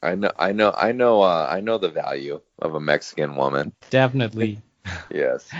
I 0.02 0.14
know, 0.14 0.32
I 0.38 0.52
know, 0.52 0.72
I 0.74 0.92
know, 0.92 1.20
uh, 1.20 1.46
I 1.50 1.60
know 1.60 1.76
the 1.76 1.90
value 1.90 2.40
of 2.58 2.74
a 2.74 2.80
Mexican 2.80 3.36
woman. 3.36 3.74
Definitely. 3.90 4.62
yes. 5.10 5.50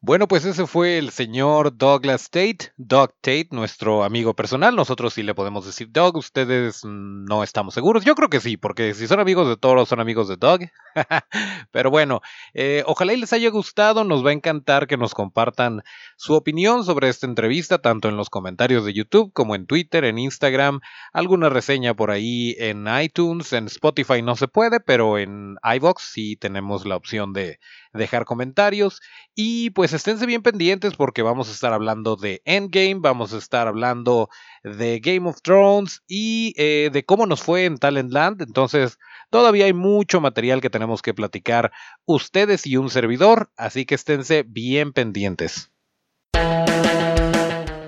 Bueno, 0.00 0.28
pues 0.28 0.44
ese 0.44 0.64
fue 0.68 0.96
el 0.96 1.10
señor 1.10 1.76
Douglas 1.76 2.30
Tate, 2.30 2.70
Doug 2.76 3.14
Tate, 3.20 3.48
nuestro 3.50 4.04
amigo 4.04 4.32
personal. 4.32 4.76
Nosotros 4.76 5.14
sí 5.14 5.24
le 5.24 5.34
podemos 5.34 5.66
decir 5.66 5.88
Doug, 5.90 6.16
ustedes 6.16 6.84
no 6.84 7.42
estamos 7.42 7.74
seguros. 7.74 8.04
Yo 8.04 8.14
creo 8.14 8.30
que 8.30 8.38
sí, 8.38 8.56
porque 8.56 8.94
si 8.94 9.08
son 9.08 9.18
amigos 9.18 9.48
de 9.48 9.56
Toro, 9.56 9.84
son 9.86 9.98
amigos 9.98 10.28
de 10.28 10.36
Doug. 10.36 10.60
Pero 11.72 11.90
bueno, 11.90 12.20
eh, 12.54 12.84
ojalá 12.86 13.12
y 13.12 13.16
les 13.16 13.32
haya 13.32 13.50
gustado. 13.50 14.04
Nos 14.04 14.24
va 14.24 14.30
a 14.30 14.34
encantar 14.34 14.86
que 14.86 14.96
nos 14.96 15.14
compartan 15.14 15.82
su 16.16 16.34
opinión 16.34 16.84
sobre 16.84 17.08
esta 17.08 17.26
entrevista, 17.26 17.78
tanto 17.78 18.08
en 18.08 18.16
los 18.16 18.30
comentarios 18.30 18.84
de 18.84 18.92
YouTube 18.92 19.32
como 19.32 19.56
en 19.56 19.66
Twitter, 19.66 20.04
en 20.04 20.18
Instagram, 20.18 20.78
alguna 21.12 21.48
reseña 21.48 21.94
por 21.94 22.12
ahí 22.12 22.54
en 22.58 22.86
iTunes, 23.02 23.52
en 23.52 23.66
Spotify 23.66 24.22
no 24.22 24.36
se 24.36 24.46
puede, 24.46 24.78
pero 24.78 25.18
en 25.18 25.56
iVox 25.64 26.02
sí 26.12 26.36
tenemos 26.36 26.86
la 26.86 26.94
opción 26.94 27.32
de 27.32 27.58
dejar 27.92 28.24
comentarios 28.24 29.00
y 29.34 29.70
pues 29.70 29.87
esténse 29.92 30.26
bien 30.26 30.42
pendientes 30.42 30.94
porque 30.94 31.22
vamos 31.22 31.48
a 31.48 31.52
estar 31.52 31.72
hablando 31.72 32.16
de 32.16 32.42
Endgame, 32.44 32.96
vamos 33.00 33.32
a 33.32 33.38
estar 33.38 33.68
hablando 33.68 34.28
de 34.62 35.00
Game 35.00 35.28
of 35.28 35.40
Thrones 35.42 36.02
y 36.06 36.54
eh, 36.56 36.90
de 36.92 37.04
cómo 37.04 37.26
nos 37.26 37.42
fue 37.42 37.64
en 37.64 37.78
Talentland. 37.78 38.42
Entonces 38.42 38.98
todavía 39.30 39.66
hay 39.66 39.72
mucho 39.72 40.20
material 40.20 40.60
que 40.60 40.70
tenemos 40.70 41.02
que 41.02 41.14
platicar 41.14 41.72
ustedes 42.06 42.66
y 42.66 42.76
un 42.76 42.90
servidor, 42.90 43.50
así 43.56 43.86
que 43.86 43.94
esténse 43.94 44.44
bien 44.46 44.92
pendientes. 44.92 45.70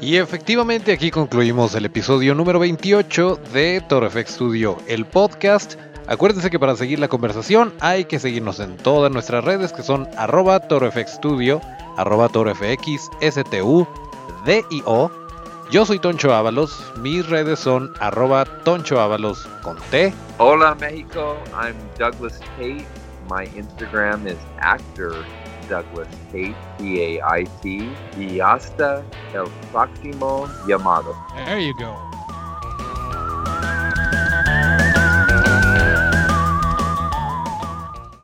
Y 0.00 0.16
efectivamente 0.16 0.92
aquí 0.92 1.10
concluimos 1.10 1.74
el 1.74 1.84
episodio 1.84 2.34
número 2.34 2.58
28 2.58 3.38
de 3.52 3.82
TorreFX 3.86 4.30
Studio, 4.30 4.78
el 4.88 5.04
podcast 5.04 5.74
Acuérdense 6.10 6.50
que 6.50 6.58
para 6.58 6.74
seguir 6.74 6.98
la 6.98 7.06
conversación 7.06 7.72
hay 7.78 8.04
que 8.04 8.18
seguirnos 8.18 8.58
en 8.58 8.76
todas 8.76 9.12
nuestras 9.12 9.44
redes 9.44 9.72
que 9.72 9.84
son 9.84 10.08
arroba 10.16 10.58
torofxstudio, 10.58 11.60
arroba 11.96 12.28
torofxstu, 12.28 13.86
D-I-O. 14.44 15.08
Yo 15.70 15.86
soy 15.86 16.00
Toncho 16.00 16.34
Ábalos, 16.34 16.84
mis 16.96 17.24
redes 17.28 17.60
son 17.60 17.92
arroba 18.00 18.44
Toncho 18.64 19.00
Ábalos 19.00 19.46
con 19.62 19.76
T. 19.92 20.12
Hola 20.38 20.74
Mexico, 20.80 21.36
I'm 21.54 21.76
Douglas 21.96 22.40
Tate. 22.56 22.84
My 23.30 23.46
Instagram 23.56 24.26
is 24.26 24.38
actor 24.58 25.24
Douglas 25.68 26.08
Tate, 26.32 26.56
T-A-I-T. 26.78 27.88
Y 28.18 28.40
hasta 28.40 29.04
el 29.32 29.48
próximo 29.70 30.48
llamado. 30.66 31.14
There 31.46 31.64
you 31.64 31.72
go. 31.78 32.09